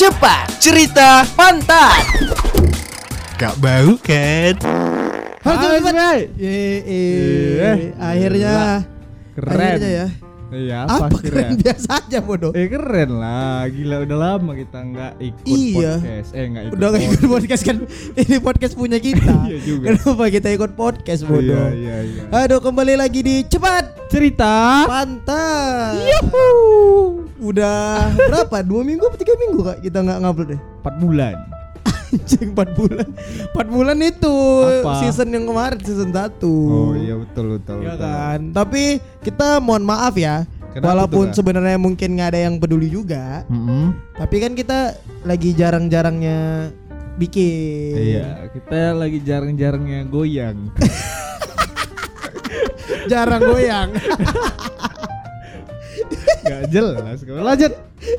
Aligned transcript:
Cepat 0.00 0.48
cerita 0.56 1.28
pantat. 1.36 1.92
Gak 3.36 3.52
bau 3.60 4.00
kan? 4.00 4.56
Halo, 5.44 5.76
Hai, 5.76 6.24
Eh, 6.40 6.80
eh, 6.88 7.92
akhirnya 8.00 8.80
Keren. 9.36 9.76
Akhirnya 9.76 9.90
ya. 9.92 10.06
Iya, 10.50 10.82
Apa 10.82 11.06
apa 11.06 11.16
keren 11.20 11.54
biasa 11.56 11.88
aja 11.96 12.18
bodoh. 12.18 12.50
Eh 12.52 12.66
keren 12.66 13.10
lah, 13.16 13.62
gila 13.66 14.02
udah 14.02 14.18
lama 14.18 14.52
kita 14.52 14.78
nggak 14.80 15.12
ikut 15.20 15.44
Iya. 15.46 15.94
podcast. 15.96 16.30
Eh 16.32 16.44
nggak 16.44 16.62
ikut. 16.64 16.74
Udah 16.74 16.86
nggak 16.90 17.02
ikut 17.06 17.22
podcast 17.24 17.62
kan 17.62 17.76
ini 18.16 18.36
podcast 18.38 18.74
punya 18.74 18.98
kita. 18.98 19.34
Iya 19.50 19.58
juga. 19.62 19.86
Kenapa 19.94 20.24
kita 20.26 20.48
ikut 20.50 20.72
podcast 20.74 21.22
bodoh? 21.22 21.70
Iya 21.70 21.70
iya 21.70 21.96
iya. 22.02 22.22
Aduh 22.34 22.58
kembali 22.58 22.94
lagi 22.94 23.20
di 23.20 23.42
cepat 23.44 24.10
Cerita. 24.10 24.84
pantas. 24.86 26.02
Udah 27.38 28.10
berapa? 28.12 28.56
Dua 28.60 28.82
minggu 28.82 29.06
atau 29.06 29.16
tiga 29.16 29.38
minggu 29.38 29.60
kak 29.62 29.78
kita 29.80 29.98
nggak 30.02 30.18
ngupload 30.18 30.48
deh. 30.50 30.60
4 30.82 30.98
bulan. 30.98 31.36
Anjing 32.10 32.50
4 32.50 32.74
bulan 32.74 33.06
4 33.50 33.66
bulan 33.66 33.98
itu 34.00 34.34
Apa? 34.82 34.98
season 34.98 35.30
yang 35.30 35.44
kemarin 35.44 35.78
season 35.78 36.10
1 36.10 36.42
Oh 36.42 36.92
iya 36.92 37.14
betul 37.14 37.56
betul. 37.56 37.76
Ya 37.80 37.94
betul. 37.94 38.02
kan 38.02 38.40
Tapi 38.50 38.82
kita 39.20 39.58
mohon 39.58 39.82
maaf 39.82 40.14
ya 40.14 40.42
Kenapa 40.70 40.86
Walaupun 40.86 41.30
sebenarnya 41.30 41.76
mungkin 41.76 42.14
nggak 42.14 42.30
ada 42.30 42.40
yang 42.44 42.54
peduli 42.56 42.86
juga 42.86 43.42
Mm-mm. 43.46 43.94
Tapi 44.14 44.36
kan 44.38 44.52
kita 44.52 44.94
lagi 45.22 45.50
jarang-jarangnya 45.52 46.70
bikin 47.14 47.94
Iya, 47.94 48.48
kita 48.50 48.94
lagi 48.94 49.20
jarang-jarangnya 49.20 50.04
goyang. 50.04 50.70
Jarang 53.06 53.42
goyang 53.42 53.90
Gak 56.50 56.62
jelas. 56.68 57.18
Lanjut. 57.22 57.72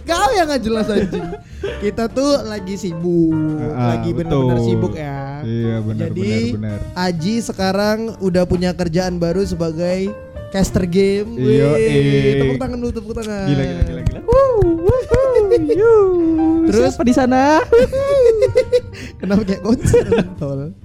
Kau 0.05 0.29
yang 0.37 0.45
nggak 0.45 0.61
jelas 0.61 0.85
anjing 0.93 1.25
Kita 1.81 2.05
tuh 2.05 2.45
lagi 2.45 2.77
sibuk 2.77 3.33
Ah, 3.73 3.97
Lagi 3.97 4.13
benar-benar 4.13 4.61
sibuk 4.61 4.93
ya 4.93 5.41
Iya 5.41 5.81
benar 5.81 6.01
Jadi 6.05 6.21
benar 6.21 6.77
benar. 6.77 6.79
Aji 6.93 7.35
sekarang 7.41 7.97
udah 8.21 8.45
punya 8.45 8.77
kerjaan 8.77 9.17
baru 9.17 9.41
sebagai 9.41 10.13
caster 10.51 10.83
game. 10.83 11.39
Iya. 11.39 11.71
Tepuk 12.43 12.59
tangan 12.59 12.77
dulu, 12.77 12.91
tepuk 12.91 13.13
tangan. 13.15 13.47
Gila 13.47 13.63
gila 13.63 13.81
gila 13.87 14.01
gila. 14.03 14.21
Terus 16.67 16.91
Siapa 16.93 17.03
di 17.07 17.13
sana? 17.15 17.63
kenapa 19.23 19.41
kayak 19.47 19.61
konser 19.63 20.05
tol? 20.35 20.75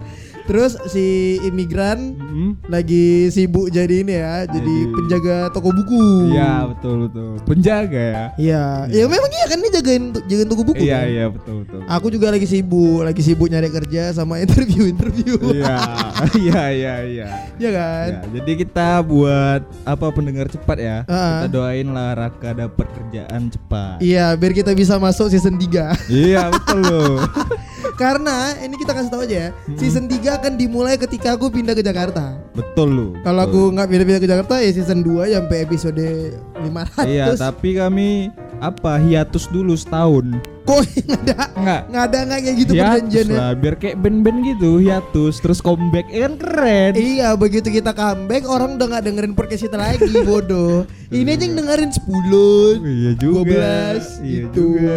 Terus 0.47 0.78
si 0.86 1.06
imigran 1.42 2.14
Mm. 2.16 2.50
lagi 2.66 3.06
sibuk 3.28 3.66
jadi 3.69 4.00
ini 4.00 4.14
ya, 4.14 4.44
jadi, 4.44 4.62
Jadi- 4.62 4.92
penjaga 4.92 5.36
toko 5.50 5.70
buku. 5.70 6.30
Iya 6.30 6.69
betul 6.69 6.94
betul. 7.05 7.30
Penjaga 7.42 7.98
ya. 7.98 8.25
Iya, 8.36 8.64
ya 8.86 9.05
memang 9.06 9.27
iya 9.28 9.47
kan 9.47 9.58
ini 9.58 9.70
jagain 9.70 10.05
jagain 10.22 10.47
toko 10.47 10.62
buku. 10.62 10.83
Iya 10.83 10.97
kan? 10.97 11.06
iya 11.08 11.24
betul 11.27 11.55
betul. 11.62 11.80
Aku 11.83 12.06
juga 12.08 12.28
lagi 12.28 12.44
sibuk, 12.44 13.02
lagi 13.02 13.20
sibuk 13.20 13.48
nyari 13.48 13.67
kerja 13.69 14.12
sama 14.12 14.39
interview-interview. 14.44 15.34
Iya 15.50 15.77
iya 16.36 16.62
iya 16.70 16.94
iya. 17.02 17.27
Iya 17.56 17.70
kan? 17.72 18.06
Ya, 18.06 18.20
jadi 18.36 18.52
kita 18.61 18.89
buat 19.02 19.67
apa 19.83 20.06
pendengar 20.11 20.47
cepat 20.47 20.77
ya. 20.77 20.97
Ah. 21.06 21.42
Kita 21.42 21.48
doain 21.52 21.89
lah 21.89 22.14
Raka 22.14 22.52
dapat 22.52 22.86
kerjaan 22.86 23.48
cepat. 23.48 23.98
Iya, 23.98 24.34
biar 24.34 24.52
kita 24.52 24.70
bisa 24.72 24.94
masuk 24.97 25.27
season 25.27 25.56
3. 25.56 25.97
iya 26.06 26.48
betul 26.48 26.80
loh. 26.80 27.17
Karena 27.97 28.36
ini 28.58 28.77
kita 28.77 28.92
kasih 28.92 29.08
tahu 29.08 29.25
aja 29.25 29.36
ya, 29.39 29.48
season 29.75 30.05
3 30.05 30.20
akan 30.36 30.52
dimulai 30.55 30.94
ketika 30.94 31.33
aku 31.33 31.48
pindah 31.48 31.72
ke 31.72 31.80
Jakarta. 31.80 32.36
betul 32.52 32.89
loh. 32.89 33.11
Kalau 33.20 33.41
aku 33.42 33.61
nggak 33.70 33.86
pindah-pindah 33.86 34.20
ke 34.20 34.28
Jakarta 34.28 34.55
ya 34.58 34.70
season 34.70 35.00
2 35.00 35.28
sampai 35.30 35.58
episode 35.62 36.05
500. 36.55 37.05
Iya 37.06 37.27
tapi 37.34 37.69
kami 37.74 38.28
apa 38.58 38.97
hiatus 38.97 39.48
dulu 39.48 39.72
setahun. 39.72 40.28
Kok 40.64 40.80
nggak 41.06 41.20
ada 41.22 41.36
Enggak. 41.55 41.80
nggak 41.86 42.05
ada 42.05 42.19
nggak 42.22 42.41
kayak 42.42 42.56
gitu 42.58 42.72
perjanjiannya. 42.74 43.36
lah 43.39 43.52
biar 43.55 43.74
kayak 43.77 43.97
band-band 43.97 44.39
gitu 44.47 44.70
hiatus 44.77 45.34
terus 45.39 45.61
comeback 45.61 46.05
ya 46.08 46.27
kan 46.27 46.34
keren. 46.36 46.92
Iya 46.92 47.28
begitu 47.33 47.68
kita 47.70 47.92
comeback 47.92 48.45
orang 48.45 48.77
udah 48.77 48.86
nggak 48.90 49.05
dengerin 49.05 49.33
podcast 49.33 49.63
kita 49.63 49.77
lagi 49.77 50.05
bodoh. 50.28 50.84
Ini 51.08 51.28
aja 51.30 51.45
yang 51.45 51.57
dengerin 51.57 51.90
10 51.92 52.05
iya 52.83 53.13
juga. 53.14 53.40
12 53.40 54.20
Iya 54.20 54.36
gitu. 54.42 54.77
juga. 54.77 54.96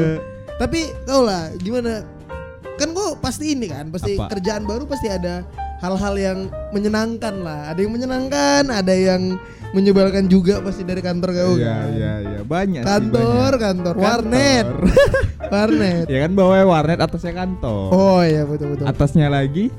Tapi 0.57 0.79
kau 1.05 1.21
lah 1.21 1.47
gimana? 1.55 2.03
Kan 2.79 2.95
kau 2.95 3.13
pasti 3.15 3.53
ini 3.53 3.67
kan, 3.67 3.91
pasti 3.91 4.15
Apa? 4.15 4.31
kerjaan 4.31 4.63
baru 4.63 4.87
pasti 4.87 5.11
ada 5.11 5.43
hal-hal 5.79 6.15
yang 6.15 6.39
menyenangkan 6.71 7.35
lah. 7.43 7.69
Ada 7.69 7.79
yang 7.83 7.91
menyenangkan, 7.91 8.63
ada 8.71 8.93
yang 8.95 9.35
menyebalkan 9.69 10.25
juga 10.25 10.63
pasti 10.63 10.81
dari 10.81 10.97
kantor 10.99 11.29
kau. 11.29 11.53
Iya 11.55 11.69
kan? 11.69 11.87
iya 11.93 12.13
iya 12.23 12.39
banyak 12.41 12.81
sih, 12.81 12.89
Kantor, 12.89 13.51
banyak. 13.53 13.61
kantor, 13.61 13.93
warnet, 13.95 14.65
warnet. 15.53 16.05
ya 16.09 16.19
kan 16.25 16.31
bawahnya 16.33 16.65
warnet 16.65 16.99
atasnya 16.99 17.33
kantor. 17.35 17.87
Oh 17.91 18.21
iya 18.23 18.43
betul 18.47 18.73
betul. 18.73 18.85
Atasnya 18.87 19.27
lagi 19.29 19.69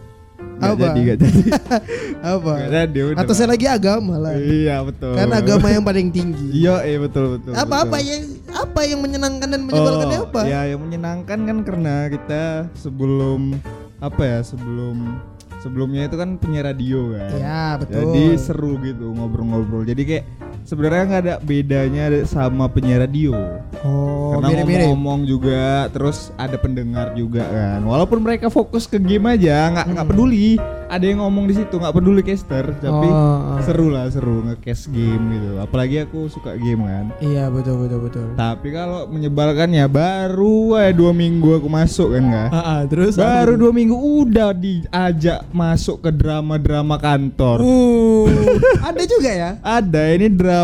nggak 0.61 0.77
Apa? 0.77 0.85
jadi 0.85 1.01
nggak 1.01 1.19
jadi. 1.25 1.43
Apa? 2.37 2.53
Jadi 2.69 2.99
udah. 3.01 3.21
Atasnya 3.25 3.49
lagi 3.49 3.67
agama 3.67 4.15
lah. 4.21 4.33
Iya 4.37 4.77
betul. 4.85 5.13
Kan 5.17 5.29
agama 5.33 5.67
yang 5.73 5.85
paling 5.85 6.09
tinggi. 6.13 6.49
Iya 6.61 6.85
iya 6.85 6.99
betul 7.01 7.41
betul. 7.41 7.53
apa 7.57 7.89
apa 7.89 7.97
betul. 7.97 8.11
yang 8.13 8.23
apa 8.53 8.81
yang 8.85 9.01
menyenangkan 9.01 9.49
dan 9.49 9.61
menyebalkannya 9.65 10.19
Oh, 10.21 10.27
apa? 10.29 10.41
Ya 10.45 10.61
yang 10.69 10.81
menyenangkan 10.85 11.39
kan 11.49 11.57
karena 11.65 11.95
kita 12.13 12.43
sebelum 12.77 13.57
apa 14.03 14.21
ya 14.21 14.39
sebelum 14.45 15.17
sebelumnya 15.65 16.09
itu 16.09 16.17
kan 16.21 16.37
penyiar 16.37 16.69
radio 16.73 17.17
kan. 17.17 17.31
Ya, 17.37 17.65
betul. 17.81 17.97
Jadi 18.05 18.25
seru 18.37 18.77
gitu 18.85 19.13
ngobrol-ngobrol. 19.17 19.85
Jadi 19.89 20.03
kayak 20.05 20.25
sebenarnya 20.63 21.03
nggak 21.05 21.23
ada 21.23 21.35
bedanya 21.41 22.05
sama 22.25 22.67
penyiar 22.67 23.01
radio. 23.01 23.33
Oh, 23.81 24.37
Karena 24.37 24.47
mirip-mirip. 24.53 24.85
ngomong-ngomong 24.85 25.21
juga, 25.25 25.65
terus 25.89 26.31
ada 26.37 26.55
pendengar 26.55 27.15
juga 27.15 27.43
kan. 27.43 27.81
Walaupun 27.81 28.21
mereka 28.21 28.47
fokus 28.47 28.85
ke 28.85 28.97
game 28.97 29.25
aja, 29.27 29.71
nggak 29.71 29.87
nggak 29.91 30.07
peduli. 30.07 30.61
Ada 30.91 31.07
yang 31.07 31.23
ngomong 31.23 31.47
di 31.47 31.55
situ, 31.55 31.79
nggak 31.79 31.95
peduli 31.95 32.21
caster, 32.21 32.75
tapi 32.77 33.07
Oh, 33.07 33.57
oh. 33.57 33.63
seru 33.63 33.89
lah 33.89 34.11
seru 34.11 34.43
nge-cast 34.43 34.91
game 34.91 35.23
gitu. 35.33 35.51
Apalagi 35.57 36.03
aku 36.03 36.27
suka 36.27 36.59
game 36.59 36.83
kan. 36.83 37.15
Iya, 37.21 37.47
betul 37.47 37.79
betul 37.81 38.01
betul. 38.03 38.27
Tapi 38.35 38.69
kalau 38.69 39.07
menyebalkan 39.07 39.71
ya 39.71 39.87
baru 39.87 40.77
eh 40.77 40.91
dua 40.91 41.15
minggu 41.15 41.57
aku 41.57 41.71
masuk 41.71 42.13
kan 42.13 42.23
nggak? 42.27 42.49
Ah, 42.51 42.59
ah, 42.59 42.81
terus 42.85 43.15
Baru 43.15 43.55
dua 43.55 43.71
minggu 43.71 43.95
udah 43.95 44.51
diajak 44.51 45.47
masuk 45.51 46.03
ke 46.03 46.11
drama-drama 46.11 46.99
kantor. 46.99 47.63
Uh, 47.63 48.27
ada 48.91 49.03
juga 49.07 49.31
ya? 49.31 49.51
Ada 49.63 50.03
ini 50.11 50.27
drama 50.27 50.60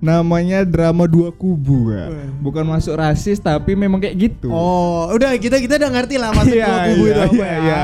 namanya 0.00 0.64
drama 0.64 1.04
dua 1.04 1.30
kubu 1.30 1.92
ya. 1.92 2.08
Bukan 2.40 2.64
masuk 2.64 2.96
rasis 2.96 3.38
tapi 3.38 3.76
memang 3.76 4.00
kayak 4.00 4.16
gitu. 4.16 4.48
Oh, 4.48 5.10
udah 5.12 5.36
kita 5.36 5.60
kita 5.60 5.76
udah 5.76 5.90
ngerti 5.92 6.16
lah 6.16 6.32
masuk 6.32 6.54
Iya, 6.54 6.66
dua 6.66 6.78
kubu 6.88 7.04
iya, 7.04 7.12
itu 7.12 7.20
apa 7.20 7.34
iya, 7.34 7.54
ya. 7.54 7.82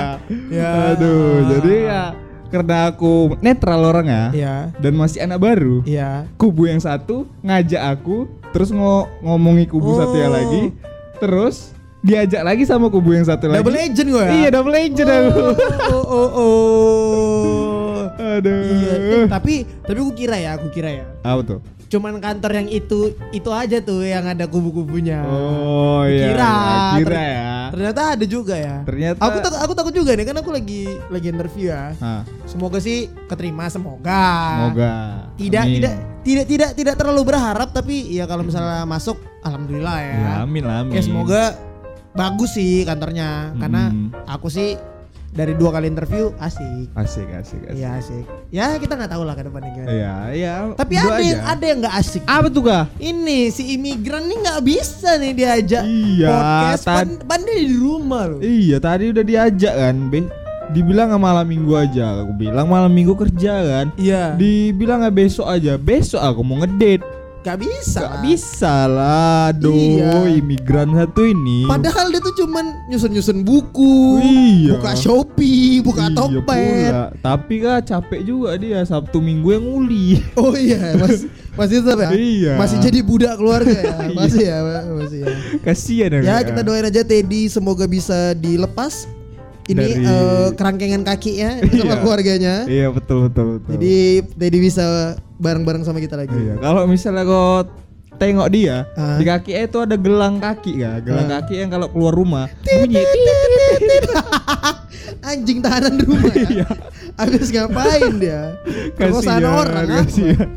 Ya. 0.51 0.71
Aduh, 0.97 1.35
jadi 1.49 1.75
ya 1.87 2.03
karena 2.51 2.91
aku 2.91 3.39
netral 3.39 3.81
orang 3.87 4.07
ya 4.11 4.25
Iya. 4.35 4.57
dan 4.83 4.93
masih 4.99 5.23
anak 5.23 5.39
baru. 5.39 5.87
Iya. 5.87 6.27
Kubu 6.35 6.67
yang 6.67 6.83
satu 6.83 7.31
ngajak 7.47 7.79
aku 7.79 8.27
terus 8.51 8.75
ngo 8.75 9.07
ngomongi 9.23 9.71
kubu 9.71 9.95
satu 9.95 10.19
yang 10.19 10.35
Oh. 10.35 10.37
lagi 10.37 10.63
terus 11.23 11.71
diajak 12.01 12.43
lagi 12.43 12.65
sama 12.67 12.91
kubu 12.91 13.15
yang 13.15 13.23
satu 13.23 13.47
lagi. 13.47 13.63
Double 13.63 13.79
agent 13.79 14.09
gue 14.09 14.25
ya? 14.25 14.33
Iya, 14.35 14.49
double 14.51 14.75
agent 14.75 15.09
aku. 15.09 15.45
Oh, 15.95 16.05
oh, 16.05 16.31
oh. 16.35 17.70
Aduh. 18.19 18.63
Iya, 18.65 18.95
eh, 18.97 19.25
tapi 19.29 19.55
tapi 19.83 19.99
aku 19.99 20.13
kira 20.13 20.37
ya, 20.37 20.51
aku 20.57 20.67
kira 20.71 20.91
ya. 20.91 21.05
Apa 21.23 21.43
tuh? 21.45 21.61
Cuman 21.91 22.23
kantor 22.23 22.55
yang 22.55 22.69
itu 22.71 23.19
itu 23.35 23.51
aja 23.51 23.83
tuh 23.83 24.07
yang 24.07 24.23
ada 24.23 24.47
kubu-kubunya. 24.47 25.27
Oh 25.27 26.07
iya. 26.07 26.27
Kira, 26.31 26.53
iya, 26.55 26.99
kira 27.03 27.19
ya. 27.21 27.51
Ternyata 27.75 28.01
ada 28.15 28.25
juga 28.27 28.55
ya. 28.55 28.77
Ternyata 28.87 29.19
Aku 29.19 29.37
takut 29.43 29.59
aku 29.59 29.73
takut 29.75 29.95
juga 29.95 30.15
nih 30.15 30.23
kan 30.23 30.37
aku 30.39 30.51
lagi 30.55 30.87
lagi 31.11 31.27
interview 31.29 31.75
ya. 31.75 31.91
Hah, 31.99 32.23
Semoga 32.47 32.79
sih 32.79 33.11
keterima 33.27 33.67
semoga. 33.67 34.23
semoga. 34.71 34.95
Tidak 35.35 35.65
Amin. 35.67 35.75
tidak 35.83 35.95
tidak 36.21 36.45
tidak 36.47 36.71
tidak 36.79 36.95
terlalu 36.95 37.23
berharap 37.27 37.75
tapi 37.75 38.07
ya 38.07 38.23
kalau 38.31 38.47
misalnya 38.47 38.87
masuk 38.87 39.19
alhamdulillah 39.43 39.99
ya. 39.99 40.15
Ya, 40.15 40.33
amin 40.47 40.63
lah, 40.63 40.77
amin. 40.87 40.95
Ya 40.95 41.03
semoga 41.03 41.43
bagus 42.11 42.55
sih 42.55 42.87
kantornya 42.87 43.51
karena 43.59 43.91
Hmm. 43.91 44.15
aku 44.27 44.47
sih 44.47 44.79
dari 45.31 45.55
dua 45.55 45.71
kali 45.71 45.87
interview 45.87 46.35
asik. 46.37 46.91
asik 46.93 47.29
asik 47.31 47.63
asik. 47.65 47.79
Iya 47.79 47.89
asik. 47.97 48.25
Ya 48.51 48.75
kita 48.77 48.99
nggak 48.99 49.11
tahu 49.11 49.23
lah 49.23 49.35
ke 49.35 49.47
depannya 49.47 49.71
gimana. 49.71 49.89
Iya, 49.89 50.15
iya. 50.35 50.53
Tapi 50.75 50.95
ada 50.95 51.17
yang 51.17 51.41
ada 51.41 51.65
yang 51.65 51.79
nggak 51.81 51.97
asik. 51.97 52.23
Apa 52.25 52.47
tuh 52.49 52.63
kah? 52.65 52.85
Ini 52.97 53.39
si 53.49 53.63
imigran 53.73 54.27
nih 54.27 54.39
nggak 54.41 54.61
bisa 54.61 55.11
nih 55.17 55.33
diajak 55.33 55.85
Iya, 55.87 56.29
podcast. 56.29 56.83
tad- 56.83 56.99
Pan, 56.99 57.09
pan 57.25 57.41
dia 57.41 57.57
di 57.57 57.69
rumah 57.73 58.23
loh. 58.27 58.41
Iya, 58.43 58.77
tadi 58.79 59.05
udah 59.09 59.25
diajak 59.25 59.75
kan, 59.77 59.97
Be. 60.09 60.21
Dibilang 60.71 61.11
nggak 61.11 61.19
malam 61.21 61.47
minggu 61.47 61.73
aja, 61.75 62.23
aku 62.23 62.33
bilang 62.37 62.67
malam 62.67 62.91
minggu 62.91 63.15
kerja 63.17 63.55
kan. 63.61 63.87
Iya. 63.95 64.35
Dibilang 64.35 65.03
nggak 65.03 65.17
besok 65.17 65.47
aja, 65.47 65.75
besok 65.75 66.23
aku 66.23 66.43
mau 66.43 66.59
ngedate. 66.59 67.03
Gak 67.41 67.57
bisa. 67.57 68.05
Gak 68.05 68.21
bisa 68.21 68.85
lah, 68.85 69.49
aduh 69.49 69.73
Iya. 69.73 70.29
imigran 70.37 70.93
satu 70.93 71.25
ini. 71.25 71.65
Padahal 71.65 72.13
dia 72.13 72.21
tuh 72.21 72.37
cuman 72.37 72.69
nyusun-nyusun 72.87 73.41
buku, 73.41 74.21
Iya. 74.21 74.77
buka 74.77 74.93
Shopee, 74.93 75.81
buka 75.81 76.13
Iya 76.13 76.17
Tokped. 76.21 76.45
pula. 76.45 77.05
Tapi 77.17 77.55
kah 77.59 77.81
capek 77.81 78.21
juga 78.23 78.61
dia 78.61 78.85
Sabtu 78.85 79.19
Minggu 79.19 79.49
yang 79.51 79.65
nguli. 79.65 80.21
Oh 80.37 80.53
iya, 80.53 80.93
Mas. 80.95 81.25
Masih 81.51 81.81
tetap 81.81 81.99
ya? 81.99 82.09
Iya. 82.13 82.53
Masih 82.57 82.77
jadi 82.77 83.01
budak 83.01 83.35
keluarga 83.37 83.73
ya? 83.73 83.97
Masih 84.21 84.45
ya, 84.45 84.59
masih 84.93 85.19
ya. 85.25 85.35
Kasihan 85.61 86.21
Ya 86.21 86.37
kita 86.41 86.61
doain 86.61 86.85
aja 86.85 87.01
Teddy 87.01 87.49
semoga 87.49 87.85
bisa 87.85 88.37
dilepas 88.37 89.09
ini 89.71 89.79
Dari- 89.79 90.03
eh, 90.03 90.49
kerangkengan 90.53 91.03
kakinya 91.03 91.51
sama 91.63 91.71
Iya. 91.87 91.97
keluarganya. 91.99 92.55
Iya 92.67 92.87
betul 92.91 93.19
betul 93.27 93.47
betul. 93.57 93.71
Jadi 93.75 93.95
Teddy 94.35 94.59
bisa 94.61 94.85
bareng-bareng 95.37 95.83
sama 95.83 95.99
kita 95.99 96.15
lagi. 96.15 96.35
Iya, 96.35 96.59
kalau 96.59 96.85
misalnya 96.85 97.23
kau 97.23 97.65
tengok 98.17 98.49
dia 98.51 98.85
Ah. 98.93 99.17
di 99.17 99.25
kaki 99.25 99.57
itu 99.57 99.79
ada 99.79 99.97
gelang 99.97 100.37
kaki 100.37 100.77
ya, 100.77 101.01
gelang 101.01 101.25
Ah. 101.27 101.41
kaki 101.41 101.55
yang 101.57 101.71
kalau 101.71 101.89
keluar 101.89 102.13
rumah 102.13 102.47
bunyi. 102.61 103.01
Anjing 105.23 105.61
tahanan 105.61 105.97
di 105.97 106.05
rumah 106.05 106.33
ya. 106.33 106.45
Iya. 106.47 106.69
Habis 107.17 107.49
ngapain 107.49 108.13
dia? 108.17 108.43
Kasihan, 108.99 109.45
orang 109.45 109.87
kasihan. 109.87 110.49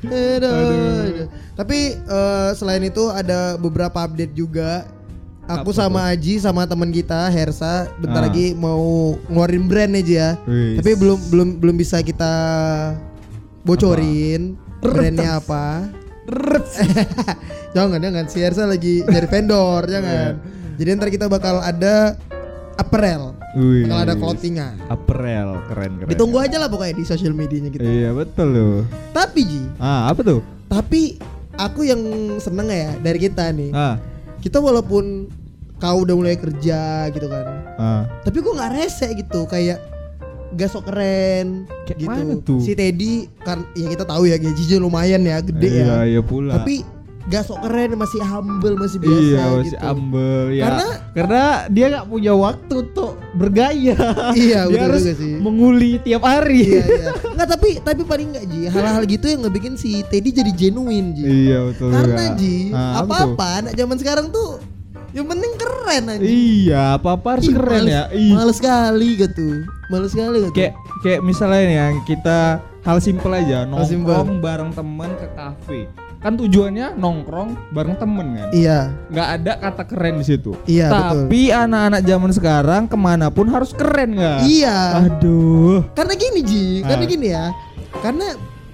Aduh, 0.00 0.48
Aduh. 0.48 1.26
Tapi 1.52 1.78
eh, 1.96 2.50
selain 2.54 2.80
itu 2.82 3.08
ada 3.08 3.56
beberapa 3.56 4.00
update 4.00 4.32
juga. 4.32 4.88
Aku 5.52 5.70
Apa 5.70 5.76
sama 5.76 6.00
Aji 6.06 6.38
sama 6.38 6.62
teman 6.62 6.88
kita 6.88 7.26
Hersa 7.26 7.90
bentar 7.96 8.22
Ah. 8.22 8.26
lagi 8.26 8.54
mau 8.54 9.12
ngeluarin 9.26 9.66
brand 9.66 9.92
aja 9.92 10.14
ya. 10.14 10.30
Tapi 10.78 10.90
belum 10.94 11.18
belum 11.26 11.48
belum 11.58 11.74
bisa 11.74 11.98
kita 12.00 12.32
bocorin 13.62 14.54
brandnya 14.80 15.38
apa. 15.38 15.90
jangan 17.74 17.98
jangan 17.98 18.24
si 18.26 18.38
Hersa 18.38 18.64
lagi 18.64 19.02
nyari 19.02 19.26
vendor 19.26 19.82
jangan. 19.84 20.38
Jadi 20.78 20.88
ntar 20.94 21.10
kita 21.10 21.26
bakal 21.26 21.58
ada 21.58 22.14
apparel, 22.76 23.34
Wih. 23.52 23.84
bakal 23.84 23.98
ada 24.00 24.14
clothingan. 24.14 24.74
Apparel 24.86 25.60
keren 25.66 25.98
keren. 25.98 26.08
Ditunggu 26.08 26.38
aja 26.38 26.56
lah 26.56 26.70
pokoknya 26.70 26.94
di 26.94 27.04
sosial 27.04 27.34
medianya 27.34 27.68
kita. 27.68 27.82
Iya 27.82 28.14
betul 28.14 28.48
loh. 28.48 28.78
Tapi 29.10 29.40
Ji, 29.42 29.62
Ah 29.76 30.08
apa 30.08 30.22
tuh? 30.22 30.40
tapi 30.64 31.18
aku 31.52 31.82
yang 31.82 31.98
seneng 32.38 32.70
ya 32.70 32.94
dari 32.96 33.18
kita 33.18 33.50
nih. 33.50 33.74
Ah 33.74 33.98
Kita 34.40 34.58
walaupun 34.58 35.28
kau 35.80 36.04
udah 36.04 36.14
mulai 36.16 36.36
kerja 36.36 37.08
gitu 37.08 37.26
kan. 37.28 37.46
ah. 37.76 38.02
Tapi 38.24 38.40
gue 38.40 38.52
nggak 38.52 38.72
rese 38.76 39.08
gitu 39.16 39.48
kayak 39.48 39.80
gak 40.50 40.66
sok 40.66 40.90
keren 40.90 41.64
Kayak 41.86 41.98
gitu. 42.02 42.10
mana 42.10 42.34
tuh? 42.42 42.58
Si 42.58 42.74
Teddy 42.74 43.30
kan 43.40 43.62
ya 43.78 43.86
kita 43.86 44.02
tahu 44.02 44.26
ya 44.26 44.34
gajinya 44.34 44.78
lumayan 44.82 45.22
ya, 45.22 45.38
gede 45.40 45.70
iya, 45.70 45.84
ya. 45.86 45.96
Iya 46.18 46.20
pula. 46.26 46.58
Tapi 46.58 46.82
gak 47.22 47.42
sok 47.42 47.60
keren, 47.60 47.92
masih 47.94 48.16
humble, 48.18 48.74
masih 48.74 48.96
biasa 48.96 49.20
iya 49.20 49.44
masih 49.46 49.64
gitu. 49.68 49.76
humble 49.78 50.44
ya. 50.50 50.64
Karena- 50.64 50.96
karena 51.10 51.42
dia 51.68 51.84
nggak 51.90 52.06
punya 52.06 52.32
waktu 52.32 52.74
untuk 52.80 53.10
bergaya. 53.32 53.96
Iya, 54.32 54.60
dia 54.64 54.72
betul 54.72 54.84
harus 54.88 55.02
juga 55.02 55.14
sih. 55.16 55.34
menguli 55.36 55.90
tiap 55.98 56.22
hari. 56.22 56.60
iya 56.64 56.82
iya. 56.82 57.10
Nggak 57.34 57.48
tapi 57.50 57.68
tapi 57.78 58.02
paling 58.02 58.28
nggak 58.30 58.44
Ji, 58.46 58.60
hal-hal 58.66 59.02
gitu 59.04 59.26
yang 59.26 59.40
ngebikin 59.42 59.74
si 59.74 60.00
Teddy 60.02 60.30
jadi 60.32 60.50
genuine 60.50 61.12
Ji. 61.12 61.24
iya 61.46 61.58
betul. 61.62 61.90
Karena 61.90 62.24
juga. 62.26 62.38
Ji, 62.38 62.56
Ah, 62.70 62.80
apa 62.80 62.88
tuh? 62.94 63.04
apa-apa 63.04 63.46
anak 63.60 63.72
zaman 63.74 63.96
sekarang 63.96 64.26
tuh 64.30 64.50
yang 65.10 65.26
penting 65.26 65.52
keren 65.56 66.04
aja. 66.08 66.22
Iya, 66.22 66.82
apa-apa 66.94 67.28
harus 67.34 67.44
Ih, 67.44 67.52
keren 67.52 67.82
males, 67.82 67.90
ya. 67.90 68.02
Ih, 68.12 68.30
Males 68.32 68.56
sekali 68.56 69.08
gitu. 69.18 69.48
Males 69.86 70.10
sekali 70.10 70.38
gitu. 70.40 70.54
kayak 70.54 70.72
kayak 71.00 71.20
misalnya 71.20 71.60
nih 71.60 71.76
yang 71.76 71.94
kita 72.04 72.38
hal 72.80 72.96
simpel 72.96 73.28
aja 73.30 73.66
nongkrong 73.66 74.38
bareng 74.38 74.70
temen 74.70 75.10
ke 75.12 75.26
kafe 75.30 75.80
kan 76.20 76.36
tujuannya 76.36 76.94
nongkrong 76.94 77.72
bareng 77.72 77.96
temen 77.96 78.26
kan 78.34 78.48
Iya. 78.52 78.92
nggak 79.08 79.28
ada 79.34 79.52
kata 79.58 79.82
keren 79.84 80.20
di 80.20 80.26
situ 80.26 80.52
Iya, 80.64 80.92
tapi 80.92 81.48
anak-anak 81.48 82.02
zaman 82.02 82.30
sekarang 82.30 82.82
ke 82.84 82.94
mana 82.94 83.28
pun 83.28 83.48
harus 83.48 83.72
keren 83.72 84.14
nggak 84.14 84.44
Iya. 84.44 84.78
aduh 85.02 85.80
Karena 85.92 86.12
gini 86.12 86.40
Ji, 86.42 86.64
karena 86.82 87.00
Ah. 87.00 87.08
gini 87.08 87.26
ya. 87.26 87.44
Karena 87.98 88.26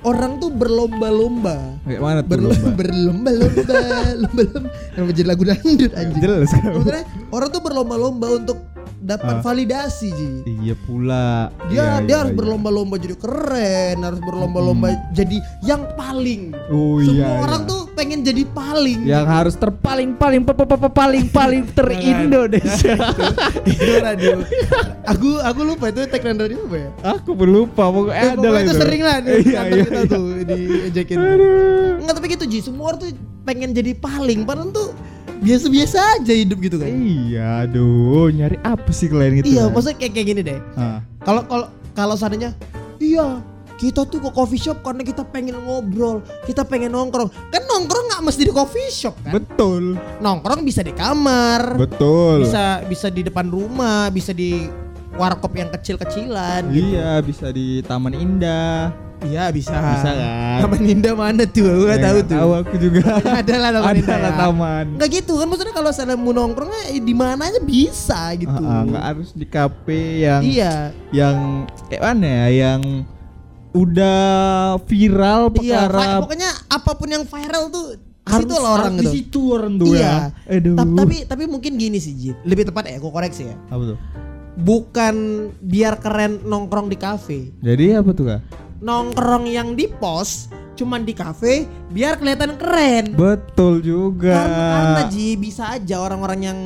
orang 0.02 0.36
tuh 0.36 0.50
berlomba-lomba. 0.50 1.78
kayak 1.82 1.98
mana 2.00 2.20
tuh 2.20 2.30
Berlomba, 2.30 2.58
lomba? 2.60 2.76
berlomba-lomba, 2.76 3.78
lomba-lomba. 4.22 4.68
Kenapa 4.92 5.10
jadi 5.12 5.26
lagu 5.26 5.42
dangdut 5.42 5.92
anjing? 5.94 6.20
jelas 6.20 6.50
kan 6.52 6.62
Sebenarnya 6.68 7.04
orang 7.30 7.48
tuh 7.48 7.60
berlomba-lomba 7.60 8.26
untuk 8.36 8.58
dapat 8.98 9.34
Ah. 9.34 9.42
validasi 9.42 10.08
Ji. 10.08 10.28
iya 10.58 10.74
pula 10.74 11.52
Dia 11.66 11.76
Iya, 11.76 11.84
dia 12.00 12.08
iya, 12.08 12.16
harus 12.18 12.32
iya. 12.32 12.38
berlomba-lomba 12.38 12.96
jadi 12.96 13.14
keren, 13.14 13.96
harus 14.00 14.20
berlomba-lomba 14.20 14.86
jadi 15.10 15.36
yang 15.60 15.84
paling. 15.92 16.56
oh 16.66 16.98
Semua 16.98 17.14
iya 17.14 17.28
orang 17.38 17.62
iya. 17.62 17.68
tuh 17.68 17.80
pengen 17.92 18.20
jadi 18.20 18.42
paling. 18.46 18.98
yang 19.02 19.24
harus 19.24 19.54
terpaling 19.54 20.14
paling 20.14 20.40
pa- 20.42 20.52
pa- 20.52 20.64
pa- 20.66 20.88
paling 20.90 21.24
paling 21.26 21.62
terindonesia 21.76 22.96
itu 23.64 23.92
radio. 23.98 24.40
aku 25.02 25.28
aku 25.40 25.60
lupa 25.62 25.84
itu 25.86 26.00
tagline 26.06 26.38
radio 26.38 26.58
apa 26.62 26.76
ya? 26.76 26.88
aku 27.12 27.30
berlupa 27.32 27.84
pokoknya 27.86 28.16
Eh, 28.18 28.30
ada 28.34 28.48
lah 28.48 28.60
itu 28.60 28.66
itu 28.66 28.74
sering 28.76 29.02
lah 29.02 29.16
di 29.18 29.30
iya, 29.44 29.60
iya, 29.62 29.82
kita 29.82 29.92
iya. 29.98 30.08
tuh 30.08 30.24
diejekin. 30.42 31.16
Enggak 31.98 32.14
tapi 32.14 32.26
gitu 32.30 32.44
Ji, 32.46 32.58
semua 32.60 32.90
orang 32.90 33.00
tuh 33.00 33.10
pengen 33.42 33.70
jadi 33.70 33.92
paling, 33.92 34.42
padahal 34.42 34.70
tuh 34.70 34.88
biasa-biasa 35.40 35.98
aja 36.20 36.32
hidup 36.32 36.58
gitu 36.60 36.76
kan. 36.80 36.88
Iya, 36.88 37.68
aduh, 37.68 38.28
nyari 38.30 38.56
apa 38.62 38.90
sih 38.90 39.06
kalian 39.06 39.42
gitu? 39.42 39.46
Iya, 39.52 39.68
kan? 39.68 39.72
maksudnya 39.72 39.96
kayak 39.98 40.12
kayak 40.12 40.26
gini 40.26 40.40
deh. 40.42 40.58
Ah, 40.74 40.98
Kalau 41.22 41.42
kalau 41.44 41.66
kalau 41.92 42.14
seandainya 42.14 42.52
iya 42.96 43.40
kita 43.76 44.08
tuh 44.08 44.24
ke 44.24 44.30
coffee 44.32 44.56
shop 44.56 44.80
karena 44.80 45.04
kita 45.04 45.20
pengen 45.22 45.60
ngobrol, 45.60 46.24
kita 46.48 46.64
pengen 46.64 46.96
nongkrong. 46.96 47.28
Kan 47.52 47.62
nongkrong 47.64 48.08
nggak 48.08 48.22
mesti 48.24 48.42
di 48.48 48.52
coffee 48.52 48.88
shop 48.88 49.14
kan? 49.20 49.36
betul, 49.36 50.00
Nongkrong 50.18 50.64
bisa 50.64 50.80
di 50.80 50.96
kamar, 50.96 51.76
betul. 51.76 52.40
bisa 52.48 52.80
bisa 52.88 53.12
di 53.12 53.20
depan 53.20 53.44
rumah, 53.46 54.08
bisa 54.08 54.32
di 54.32 54.64
warkop 55.16 55.52
yang 55.52 55.68
kecil-kecilan 55.68 56.72
gitu. 56.72 56.96
Iya, 56.96 57.20
bisa 57.20 57.52
di 57.52 57.80
Taman 57.84 58.16
Indah. 58.16 59.05
Iya 59.26 59.44
bisa. 59.50 59.74
Bisa 59.74 60.10
kan? 60.10 60.58
Taman 60.62 60.82
Indah 60.84 61.14
mana 61.14 61.42
tuh? 61.44 61.66
Aku 61.66 61.82
nggak 61.84 61.98
Ya, 61.98 62.04
tahu 62.04 62.18
tuh. 62.22 62.36
Tahu 62.36 62.50
aku 62.56 62.74
juga. 62.76 63.02
Ada 63.40 63.54
lah 63.56 63.70
Taman 63.74 63.86
Ada 63.88 63.98
Indah. 63.98 64.18
ya. 64.18 64.32
taman. 64.32 64.84
Nggak 64.94 65.08
gitu 65.12 65.32
kan 65.34 65.46
maksudnya 65.46 65.74
kalau 65.74 65.90
saya 65.90 66.14
mau 66.14 66.30
nongkrong 66.30 66.70
eh, 66.88 66.98
di 66.98 67.12
mana 67.12 67.42
aja 67.44 67.60
bisa 67.60 68.20
gitu. 68.34 68.54
Ah, 68.56 68.70
ah, 68.70 68.82
nggak 68.84 69.04
harus 69.04 69.28
di 69.32 69.46
kafe 69.46 70.00
yang 70.22 70.40
Iya. 70.40 70.74
yang 71.10 71.36
kayak 71.86 72.02
mana 72.04 72.26
ya, 72.26 72.46
yang 72.48 72.80
udah 73.72 74.20
viral 74.82 75.52
Iya, 75.52 75.84
perkara 75.84 76.00
vi- 76.00 76.20
pokoknya 76.22 76.50
apa 76.66 76.90
pun 76.92 77.08
yang 77.10 77.24
viral 77.24 77.64
tuh 77.68 77.86
harus 78.24 78.48
situ 78.48 78.56
orang 78.58 78.92
di 78.92 78.98
gitu. 78.98 79.10
situ 79.12 79.40
orang 79.52 79.72
tuh 79.76 79.86
Iya. 79.92 80.00
ya. 80.00 80.16
Aduh. 80.50 80.74
Ta- 80.74 80.96
Tapi 80.96 81.16
tapi 81.26 81.44
mungkin 81.44 81.72
gini 81.74 81.96
sih 81.96 82.12
Jit. 82.12 82.36
Lebih 82.42 82.66
tepat 82.66 82.86
ya, 82.86 82.96
aku 82.96 83.08
koreksi 83.08 83.42
ya. 83.44 83.56
apa 83.66 83.82
tuh? 83.86 83.98
Bukan 84.56 85.14
biar 85.60 86.00
keren 86.00 86.40
nongkrong 86.42 86.88
di 86.88 86.96
kafe. 86.96 87.52
Jadi 87.60 87.92
apa 87.92 88.10
tuh 88.10 88.24
kak? 88.26 88.40
Nongkrong 88.78 89.44
yang 89.44 89.72
di 89.72 89.88
pos 89.88 90.46
cuman 90.76 91.02
di 91.02 91.12
kafe 91.12 91.64
biar 91.88 92.20
kelihatan 92.20 92.52
keren. 92.54 93.16
Betul 93.16 93.80
juga. 93.80 94.36
Karena, 94.36 94.64
karena 94.70 95.02
Ji 95.08 95.32
bisa 95.34 95.72
aja 95.72 95.96
orang-orang 95.98 96.40
yang 96.42 96.58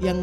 yang 0.00 0.18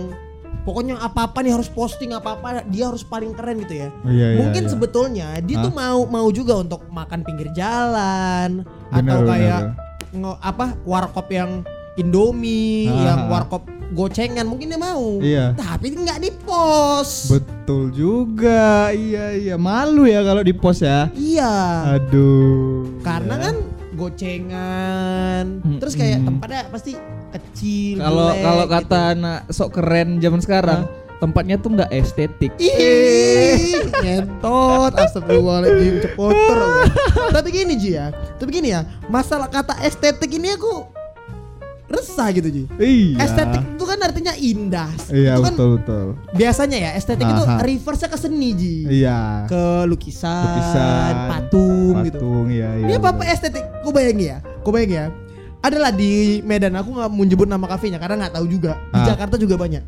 pokoknya 0.62 0.98
apa-apa 0.98 1.46
nih 1.46 1.54
harus 1.54 1.70
posting 1.70 2.10
apa-apa 2.10 2.66
dia 2.66 2.90
harus 2.90 3.06
paling 3.06 3.38
keren 3.38 3.62
gitu 3.62 3.75
ya. 3.78 3.90
Oh, 4.02 4.10
iya, 4.10 4.34
iya, 4.34 4.38
Mungkin 4.42 4.64
iya. 4.66 4.72
sebetulnya 4.72 5.28
dia 5.40 5.62
tuh 5.62 5.70
mau 5.70 6.10
mau 6.10 6.25
juga 6.30 6.58
untuk 6.58 6.90
makan 6.90 7.22
pinggir 7.22 7.54
jalan 7.54 8.66
atau 8.90 8.98
Benar, 8.98 9.22
benar, 9.22 9.30
kayak 9.30 9.62
benar. 9.62 10.18
nge- 10.18 10.40
apa 10.42 10.66
warkop 10.82 11.28
yang 11.30 11.52
Indomie, 11.96 12.90
Ah, 12.90 13.04
yang 13.08 13.20
warkop 13.30 13.64
gocengan 13.94 14.46
mungkin 14.48 14.74
dia 14.74 14.82
mau. 14.82 15.20
Iya. 15.22 15.54
Tapi 15.54 15.94
nggak 15.94 16.20
di 16.24 16.32
pos. 16.42 17.30
Betul 17.30 17.92
juga. 17.94 18.89
Iya 18.96 19.36
iya 19.36 19.56
malu 19.60 20.10
ya 20.10 20.25
kalau 20.25 20.42
di 20.42 20.54
pos 20.56 20.82
ya. 20.82 21.12
iya. 21.13 21.94
Aduh. 22.00 23.01
Karena 23.06 23.36
ya. 23.38 23.44
kan 23.50 23.56
gocengan, 23.96 25.63
terus 25.80 25.96
kayak 25.96 26.20
tempatnya 26.20 26.68
pasti 26.68 27.00
kecil. 27.32 28.04
kalau 28.04 28.27
kalau 28.36 28.65
gitu. 28.68 28.74
kata 28.75 29.00
anak 29.15 29.39
sok 29.48 29.70
keren 29.80 30.20
zaman 30.20 30.44
sekarang, 30.44 30.84
tempatnya 31.24 31.56
tuh 31.56 31.80
nggak 31.80 31.92
estetik. 31.96 32.51
Ih, 32.60 33.88
ngentot, 34.04 34.92
astagfirullahaladzim, 35.00 36.04
cepoter. 36.04 36.60
Tapi 37.39 37.48
gini 37.56 37.80
Ji 37.80 37.96
ya, 37.96 38.12
tapi 38.36 38.51
gini 38.51 38.75
ya, 38.75 38.84
masalah 39.08 39.48
kata 39.48 39.80
estetik 39.84 40.32
ini 40.36 40.56
aku 40.56 40.95
resah 41.86 42.27
gitu 42.32 42.48
Ji. 42.48 42.63
Iya. 42.75 43.18
Estetik 43.22 43.62
itu 43.63 43.84
kan 43.84 44.00
artinya 44.01 44.34
indah. 44.34 44.89
Iya 45.08 45.38
itu 45.38 45.44
kan 45.44 45.54
betul 45.54 45.70
betul. 45.77 46.06
biasanya 46.34 46.77
ya 46.80 46.92
estetik 46.94 47.24
itu 47.24 47.44
Aha. 47.44 47.62
reverse-nya 47.62 48.10
ke 48.10 48.18
seni 48.18 48.50
Ji. 48.54 48.75
Iya. 49.01 49.46
Ke 49.46 49.86
lukisan, 49.86 50.44
Lukisan, 50.50 51.13
patung, 51.30 51.96
gitu. 52.04 52.18
Patung 52.20 52.46
iya 52.50 52.70
iya. 52.75 52.98
Apa 52.98 53.13
betul. 53.13 53.30
estetik? 53.30 53.63
Kau 53.82 53.92
bayangin 53.92 54.25
ya, 54.25 54.38
kau 54.62 54.72
bayangin 54.72 54.96
ya. 54.96 55.06
Adalah 55.62 55.89
di 55.89 56.42
Medan, 56.42 56.77
aku 56.77 56.94
nggak 56.94 57.10
mau 57.10 57.24
nyebut 57.24 57.48
nama 57.48 57.65
kafenya 57.65 57.98
karena 57.98 58.22
nggak 58.22 58.34
tahu 58.34 58.46
juga. 58.46 58.77
Di 58.89 59.01
Ah. 59.01 59.06
Jakarta 59.08 59.36
juga 59.36 59.58
banyak. 59.58 59.82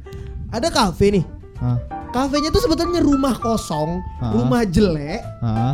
Ada 0.49 0.69
kafe 0.69 1.11
nih, 1.11 1.25
Ah, 1.57 1.77
Kafenya 2.07 2.49
tuh 2.49 2.61
sebetulnya 2.61 3.01
rumah 3.01 3.33
kosong, 3.35 3.97
Ah. 4.17 4.29
rumah 4.31 4.61
jelek, 4.63 5.21
ah. 5.41 5.73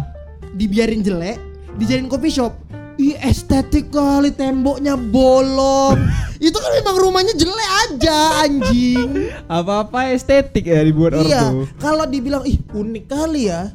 dibiarin 0.51 0.99
jelek, 0.99 1.37
dijadiin 1.75 2.07
coffee 2.07 2.31
shop. 2.31 2.55
Ih 2.93 3.17
estetik 3.25 3.89
kali 3.89 4.29
temboknya 4.29 4.93
bolong. 4.93 5.97
Itu 6.45 6.59
kan 6.59 6.71
memang 6.77 6.95
rumahnya 7.01 7.33
jelek 7.33 7.69
aja 7.89 8.45
anjing. 8.45 9.33
Apa-apa 9.49 10.13
estetik 10.13 10.69
ya 10.69 10.83
dibuat 10.85 11.17
orang 11.17 11.31
iya, 11.31 11.43
tuh. 11.49 11.65
kalau 11.81 12.05
dibilang 12.05 12.43
ih 12.43 12.59
unik 12.69 13.05
kali 13.09 13.49
ya 13.49 13.71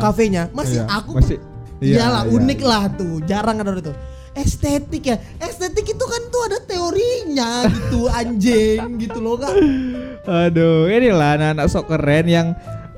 kafenya. 0.00 0.48
Masih 0.54 0.86
Iya, 0.86 0.88
aku 0.88 1.10
masih 1.18 1.38
iya, 1.82 1.94
iyalah 1.98 2.24
iya, 2.24 2.32
unik 2.32 2.60
iya. 2.62 2.68
lah 2.70 2.84
tuh, 2.94 3.14
jarang 3.26 3.58
ada 3.60 3.74
itu. 3.76 3.92
estetik 4.32 5.02
ya. 5.04 5.16
Estetik 5.36 5.92
itu 5.92 6.04
kan 6.08 6.22
tuh 6.32 6.42
ada 6.48 6.58
teorinya 6.64 7.68
gitu 7.68 8.08
anjing 8.08 8.80
gitu 8.96 9.18
loh 9.20 9.36
kak. 9.36 9.52
Aduh, 10.48 10.88
inilah 10.88 11.36
anak-anak 11.36 11.66
sok 11.68 11.92
keren 11.92 12.24
yang 12.30 12.48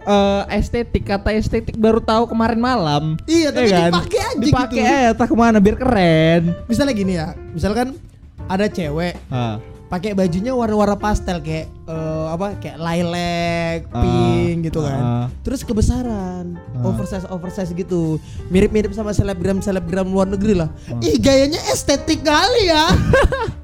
eh, 0.04 0.42
estetik 0.54 1.04
kata 1.04 1.32
estetik 1.32 1.74
baru 1.74 1.98
tahu 1.98 2.28
kemarin 2.28 2.56
malam. 2.56 3.04
Iya, 3.24 3.48
tapi 3.50 3.66
Ya 3.66 3.88
dipakai 3.88 4.20
aja 4.20 4.38
Dipakai 4.38 4.78
gitu. 4.78 4.92
aja 4.92 5.10
tak 5.12 5.28
ke 5.28 5.34
mana 5.34 5.58
biar 5.58 5.76
keren. 5.76 6.42
Misalnya 6.64 6.92
gini 6.92 7.12
ya, 7.14 7.32
misalkan 7.50 7.96
ada 8.44 8.68
cewek 8.68 9.16
Ah, 9.26 9.56
pakai 9.84 10.12
bajunya 10.12 10.52
warna-warna 10.52 10.94
pastel 10.94 11.38
kayak 11.38 11.66
eh, 11.86 12.26
apa 12.28 12.56
kayak 12.58 12.76
lilac, 12.76 13.80
pink 13.90 14.56
gitu 14.66 14.80
ah. 14.80 14.84
kan. 14.84 15.02
Terus 15.40 15.60
kebesaran, 15.62 16.60
Ah. 16.76 16.84
oversize 16.84 17.24
oversize 17.28 17.72
gitu. 17.72 18.20
Mirip-mirip 18.48 18.92
sama 18.92 19.10
selebgram 19.10 19.58
selebgram 19.58 20.04
luar 20.04 20.28
negeri 20.28 20.54
lah. 20.54 20.68
Ah. 20.88 21.00
Ih, 21.00 21.16
gayanya 21.16 21.60
estetik 21.70 22.20
kali 22.20 22.68
ya. 22.68 22.84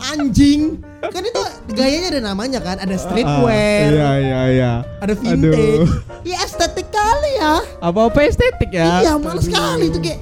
Anjing. 0.00 0.78
Kan 1.00 1.22
itu 1.22 1.42
gayanya 1.70 2.08
ada 2.10 2.20
namanya 2.24 2.58
kan, 2.58 2.76
ada 2.76 2.94
streetwear, 2.94 3.90
Iya 3.90 4.10
iya 4.16 4.40
iya. 4.48 4.72
ada 4.98 5.14
vintage. 5.14 5.54
Aduh. 5.54 5.86
Iya 6.22 6.36
estetik 6.42 6.88
kali 6.88 7.30
ya. 7.36 7.54
Apa-apa 7.78 8.18
estetik 8.22 8.70
ya? 8.70 9.00
Iya, 9.00 9.12
males 9.14 9.42
sekali 9.42 9.86
itu 9.86 9.98
kayak 9.98 10.20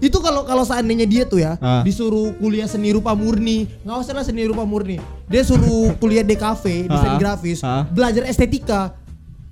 itu 0.00 0.18
kalau 0.20 0.44
kalau 0.44 0.60
seandainya 0.62 1.06
dia 1.06 1.24
tuh 1.24 1.40
ya 1.40 1.56
Ah. 1.58 1.80
disuruh 1.80 2.36
kuliah 2.36 2.68
seni 2.68 2.92
rupa 2.92 3.16
murni 3.16 3.64
nggak 3.80 3.96
usah 3.96 4.12
lah 4.12 4.20
seni 4.20 4.44
rupa 4.44 4.60
murni 4.62 5.00
dia 5.24 5.40
suruh 5.40 5.96
kuliah 5.96 6.20
di 6.20 6.36
kafe 6.36 6.84
desain 6.84 7.08
Ah. 7.08 7.16
grafis 7.16 7.64
Ah. 7.64 7.88
belajar 7.88 8.28
estetika 8.28 8.92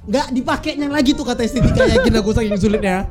nggak 0.05 0.29
dipakainya 0.31 0.93
lagi 0.93 1.17
tuh 1.17 1.25
kata 1.25 1.41
estetika 1.43 1.89
yakin 1.89 2.13
aku 2.15 2.37
saking 2.37 2.59
sulitnya 2.59 3.09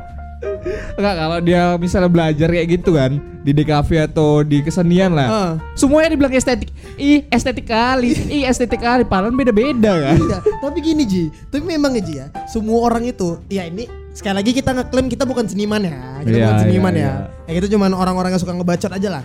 Enggak 0.97 1.15
kalau 1.17 1.37
dia 1.41 1.61
misalnya 1.77 2.09
belajar 2.09 2.47
kayak 2.49 2.67
gitu 2.69 2.97
kan 2.97 3.17
di 3.41 3.51
DKV 3.57 3.89
atau 4.13 4.45
di 4.45 4.61
kesenian 4.61 5.13
lah. 5.17 5.27
Ah. 5.27 5.51
Semuanya 5.73 6.13
dibilang 6.13 6.33
estetik. 6.33 6.69
Ih, 6.97 7.25
estetik 7.33 7.65
kali. 7.65 8.13
Ih, 8.29 8.45
estetik 8.45 8.81
kali. 8.81 9.01
Padahal 9.05 9.33
beda-beda 9.33 9.97
kan. 9.97 10.17
Iya, 10.17 10.37
tapi 10.61 10.77
gini 10.81 11.03
Ji, 11.05 11.23
tapi 11.49 11.65
memang 11.65 11.97
Ji 11.97 12.21
ya, 12.21 12.29
semua 12.45 12.85
orang 12.85 13.09
itu, 13.09 13.41
ya 13.49 13.65
ini 13.65 13.89
sekali 14.13 14.43
lagi 14.43 14.51
kita 14.53 14.75
ngeklaim 14.75 15.07
kita 15.07 15.23
bukan 15.23 15.47
seniman 15.47 15.81
ya, 15.81 16.21
kita 16.21 16.35
Iya, 16.35 16.45
bukan 16.45 16.57
seniman 16.67 16.93
iya, 16.93 17.01
ya, 17.01 17.13
ya 17.47 17.53
itu 17.63 17.67
cuman 17.71 17.95
orang-orang 17.95 18.35
yang 18.35 18.41
suka 18.41 18.53
ngebacot 18.53 18.91
aja 18.93 19.09
lah. 19.09 19.23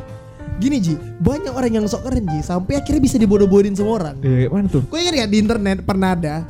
Gini 0.57 0.81
Ji, 0.81 0.97
banyak 1.21 1.53
orang 1.53 1.69
yang 1.69 1.85
sok 1.85 2.09
keren 2.09 2.25
Ji, 2.25 2.41
sampai 2.41 2.81
akhirnya 2.81 3.03
bisa 3.05 3.21
dibodoh-bodohin 3.21 3.77
semua 3.77 4.01
orang. 4.01 4.17
Eh, 4.25 4.49
mana 4.49 4.73
tuh? 4.73 4.81
Kau 4.89 4.97
ingat 4.97 5.13
ya 5.13 5.27
di 5.29 5.37
internet 5.37 5.85
pernah 5.85 6.17
ada 6.17 6.49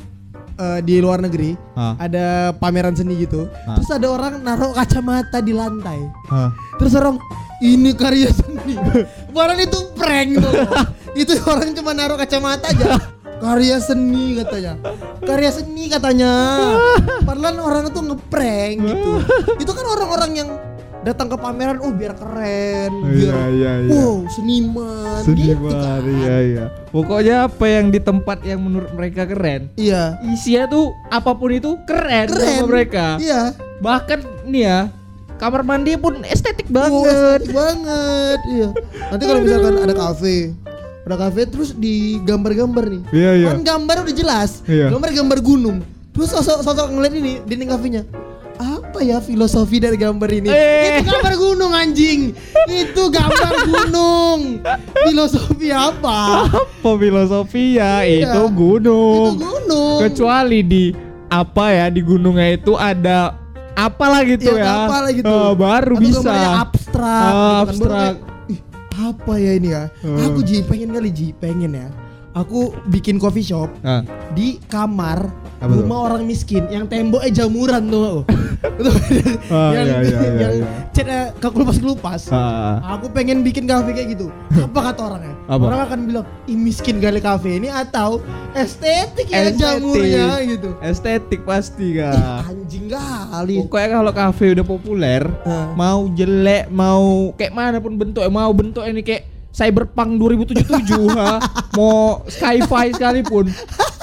eh, 0.56 0.80
di 0.82 0.98
luar 0.98 1.20
negeri 1.20 1.54
Ah. 1.76 1.94
ada 2.00 2.56
pameran 2.56 2.96
seni 2.96 3.20
gitu. 3.20 3.46
Ah. 3.68 3.76
Terus 3.76 3.90
ada 3.92 4.06
orang 4.08 4.40
naruh 4.40 4.72
kacamata 4.72 5.44
di 5.44 5.52
lantai. 5.52 6.00
Hah. 6.32 6.50
Terus 6.80 6.92
orang 6.96 7.20
ini 7.60 7.92
karya 7.96 8.28
seni. 8.32 8.76
Padahal 9.32 9.60
itu 9.60 9.78
prank 9.96 10.40
tuh. 10.40 10.52
itu 11.20 11.32
orang 11.48 11.72
cuma 11.72 11.92
naruh 11.92 12.16
kacamata 12.16 12.68
aja. 12.72 12.96
Karya 13.36 13.76
seni 13.80 14.40
katanya. 14.40 14.80
Karya 15.20 15.50
seni 15.52 15.92
katanya. 15.92 16.32
Padahal 17.24 17.60
orang 17.60 17.84
itu 17.92 18.00
ngeprank 18.00 18.76
gitu. 18.80 19.12
itu 19.62 19.70
kan 19.72 19.86
orang-orang 19.92 20.30
yang 20.36 20.48
datang 21.06 21.30
ke 21.30 21.38
pameran 21.38 21.78
oh 21.78 21.94
biar 21.94 22.18
keren, 22.18 22.90
biar 23.06 23.14
Iya, 23.14 23.42
iya, 23.48 23.72
iya. 23.78 23.90
wow 23.94 24.26
seniman, 24.26 25.22
gitu 25.22 25.30
Seniman, 25.30 25.70
kan. 25.70 26.02
iya 26.02 26.36
iya. 26.42 26.64
Pokoknya 26.90 27.36
apa 27.46 27.64
yang 27.64 27.86
di 27.88 28.00
tempat 28.02 28.42
yang 28.42 28.58
menurut 28.58 28.90
mereka 28.90 29.22
keren, 29.22 29.70
Iya. 29.78 30.18
isinya 30.26 30.66
tuh 30.66 30.90
apa 31.06 31.30
pun 31.32 31.54
itu 31.54 31.78
keren, 31.86 32.26
Keren. 32.26 32.42
sama 32.58 32.66
mereka. 32.66 33.06
Iya. 33.16 33.54
Bahkan 33.78 34.18
nih 34.44 34.62
ya, 34.66 34.78
kamar 35.36 35.62
mandi 35.62 35.94
pun 35.94 36.26
estetik 36.26 36.66
Oh, 36.66 36.74
banget. 36.74 37.38
estetik 37.38 37.54
banget. 37.54 38.38
Iya. 38.50 38.68
Nanti 39.06 39.22
kalau 39.22 39.40
misalkan 39.40 39.74
ada 39.78 39.94
kafe, 39.94 40.36
ada 41.06 41.16
kafe 41.16 41.40
terus 41.46 41.70
di 41.70 41.94
gambar-gambar 42.20 42.84
nih. 42.90 43.02
Iya, 43.14 43.30
iya. 43.36 43.48
Kan 43.54 43.62
gambar 43.62 43.96
udah 44.02 44.14
jelas. 44.16 44.50
Iya. 44.66 44.90
Gambar-gambar 44.90 45.38
gunung. 45.38 45.86
Terus 46.10 46.32
sosok 46.32 46.64
sosok 46.64 46.90
ngeliat 46.90 47.14
ini 47.14 47.38
dinding 47.46 47.70
kafenya. 47.70 48.02
Apa 48.96 49.04
ya 49.04 49.20
filosofi 49.20 49.76
dari 49.76 50.00
gambar 50.00 50.24
ini? 50.32 50.48
Eh. 50.48 51.04
Itu 51.04 51.12
gambar 51.12 51.34
gunung 51.36 51.72
anjing. 51.76 52.32
Itu 52.64 53.12
gambar 53.12 53.52
gunung. 53.68 54.64
Filosofi 55.04 55.68
apa? 55.68 56.48
Apa 56.48 56.90
filosofi 56.96 57.76
ya? 57.76 58.00
Iya. 58.08 58.32
Itu 58.32 58.48
gunung. 58.56 59.36
Itu 59.36 59.44
gunung. 59.44 59.98
Kecuali 60.00 60.64
di 60.64 60.84
apa 61.28 61.76
ya 61.76 61.92
di 61.92 62.00
gunungnya 62.00 62.56
itu 62.56 62.72
ada 62.72 63.36
apalah 63.76 64.24
gitu 64.24 64.56
Iya, 64.56 64.64
ya. 64.64 64.72
apalah 64.88 65.10
gitu. 65.12 65.28
Eh, 65.28 65.52
baru 65.60 65.92
Atau 65.92 66.00
bisa. 66.00 66.32
abstrak. 66.64 67.04
Ah, 67.04 67.28
gitu 67.28 67.36
kan. 67.36 67.36
Baru 67.36 67.68
abstrak. 67.68 68.00
kayak, 68.00 68.16
Ih, 68.48 68.60
apa 68.96 69.32
ya 69.36 69.52
ini 69.60 69.68
ya? 69.76 69.82
Hmm. 70.00 70.18
Aku 70.24 70.40
Ji 70.40 70.64
pengen 70.64 70.88
kali 70.96 71.10
Ji, 71.12 71.36
pengen 71.36 71.76
ya. 71.76 71.88
Aku 72.36 72.60
bikin 72.86 73.16
coffee 73.16 73.40
shop 73.42 73.72
Ah. 73.80 74.04
di 74.30 74.60
kamar 74.68 75.32
Apa 75.56 75.72
tuh? 75.72 75.80
rumah 75.80 75.98
orang 76.04 76.22
miskin 76.22 76.68
yang 76.68 76.84
temboknya 76.84 77.32
jamuran 77.34 77.88
tuh. 77.88 78.28
Ah, 79.46 79.72
yang 79.72 79.86
iya, 79.86 79.96
iya, 80.00 80.18
iya, 80.18 80.30
yang 80.36 80.54
iya. 80.58 80.66
catnya 80.90 81.20
kekelupas-kelupas. 81.38 82.28
Ah. 82.28 82.76
Aku 82.92 83.08
pengen 83.08 83.40
bikin 83.40 83.64
kafe 83.64 83.92
kayak 83.92 84.12
gitu. 84.12 84.28
Apa 84.68 84.92
kata 84.92 85.00
orangnya? 85.06 85.34
Apa? 85.46 85.62
Orang 85.64 85.80
akan 85.82 85.98
bilang, 86.04 86.26
"Ih 86.44 86.58
miskin 86.58 86.98
kali 86.98 87.18
kafe 87.18 87.56
ini 87.56 87.68
atau 87.68 88.20
estetik 88.52 89.30
ya 89.30 89.48
Estetik. 89.48 89.60
jamurnya 89.80 90.26
gitu." 90.42 90.68
Estetik 90.78 91.40
pasti 91.42 91.94
Ih, 91.94 92.04
kak. 92.04 92.50
anjing 92.50 92.86
kali. 92.90 93.56
Pokoknya 93.62 93.88
kalau 93.94 94.12
kafe 94.12 94.44
udah 94.52 94.66
populer, 94.66 95.22
Ah. 95.42 95.72
mau 95.72 96.04
jelek, 96.10 96.68
mau 96.68 97.32
kayak 97.32 97.54
mana 97.54 97.78
pun 97.78 97.94
bentuknya, 97.94 98.28
mau 98.28 98.50
bentuk 98.50 98.82
ini 98.82 99.00
kayak 99.00 99.24
Cyberpunk 99.56 100.20
2077 100.20 101.16
ha, 101.16 101.40
mau 101.72 102.20
sci-fi 102.28 102.92
sekalipun. 102.92 103.48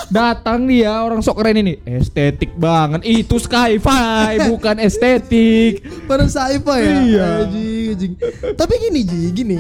Datang 0.10 0.65
dia 0.65 0.89
orang 1.01 1.22
sok 1.22 1.41
keren 1.41 1.62
ini, 1.62 1.77
estetik 1.86 2.57
banget. 2.57 3.05
Itu 3.05 3.38
sci-fi, 3.38 4.41
bukan 4.50 4.81
estetik. 4.81 5.86
Pada 6.10 6.25
sci-fi 6.25 6.81
ya. 6.81 6.93
Iya. 7.05 7.27
Anjing, 7.45 7.86
anjing. 7.93 8.13
Tapi 8.57 8.74
gini 8.81 9.00
Ji, 9.05 9.22
gini. 9.29 9.57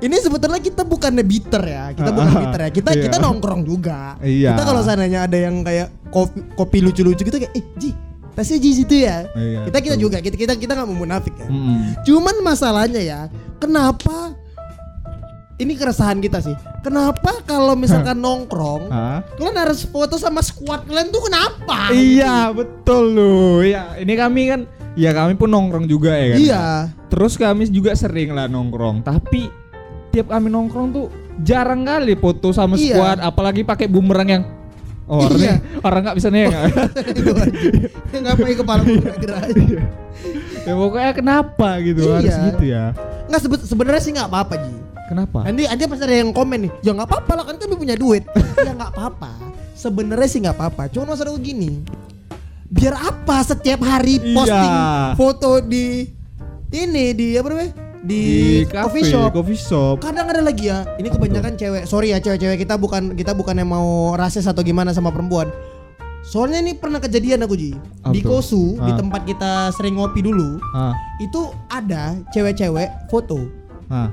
Ini 0.00 0.16
sebetulnya 0.20 0.60
kita 0.60 0.84
bukannya 0.84 1.24
bitter 1.24 1.62
ya. 1.64 1.84
Kita 1.92 2.08
Ah, 2.08 2.14
bukan 2.16 2.28
ah, 2.28 2.40
bitter 2.44 2.60
ya. 2.60 2.70
Kita 2.72 2.90
iya. 2.92 3.02
kita 3.04 3.16
nongkrong 3.20 3.62
juga. 3.64 4.16
Iya. 4.20 4.52
Kita 4.56 4.62
kalau 4.64 4.80
seandainya 4.80 5.28
ada 5.28 5.38
yang 5.38 5.60
kayak 5.60 5.88
kopi, 6.08 6.40
kopi 6.56 6.78
lucu-lucu 6.84 7.20
gitu 7.20 7.36
kayak, 7.36 7.52
"Eh, 7.56 7.64
Ji, 7.80 7.92
tasnya 8.32 8.58
Ji 8.60 8.70
situ 8.76 8.96
ya." 8.96 9.28
Iya, 9.32 9.68
kita 9.68 9.78
kita 9.80 9.96
betul. 9.96 10.04
juga 10.08 10.16
kita 10.20 10.36
kita 10.36 10.52
kita 10.56 10.72
nggak 10.72 10.88
mau 10.88 10.98
munafik 11.04 11.32
ya. 11.36 11.48
Mm-mm. 11.48 12.04
Cuman 12.04 12.36
masalahnya 12.44 13.00
ya, 13.00 13.20
kenapa 13.56 14.36
ini 15.54 15.72
keresahan 15.74 16.18
kita 16.18 16.42
sih. 16.42 16.54
Kenapa 16.82 17.40
kalau 17.46 17.78
misalkan 17.78 18.18
nongkrong, 18.18 18.90
kalian 19.38 19.56
harus 19.56 19.86
foto 19.86 20.18
sama 20.18 20.42
squad 20.42 20.84
kalian 20.84 21.08
tuh 21.08 21.22
kenapa? 21.24 21.94
Iya 21.94 22.50
betul 22.50 23.14
loh. 23.14 23.62
Ya 23.62 23.94
ini 23.96 24.18
kami 24.18 24.50
kan, 24.50 24.60
ya 24.92 25.14
kami 25.14 25.38
pun 25.38 25.48
nongkrong 25.48 25.86
juga 25.86 26.12
ya 26.12 26.26
kan. 26.34 26.38
Iya. 26.38 26.64
Terus 27.06 27.38
kami 27.38 27.70
juga 27.70 27.94
sering 27.94 28.34
lah 28.34 28.50
nongkrong, 28.50 29.06
tapi 29.06 29.46
tiap 30.10 30.30
kami 30.30 30.50
nongkrong 30.50 30.88
tuh 30.90 31.06
jarang 31.40 31.86
kali 31.86 32.18
foto 32.18 32.50
sama 32.50 32.74
Iya. 32.74 32.98
squad, 32.98 33.18
apalagi 33.22 33.62
pakai 33.62 33.86
bumerang 33.86 34.28
yang 34.28 34.44
oh 35.06 35.26
orang 35.26 35.38
Iya. 35.38 35.54
orang 35.80 36.00
nggak 36.02 36.16
bisa 36.18 36.28
nih. 36.34 36.50
Ngapain 38.24 38.56
kepala 38.56 38.80
gue 38.82 38.98
gerak 39.22 39.42
aja. 39.46 39.82
ya 40.64 40.72
pokoknya 40.72 41.12
kenapa 41.12 41.68
gitu 41.78 42.00
Iya. 42.02 42.14
harus 42.18 42.36
gitu 42.50 42.64
ya? 42.66 42.84
Nggak 43.30 43.40
sebe 43.40 43.56
sebenarnya 43.62 44.02
sih 44.02 44.12
nggak 44.12 44.28
apa-apa 44.28 44.54
Ji. 44.58 44.72
Kenapa? 45.04 45.44
Nanti 45.44 45.62
nanti 45.64 45.84
pas 45.84 46.00
ada 46.00 46.14
yang 46.14 46.30
komen 46.30 46.58
nih, 46.64 46.72
ya 46.80 46.90
nggak 46.90 47.04
apa-apa 47.06 47.32
lah 47.34 47.44
kan 47.44 47.56
kami 47.56 47.74
punya 47.76 47.92
duit. 47.94 48.24
ya 48.58 48.72
nggak 48.72 48.92
apa-apa. 48.92 49.30
Sebenarnya 49.74 50.26
sih 50.26 50.40
nggak 50.40 50.56
apa-apa. 50.56 50.88
Cuma 50.88 51.12
masalah 51.12 51.32
gue 51.32 51.44
gini, 51.44 51.84
biar 52.66 52.94
apa 52.94 53.44
setiap 53.44 53.80
hari 53.80 54.16
Iya. 54.16 54.32
posting 54.32 54.74
foto 55.14 55.50
di 55.60 56.08
ini 56.70 57.04
di 57.12 57.36
apa 57.36 57.46
namanya 57.46 57.72
di, 58.00 58.20
coffee 58.66 59.04
shop. 59.06 59.28
coffee 59.30 59.56
shop. 59.56 59.94
Kadang 59.98 60.24
ada 60.26 60.40
lagi 60.40 60.68
ya, 60.68 60.84
ini 60.96 61.08
kebanyakan 61.08 61.52
cewek. 61.54 61.84
Sorry 61.84 62.10
ya 62.10 62.18
cewek-cewek 62.18 62.60
kita 62.60 62.76
bukan 62.76 63.12
kita 63.12 63.32
bukan 63.32 63.56
yang 63.56 63.68
mau 63.68 64.12
rasis 64.12 64.44
atau 64.44 64.60
gimana 64.60 64.90
sama 64.90 65.08
perempuan. 65.08 65.48
Soalnya 66.22 66.56
ini 66.58 66.72
pernah 66.72 66.96
kejadian 66.98 67.44
aku 67.44 67.52
Ji. 67.52 67.76
Apa 68.00 68.10
Di? 68.10 68.20
Kosu, 68.20 68.76
di 68.78 68.88
Ah. 68.88 68.96
tempat 68.96 69.24
kita 69.24 69.68
sering 69.70 69.94
ngopi 69.94 70.20
dulu, 70.20 70.56
Ah, 70.72 70.96
itu 71.18 71.36
ada 71.68 72.16
cewek-cewek 72.30 72.88
foto. 73.06 73.44
ah. 73.86 74.08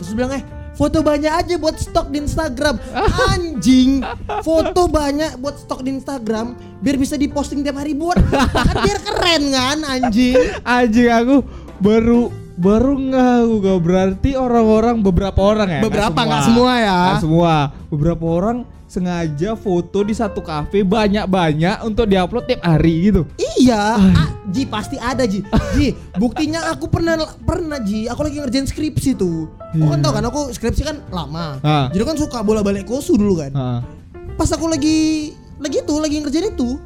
Terus 0.00 0.12
bilang 0.14 0.32
eh 0.34 0.44
foto 0.74 1.06
banyak 1.06 1.30
aja 1.30 1.54
buat 1.58 1.78
stok 1.78 2.10
di 2.10 2.18
Instagram. 2.22 2.76
Anjing, 3.34 4.02
foto 4.42 4.90
banyak 4.90 5.38
buat 5.38 5.56
stok 5.58 5.86
di 5.86 5.94
Instagram 5.94 6.58
biar 6.82 6.96
bisa 7.00 7.14
diposting 7.14 7.64
tiap 7.64 7.80
hari 7.80 7.94
buat 7.96 8.18
kan 8.52 8.76
biar 8.82 8.98
keren 9.00 9.42
kan 9.54 9.78
anjing. 9.86 10.36
Anjing 10.66 11.08
aku 11.08 11.36
baru 11.80 12.44
Baru 12.54 12.94
nggak 12.94 13.66
gua 13.66 13.76
berarti 13.82 14.38
orang-orang 14.38 15.02
beberapa 15.02 15.42
orang 15.42 15.68
ya. 15.74 15.80
Beberapa, 15.82 16.20
nggak 16.22 16.42
semua 16.46 16.72
ya. 16.78 16.98
Nggak 17.10 17.22
semua. 17.26 17.52
Beberapa 17.90 18.24
orang 18.30 18.62
sengaja 18.94 19.58
foto 19.58 20.06
di 20.06 20.14
satu 20.14 20.38
kafe 20.38 20.86
banyak-banyak 20.86 21.82
untuk 21.82 22.06
diupload 22.06 22.46
tiap 22.46 22.62
hari 22.62 23.10
gitu. 23.10 23.26
Iya, 23.58 23.98
ah, 23.98 24.30
Ji 24.54 24.62
pasti 24.70 24.94
ada 25.02 25.26
Ji. 25.26 25.42
Ji, 25.74 25.98
buktinya 26.14 26.70
aku 26.70 26.86
pernah 26.86 27.18
pernah 27.42 27.82
Ji, 27.82 28.06
aku 28.06 28.22
lagi 28.22 28.38
ngerjain 28.38 28.70
skripsi 28.70 29.18
tuh. 29.18 29.50
Kau 29.74 29.90
kan 29.90 29.98
Iya. 29.98 30.04
tau 30.06 30.12
kan 30.14 30.24
aku 30.30 30.40
skripsi 30.54 30.82
kan 30.86 30.96
lama. 31.10 31.58
Ah. 31.66 31.90
Jadi 31.90 32.02
kan 32.06 32.14
suka 32.14 32.46
bola-balik 32.46 32.86
kosu 32.86 33.18
dulu 33.18 33.42
kan. 33.42 33.50
Heeh. 33.50 33.80
Pas 34.38 34.50
aku 34.54 34.70
lagi 34.70 35.30
lagi 35.58 35.82
tuh 35.82 35.98
lagi 35.98 36.22
ngerjain 36.22 36.54
itu 36.54 36.78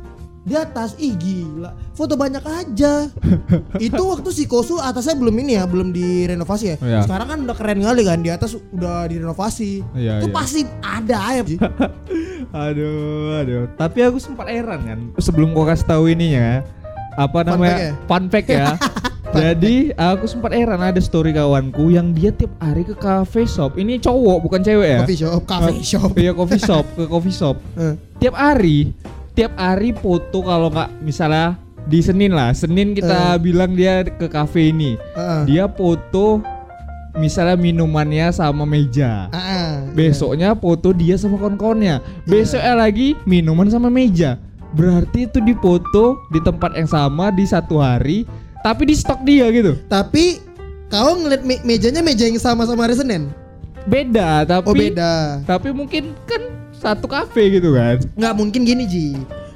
di 0.48 0.56
atas 0.56 0.96
ih 0.96 1.12
gila 1.12 1.70
foto 1.92 2.16
banyak 2.16 2.40
aja 2.40 3.12
itu 3.86 4.00
waktu 4.00 4.32
si 4.32 4.44
kosu 4.44 4.80
atasnya 4.80 5.12
belum 5.14 5.36
ini 5.38 5.52
ya 5.54 5.68
belum 5.68 5.92
direnovasi 5.92 6.64
ya 6.66 6.76
Iya. 6.80 7.00
sekarang 7.04 7.28
kan 7.28 7.38
udah 7.44 7.52
keren 7.52 7.78
kali 7.78 8.02
kan 8.02 8.18
di 8.18 8.30
atas 8.32 8.56
udah 8.56 9.04
direnovasi 9.04 9.84
Iya, 9.92 10.18
itu 10.18 10.28
iya. 10.28 10.34
pasti 10.34 10.60
ada 10.80 11.18
ya. 11.34 11.42
Aduh, 12.48 13.36
aduh. 13.36 13.68
Tapi 13.76 13.98
aku 14.00 14.16
sempat 14.16 14.48
heran 14.48 14.80
kan 14.80 14.98
sebelum 15.18 15.52
gua 15.52 15.68
kasih 15.68 15.84
tahu 15.84 16.08
ininya 16.08 16.64
apa 17.12 17.34
Fun 17.34 17.46
namanya 17.46 17.76
fact 17.76 17.84
ya? 17.84 17.92
fun 18.08 18.24
fact 18.26 18.48
ya. 18.48 18.66
Jadi 19.28 19.74
aku 19.92 20.24
sempat 20.24 20.56
heran 20.56 20.80
ada 20.80 20.96
story 20.96 21.30
kawanku 21.30 21.92
yang 21.92 22.16
dia 22.16 22.32
tiap 22.32 22.48
hari 22.56 22.80
ke 22.82 22.96
cafe 22.96 23.44
shop. 23.44 23.76
Ini 23.76 24.00
cowok 24.00 24.38
bukan 24.40 24.64
cewek 24.64 24.88
ya. 24.88 24.98
coffee 25.04 25.18
shop 25.18 25.40
cafe 25.44 25.72
shop 25.84 26.10
Iya 26.16 26.32
coffee 26.32 26.62
shop 26.62 26.84
ke 26.96 27.04
coffee 27.04 27.36
shop. 27.36 27.56
Eh. 27.76 27.94
Tiap 28.18 28.32
hari, 28.32 28.96
tiap 29.38 29.54
hari 29.54 29.94
foto 29.94 30.42
kalau 30.42 30.66
nggak 30.66 30.90
misalnya 30.98 31.54
di 31.86 32.02
Senin 32.02 32.34
lah. 32.34 32.50
Senin 32.50 32.90
kita 32.90 33.38
bilang 33.38 33.72
dia 33.72 34.02
ke 34.02 34.26
cafe 34.26 34.74
ini. 34.74 34.98
Heeh. 35.14 35.40
Dia 35.46 35.70
foto 35.70 36.42
misalnya 37.14 37.54
minumannya 37.54 38.28
sama 38.28 38.66
meja. 38.66 39.30
Ah, 39.30 39.86
Besoknya 39.94 40.52
foto 40.52 40.90
dia 40.90 41.14
sama 41.14 41.38
kawan-kawannya. 41.38 42.02
Besoknya 42.26 42.74
lagi 42.74 43.14
minuman 43.24 43.70
sama 43.70 43.86
meja. 43.86 44.42
Berarti 44.68 45.24
itu 45.24 45.38
dipoto 45.38 46.18
di 46.28 46.42
tempat 46.42 46.74
yang 46.74 46.84
sama 46.84 47.30
di 47.30 47.46
satu 47.46 47.78
hari, 47.78 48.26
tapi 48.60 48.84
di 48.84 48.98
stok 48.98 49.22
dia 49.22 49.48
gitu. 49.48 49.78
Tapi 49.86 50.42
kau 50.86 51.14
ngeliat 51.14 51.40
me- 51.40 51.62
mejanya 51.62 52.02
meja 52.02 52.26
yang 52.26 52.36
sama 52.36 52.66
sama 52.66 52.84
hari 52.84 52.98
Senin? 52.98 53.30
Beda, 53.86 54.42
tapi 54.44 54.66
Oh 54.66 54.74
beda. 54.74 55.40
tapi 55.46 55.72
mungkin 55.72 56.12
kan 56.26 56.57
satu 56.78 57.06
kafe 57.06 57.50
gitu 57.52 57.74
kan. 57.74 57.98
Nggak 58.14 58.34
mungkin 58.34 58.60
gini 58.62 58.84
Ji. 58.84 59.08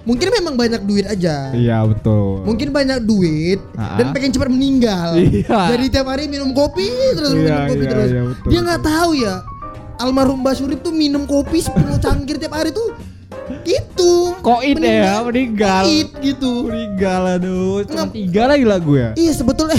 Mungkin 0.03 0.35
memang 0.35 0.59
banyak 0.59 0.83
duit 0.83 1.07
aja. 1.07 1.55
Iya 1.55 1.87
betul. 1.87 2.43
Mungkin 2.43 2.75
banyak 2.75 3.07
duit 3.07 3.63
dan 3.73 4.11
pengen 4.11 4.31
cepat 4.31 4.51
meninggal. 4.51 5.15
Iya. 5.15 5.71
Jadi 5.71 5.85
tiap 5.89 6.07
hari 6.07 6.27
minum 6.27 6.51
kopi 6.51 6.91
terus 7.15 7.31
minum 7.31 7.47
Iya, 7.49 7.71
kopi 7.71 7.79
iya, 7.79 7.87
terus. 7.89 8.09
iya, 8.11 8.23
betul, 8.27 8.49
Dia 8.51 8.61
nggak 8.63 8.83
tahu 8.83 9.11
ya. 9.15 9.35
Almarhum 9.97 10.43
Mbak 10.43 10.55
Surip 10.57 10.81
tuh 10.83 10.91
minum 10.91 11.23
kopi 11.23 11.63
10 11.63 11.71
cangkir 11.97 12.35
tiap 12.37 12.51
hari 12.53 12.75
tuh 12.75 12.91
gitu. 13.63 14.35
Koit 14.43 14.75
ya, 14.75 15.23
meninggal. 15.23 15.85
Koit 15.87 16.11
gitu. 16.19 16.67
Meninggal 16.67 17.23
aduh. 17.39 17.87
Cuma 17.87 18.03
Nggak- 18.03 18.13
tiga 18.13 18.43
lagi 18.49 18.65
lagu 18.67 18.93
ya. 18.99 19.15
Iya 19.15 19.33
sebetulnya 19.33 19.79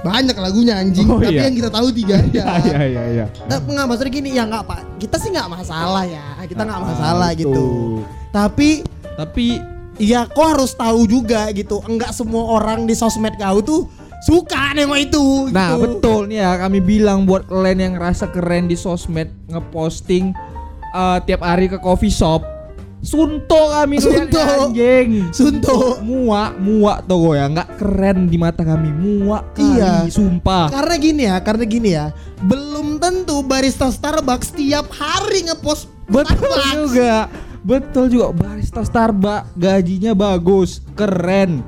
banyak 0.00 0.32
lagunya 0.32 0.74
anjing, 0.76 1.04
Oh, 1.06 1.20
tapi 1.20 1.36
iya. 1.36 1.44
yang 1.44 1.54
kita 1.54 1.68
tahu 1.68 1.92
tiga 1.92 2.14
aja. 2.18 2.42
Iya 2.64 2.80
iya 2.80 2.82
iya 2.82 3.02
iya. 3.12 3.26
Nah, 3.44 3.58
nggak 3.58 3.84
maksudnya 3.84 4.12
gini 4.12 4.28
ya 4.32 4.44
nggak 4.44 4.64
pak 4.64 4.80
kita 4.96 5.16
sih 5.16 5.28
nggak 5.28 5.48
masalah 5.50 6.04
ya 6.04 6.24
kita 6.42 6.62
nggak 6.62 6.80
Ah, 6.80 6.86
masalah 6.86 7.28
betul. 7.30 7.40
gitu 7.42 7.66
tapi 8.30 8.70
Tapi 9.10 9.46
ya 9.96 10.24
kau 10.26 10.48
harus 10.48 10.72
tahu 10.72 11.04
juga 11.04 11.52
gitu 11.52 11.84
enggak 11.84 12.10
semua 12.10 12.48
orang 12.54 12.84
di 12.84 12.94
sosmed 12.94 13.36
kau 13.36 13.60
tuh 13.60 13.80
suka 14.20 14.72
nengok 14.72 15.00
itu 15.02 15.24
Nah 15.48 15.76
gitu. 15.76 15.80
betul 15.82 16.20
nih 16.26 16.40
ya 16.40 16.56
kami 16.56 16.78
bilang 16.78 17.24
buat 17.24 17.44
kalian 17.44 17.78
yang 17.78 17.92
ngerasa 17.94 18.28
keren 18.28 18.64
di 18.64 18.74
sosmed 18.74 19.28
ngeposting 19.46 20.32
eh, 20.90 21.18
tiap 21.22 21.40
hari 21.40 21.66
ke 21.66 21.76
coffee 21.76 22.08
shop 22.08 22.40
Sunto 23.00 23.56
kami 23.70 23.96
Sunto. 23.96 24.36
anjing 24.36 25.32
Sunto. 25.32 25.98
Muak 26.00 26.56
Muak 26.56 26.98
tuh 27.04 27.32
ya 27.32 27.46
nggak 27.46 27.68
keren 27.76 28.26
di 28.26 28.36
mata 28.36 28.60
kami 28.60 28.92
Muak 28.92 29.56
kali 29.56 29.80
Iya. 29.80 30.04
Sumpah 30.06 30.68
karena 30.68 30.94
gini 30.96 31.22
ya 31.24 31.36
karena 31.38 31.64
gini 31.64 31.90
ya 31.90 32.06
belum 32.40 32.96
tentu 32.96 33.40
barista 33.40 33.88
Starbucks 33.88 34.52
tiap 34.52 34.88
hari 34.90 35.44
ngepost 35.44 35.88
Betul 36.06 36.36
Starbucks. 36.36 36.72
juga 36.74 37.12
Betul 37.60 38.04
juga 38.08 38.26
Barista 38.30 38.80
Starbucks 38.80 39.52
gajinya 39.52 40.12
bagus 40.12 40.80
Keren 40.92 41.60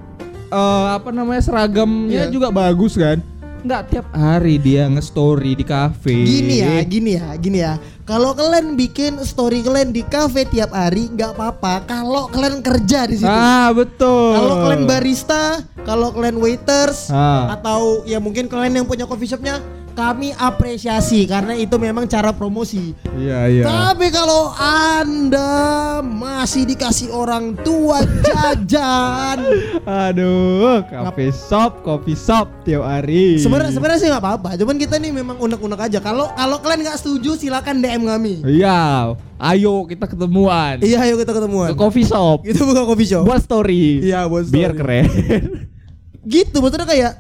Eh, 0.48 0.86
Apa 0.90 1.08
namanya 1.08 1.40
seragamnya 1.40 2.28
Iya. 2.28 2.30
juga 2.30 2.48
bagus 2.48 2.92
kan 2.94 3.20
Nggak 3.62 3.82
tiap 3.94 4.06
hari 4.10 4.58
dia 4.58 4.90
nge-story 4.90 5.54
di 5.54 5.62
cafe 5.62 6.26
Gini 6.26 6.58
ya, 6.58 6.82
gini 6.82 7.14
ya, 7.14 7.28
gini 7.38 7.58
ya. 7.62 7.78
Kalau 8.02 8.34
kalian 8.34 8.74
bikin 8.74 9.22
story 9.22 9.62
kalian 9.62 9.94
di 9.94 10.02
cafe 10.02 10.42
tiap 10.42 10.74
hari 10.74 11.06
nggak 11.06 11.38
apa-apa. 11.38 11.86
Kalau 11.86 12.26
kalian 12.26 12.58
kerja 12.58 13.06
di 13.06 13.22
situ. 13.22 13.30
Ah 13.30 13.70
betul. 13.70 14.34
Kalau 14.34 14.54
kalian 14.66 14.82
barista, 14.84 15.44
kalau 15.86 16.10
kalian 16.10 16.42
waiters, 16.42 17.06
Ah. 17.08 17.54
atau 17.54 18.02
ya 18.02 18.18
mungkin 18.18 18.50
kalian 18.50 18.82
yang 18.82 18.86
punya 18.90 19.06
coffee 19.06 19.30
shopnya, 19.30 19.62
kami 19.92 20.32
apresiasi 20.32 21.24
karena 21.24 21.52
itu 21.52 21.76
memang 21.76 22.04
cara 22.04 22.30
promosi. 22.30 22.96
Iya 23.12 23.40
iya. 23.46 23.64
Tapi 23.64 24.08
kalau 24.08 24.52
anda 24.54 25.52
masih 26.00 26.64
dikasih 26.64 27.08
orang 27.08 27.52
tua 27.58 28.00
jajan, 28.22 29.38
Aduh, 29.82 30.80
coffee 30.84 31.30
shop, 31.30 31.82
coffee 31.82 32.14
shop 32.14 32.48
tiap 32.62 32.82
hari. 32.82 33.36
sebenarnya 33.36 33.70
sebenarnya 33.70 33.98
sih 33.98 34.08
nggak 34.08 34.22
apa-apa. 34.22 34.50
Cuman 34.56 34.76
kita 34.76 34.96
nih 34.96 35.12
memang 35.12 35.36
unek-unek 35.38 35.80
aja. 35.82 35.98
Kalau 35.98 36.32
kalau 36.32 36.56
kalian 36.58 36.82
nggak 36.82 36.98
setuju, 36.98 37.36
silakan 37.36 37.78
DM 37.78 38.02
kami. 38.02 38.34
Iya, 38.42 39.12
ayo 39.38 39.84
kita 39.84 40.06
ketemuan 40.06 40.80
Iya, 40.80 41.02
ayo 41.02 41.14
kita 41.16 41.32
ketemuan. 41.32 41.68
ke 41.68 41.76
coffee 41.76 42.04
shop. 42.04 42.42
Itu 42.42 42.62
bukan 42.62 42.84
coffee 42.84 43.08
shop. 43.08 43.22
Buat 43.22 43.42
story. 43.42 44.02
Iya, 44.02 44.26
buat 44.26 44.48
Biar 44.48 44.72
story. 44.72 44.78
keren. 44.78 45.04
gitu 46.22 46.62
maksudnya 46.62 46.86
kayak 46.86 47.12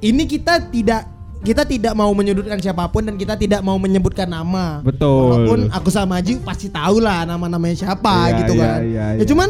ini 0.00 0.26
kita 0.26 0.58
tidak 0.66 1.06
kita 1.38 1.62
tidak 1.62 1.94
mau 1.94 2.10
menyudutkan 2.10 2.58
siapa 2.58 2.90
pun 2.90 3.06
dan 3.06 3.14
kita 3.14 3.38
tidak 3.38 3.62
mau 3.62 3.78
menyebutkan 3.78 4.26
nama. 4.26 4.82
Betul. 4.82 5.06
Walaupun 5.46 5.58
aku 5.70 5.88
sama 5.88 6.18
Aji 6.18 6.42
pasti 6.42 6.66
tahu 6.68 6.98
lah 6.98 7.22
nama-namanya 7.24 7.76
siapa 7.78 8.30
Iya, 8.30 8.36
gitu 8.42 8.52
iya, 8.54 8.62
kan. 8.66 8.78
iya, 8.82 9.04
Ya 9.04 9.06
iya. 9.14 9.24
cuman 9.24 9.48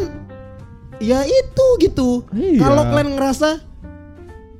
ya 0.99 1.19
itu 1.25 1.67
gitu. 1.81 2.09
Iya. 2.29 2.59
Kalau 2.61 2.83
kalian 2.85 3.09
ngerasa 3.17 3.49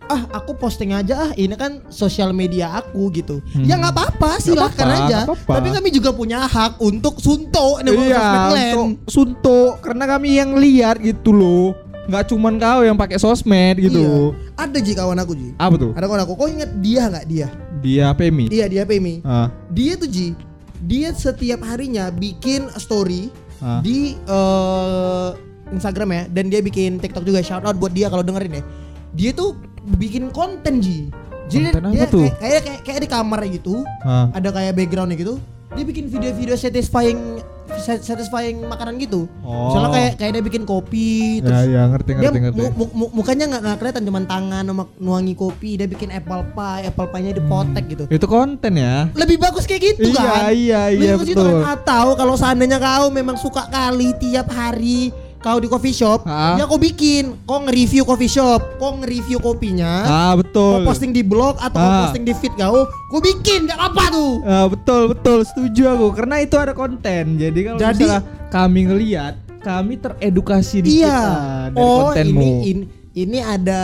ah 0.10 0.26
aku 0.34 0.58
posting 0.58 0.89
aja 0.89 1.30
ah 1.30 1.32
ini 1.38 1.54
kan 1.54 1.86
sosial 1.88 2.34
media 2.34 2.74
aku 2.74 3.13
gitu. 3.13 3.46
Ya 3.62 3.78
nggak 3.78 3.94
apa-apa 3.94 4.42
silakan 4.42 4.89
apa-apa, 4.89 5.06
aja. 5.06 5.18
nggak 5.22 5.30
apa-apa. 5.30 5.54
Tapi 5.62 5.68
kami 5.70 5.89
juga 5.94 6.10
punya 6.10 6.50
hak 6.50 6.82
untuk 6.82 7.22
suntuk 7.22 7.86
nih 7.86 7.94
Iya, 7.94 8.18
sosmed 8.18 8.74
untuk 8.74 9.06
Sunto 9.06 9.60
karena 9.86 10.10
kami 10.10 10.30
yang 10.34 10.58
lihat 10.58 10.98
gitu 10.98 11.30
loh. 11.30 11.78
Nggak 12.10 12.24
cuman 12.28 12.54
kau 12.58 12.82
yang 12.82 12.98
pakai 12.98 13.22
sosmed 13.22 13.78
gitu. 13.78 14.02
Iya. 14.02 14.58
Ada 14.58 14.78
Ji 14.82 14.93
kawan 14.93 15.17
aku 15.22 15.34
Ji. 15.38 15.54
Apa 15.56 15.76
tuh? 15.78 15.91
Ada 15.93 16.06
kawan 16.06 16.22
aku. 16.26 16.34
Kau 16.34 16.50
ingat 16.50 16.74
dia 16.82 17.06
nggak 17.06 17.26
dia? 17.26 17.48
Dia 17.80 18.10
Pemi. 18.12 18.50
Iya 18.50 18.65
dia 18.65 18.84
Pemi. 18.84 19.22
Ah, 19.22 19.54
dia 19.69 19.93
tuh 19.93 20.10
Ji 20.10 20.34
dia 20.80 21.12
setiap 21.12 21.62
harinya 21.62 22.10
bikin 22.10 22.72
story 22.76 23.30
Ah. 23.60 23.84
di 23.84 24.15
eh, 24.15 25.30
Instagram 25.69 26.10
ya 26.10 26.24
dan 26.32 26.48
dia 26.48 26.63
bikin 26.63 26.95
TikTok 26.95 27.28
juga 27.28 27.43
shout 27.43 27.62
out 27.62 27.76
buat 27.76 27.91
dia 27.91 28.08
kalau 28.08 28.24
dengerin 28.24 28.56
ya 28.56 28.63
dia 29.12 29.32
tuh 29.36 29.52
bikin 30.00 30.32
konten 30.32 30.80
Ji 30.80 31.12
jadi 31.52 31.67
Konten 31.69 31.84
apa 31.84 31.93
dia 31.93 32.06
tuh? 32.08 32.24
kayak, 32.24 32.39
kayak 32.39 32.62
kayak 32.63 32.82
kayak 32.88 33.00
di 33.04 33.10
kamar 33.12 33.39
gitu 33.45 33.84
ah. 34.02 34.32
ada 34.32 34.50
kayak 34.50 34.80
backgroundnya 34.80 35.19
gitu 35.19 35.36
dia 35.76 35.84
bikin 35.84 36.08
video-video 36.08 36.56
satisfying 36.56 37.19
sat- 37.19 37.59
satisfying 37.77 38.63
makanan 38.63 38.97
gitu 38.97 39.29
Oh. 39.41 39.69
misalnya 39.69 39.89
kayak 39.91 40.12
kayak 40.15 40.32
dia 40.32 40.43
bikin 40.43 40.63
kopi 40.63 41.10
Ya 41.38 41.43
terus 41.43 41.62
ya 41.67 41.82
ngerti 41.88 42.10
dia 42.12 42.17
ngerti 42.23 42.39
ngerti. 42.41 42.60
mu- 42.60 42.73
mu- 42.75 42.91
mu- 42.95 43.12
mukanya 43.15 43.45
nggak 43.47 43.62
nggak 43.62 43.77
kelihatan 43.77 44.03
cuman 44.03 44.23
tangan 44.25 44.63
sama 44.63 44.84
nuangi 44.97 45.34
kopi 45.34 45.69
dia 45.75 45.86
bikin 45.86 46.10
apple 46.10 46.43
pie 46.49 46.84
apple 46.86 47.08
pie-nya 47.08 47.34
dipotek 47.34 47.84
gitu 47.88 48.03
Itu 48.08 48.25
konten 48.25 48.73
ya. 48.75 49.10
lebih 49.13 49.38
bagus 49.38 49.63
kayak 49.63 49.82
gitu 49.88 50.10
Iya, 50.10 50.19
kan 50.19 50.41
iya, 50.51 50.82
Lebih 50.88 50.99
iya, 50.99 51.12
bagus 51.13 51.27
gitu 51.27 51.41
betul. 51.41 51.53
kan? 51.55 51.73
atau 51.75 52.05
kalau 52.15 52.36
seandainya 52.36 52.77
kau 52.77 53.08
memang 53.10 53.36
suka 53.36 53.65
kali 53.67 54.13
tiap 54.15 54.47
hari 54.47 55.10
kau 55.39 55.56
di 55.56 55.65
coffee 55.65 55.95
shop 55.95 56.28
Ah. 56.28 56.60
ya 56.60 56.63
kau 56.63 56.75
bikin. 56.75 57.39
Kau 57.43 57.63
nge-review 57.63 58.04
coffee 58.04 58.28
shop? 58.28 58.60
Kau 58.75 58.99
nge-review 58.99 59.39
kopinya? 59.39 60.04
Ah 60.04 60.34
betul. 60.36 60.84
kau 60.84 60.91
posting 60.91 61.12
di 61.12 61.23
blog 61.23 61.56
atau 61.58 61.80
kau 61.80 61.99
posting 62.06 62.23
di 62.23 62.34
feed 62.34 62.54
kau? 62.54 62.84
Kau 62.86 63.19
bikin 63.19 63.65
gak 63.65 63.80
apa 63.80 64.04
tuh. 64.12 64.34
Ah, 64.43 64.67
betul 64.67 65.02
betul. 65.10 65.39
Setuju 65.41 65.84
aku. 65.89 66.08
Karena 66.13 66.36
itu 66.39 66.56
ada 66.56 66.73
konten. 66.73 67.36
Jadi 67.36 67.60
kalau 67.63 67.80
Jadi- 67.80 68.04
misalnya 68.04 68.21
kami 68.49 68.80
ngelihat, 68.84 69.34
kami 69.60 69.93
teredukasi 69.95 70.84
dikit 70.84 71.04
iya. 71.04 71.19
dari 71.67 71.75
oh 71.78 72.12
kontenmu. 72.12 72.39
ini, 72.39 72.52
ini 72.65 72.84
ini 73.12 73.39
ada 73.39 73.82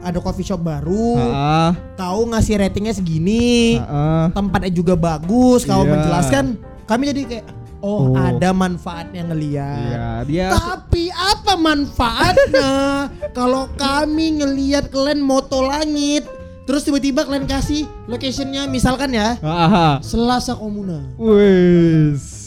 ada 0.00 0.18
coffee 0.18 0.42
shop 0.42 0.58
baru. 0.58 1.18
Ah, 1.24 1.70
kau 1.94 2.26
ngasih 2.26 2.58
ratingnya 2.58 2.92
segini. 2.92 3.78
Ah. 3.78 4.26
tempatnya 4.30 4.70
juga 4.70 4.94
bagus. 4.94 5.62
Kau 5.62 5.82
Iya. 5.82 5.90
menjelaskan 5.92 6.44
kami 6.82 7.02
jadi 7.10 7.22
kayak 7.24 7.46
oh, 7.80 8.10
Oh. 8.10 8.14
ada 8.14 8.52
manfaatnya 8.52 9.26
ngeliat 9.26 9.80
Iya, 9.82 10.08
dia 10.24 10.46
Tapi 10.52 11.08
apa 11.10 11.54
manfaatnya 11.54 12.72
kalau 13.38 13.68
kami 13.74 14.40
ngelihat 14.40 14.88
kalian 14.88 15.20
moto 15.20 15.60
langit 15.60 16.24
Terus 16.66 16.82
tiba-tiba 16.82 17.22
kalian 17.22 17.46
kasih 17.46 17.86
locationnya 18.06 18.66
misalkan 18.66 19.14
ya 19.14 19.38
Aha. 19.38 20.02
Selasa 20.02 20.58
Komuna. 20.58 20.98
Wes. 21.14 22.42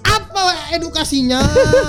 Apa 0.00 0.72
edukasinya? 0.72 1.44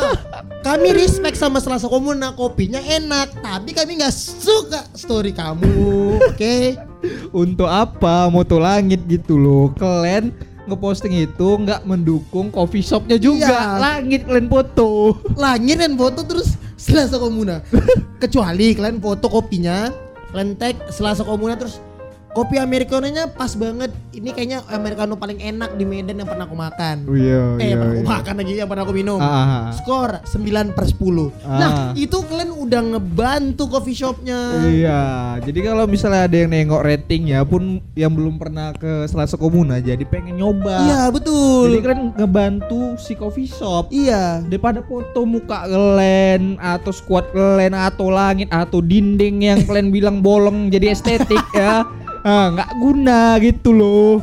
kami 0.67 0.91
respect 0.91 1.39
sama 1.39 1.63
Selasa 1.63 1.87
Komuna, 1.87 2.35
kopinya 2.35 2.83
enak, 2.83 3.39
tapi 3.39 3.71
kami 3.71 4.03
nggak 4.03 4.11
suka 4.11 4.83
story 4.91 5.31
kamu, 5.31 5.71
oke? 6.19 6.55
Untuk 7.47 7.71
apa 7.71 8.27
moto 8.27 8.59
langit 8.59 9.07
gitu 9.07 9.39
loh. 9.39 9.71
Kalian 9.71 10.35
ngeposting 10.71 11.13
itu 11.27 11.49
nggak 11.67 11.83
mendukung 11.83 12.47
coffee 12.47 12.79
shopnya 12.79 13.19
juga. 13.19 13.51
Iya. 13.51 13.77
Langit 13.77 14.23
kalian 14.23 14.47
foto. 14.47 15.19
Langit 15.35 15.77
dan 15.83 15.99
foto 15.99 16.23
terus 16.23 16.55
Selasa 16.79 17.19
Komuna. 17.19 17.59
Kecuali 18.23 18.73
kalian 18.73 19.03
foto 19.03 19.27
kopinya, 19.27 19.91
kalian 20.31 20.55
tag 20.55 20.79
Selasa 20.87 21.27
Komuna 21.27 21.59
terus 21.59 21.83
kopi 22.31 22.55
americanonya 22.57 23.27
pas 23.27 23.51
banget. 23.55 23.91
Ini 24.11 24.29
kayaknya 24.35 24.59
americano 24.71 25.15
paling 25.15 25.39
enak 25.39 25.75
di 25.75 25.83
Medan 25.87 26.19
yang 26.19 26.27
pernah 26.27 26.43
aku 26.43 26.55
makan. 26.55 26.95
Oh, 27.07 27.15
iya, 27.15 27.55
eh, 27.59 27.67
iya, 27.71 27.75
pernah 27.79 27.93
aku 27.95 28.03
iya. 28.03 28.11
makan 28.11 28.33
lagi 28.35 28.51
yang 28.55 28.69
pernah 28.69 28.83
aku 28.83 28.93
minum. 28.93 29.19
Ah, 29.19 29.27
ah, 29.27 29.47
ah. 29.47 29.63
Skor 29.71 30.11
9 30.27 30.75
per 30.75 30.85
10 30.87 31.31
Nah 31.41 31.71
Ah. 31.71 31.89
itu 31.95 32.17
kalian 32.23 32.51
udah 32.51 32.81
ngebantu 32.95 33.63
coffee 33.67 33.95
shopnya 33.95 34.59
Iya, 34.63 35.01
jadi 35.39 35.59
kalau 35.63 35.87
misalnya 35.87 36.27
ada 36.27 36.35
yang 36.35 36.51
nengok 36.51 36.83
ratingnya 36.83 37.39
pun 37.47 37.79
yang 37.95 38.11
belum 38.11 38.35
pernah 38.35 38.75
ke 38.75 39.07
Selasa 39.07 39.39
Komuna 39.39 39.79
jadi 39.79 40.03
pengen 40.03 40.37
nyoba. 40.37 40.87
Iya 40.87 41.01
betul 41.09 41.71
Jadi 41.71 41.79
kalian 41.83 42.01
ngebantu 42.15 42.81
si 42.99 43.13
coffee 43.15 43.47
shop 43.47 43.89
Iya 43.89 44.43
daripada 44.43 44.83
foto 44.83 45.23
muka 45.23 45.65
kalian 45.65 46.59
atau 46.59 46.91
squad 46.91 47.31
kalian 47.31 47.73
atau 47.73 48.11
langit 48.11 48.47
atau 48.51 48.79
dinding 48.79 49.41
yang 49.41 49.59
kalian 49.63 49.89
bilang 49.89 50.17
bolong 50.19 50.67
jadi 50.67 50.91
estetik 50.91 51.41
ya. 51.57 51.83
Ah, 52.21 52.53
nggak 52.53 52.71
guna 52.77 53.19
gitu 53.41 53.69
loh. 53.73 54.21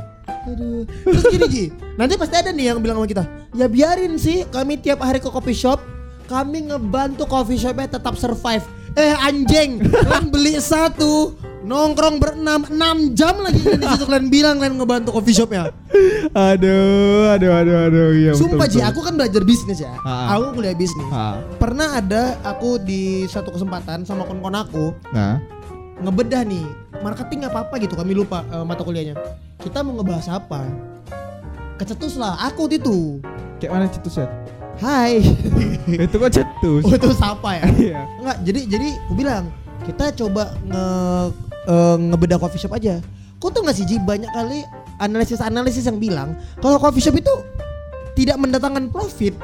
Aduh. 0.49 0.87
Terus 1.05 1.25
gini 1.29 1.47
Ji, 1.51 1.65
nanti 1.99 2.15
pasti 2.17 2.35
ada 2.39 2.51
nih 2.55 2.73
yang 2.73 2.79
bilang 2.81 3.01
sama 3.01 3.09
kita, 3.09 3.25
ya 3.53 3.67
biarin 3.69 4.17
sih 4.17 4.49
kami 4.49 4.81
tiap 4.81 5.05
hari 5.05 5.21
ke 5.21 5.29
coffee 5.29 5.57
shop, 5.57 5.81
kami 6.29 6.73
ngebantu 6.73 7.29
coffee 7.29 7.61
shopnya 7.61 7.99
tetap 7.99 8.17
survive. 8.17 8.65
Eh 8.97 9.15
anjing, 9.15 9.85
kalian 9.85 10.33
beli 10.33 10.57
satu, 10.59 11.37
nongkrong 11.63 12.17
berenam, 12.19 12.65
enam 12.73 13.13
jam 13.13 13.37
lagi 13.45 13.61
di 13.61 13.87
situ 13.87 14.05
kalian 14.09 14.27
bilang 14.33 14.57
kalian 14.59 14.81
ngebantu 14.81 15.13
coffee 15.13 15.37
shopnya. 15.37 15.69
Aduh, 16.33 17.29
aduh, 17.35 17.51
aduh, 17.53 17.77
aduh. 17.89 18.09
Iya, 18.17 18.33
Sumpah 18.35 18.67
Ji, 18.67 18.81
betul, 18.81 18.89
aku 18.89 19.01
kan 19.05 19.15
belajar 19.21 19.43
bisnis 19.45 19.79
ya. 19.85 19.93
Ah. 20.03 20.39
Aku 20.39 20.57
kuliah 20.57 20.75
bisnis. 20.75 21.09
Ah. 21.13 21.39
Pernah 21.61 22.01
ada 22.01 22.41
aku 22.43 22.81
di 22.81 23.29
satu 23.29 23.53
kesempatan 23.53 24.09
sama 24.09 24.25
kon-kon 24.25 24.57
aku 24.57 24.97
Nah, 25.13 25.41
ngebedah 26.03 26.43
nih 26.47 26.65
marketing 27.03 27.47
apa 27.47 27.67
apa 27.67 27.75
gitu 27.83 27.95
kami 27.95 28.15
lupa 28.15 28.43
eh, 28.49 28.65
mata 28.65 28.83
kuliahnya. 28.83 29.19
Kita 29.59 29.83
mau 29.83 29.99
ngebahas 29.99 30.27
apa? 30.31 30.63
Kecetus 31.79 32.19
lah 32.19 32.39
aku 32.43 32.71
itu. 32.71 33.23
kayak 33.59 33.71
mana 33.75 33.87
cetus 33.91 34.23
ya? 34.23 34.27
Hai. 34.79 35.19
itu 36.07 36.15
kok 36.15 36.31
cetus. 36.31 36.83
Oh 36.87 36.95
itu 36.95 37.11
siapa 37.11 37.51
ya? 37.59 37.65
Iya. 37.75 38.01
Enggak, 38.23 38.37
jadi 38.47 38.61
jadi 38.71 38.89
aku 39.07 39.15
bilang 39.19 39.45
kita 39.83 40.15
coba 40.15 40.55
nge 40.67 40.87
eh, 41.67 41.97
ngebedah 42.15 42.39
coffee 42.39 42.63
shop 42.63 42.79
aja. 42.79 43.03
Kau 43.39 43.51
tuh 43.55 43.63
nggak 43.63 43.77
sih 43.79 43.87
Ji 43.87 44.03
banyak 44.03 44.31
kali 44.35 44.67
analisis-analisis 44.99 45.87
yang 45.87 45.99
bilang 46.03 46.35
kalau 46.59 46.79
coffee 46.83 47.03
shop 47.03 47.15
itu 47.15 47.31
tidak 48.19 48.35
mendatangkan 48.39 48.91
profit 48.91 49.35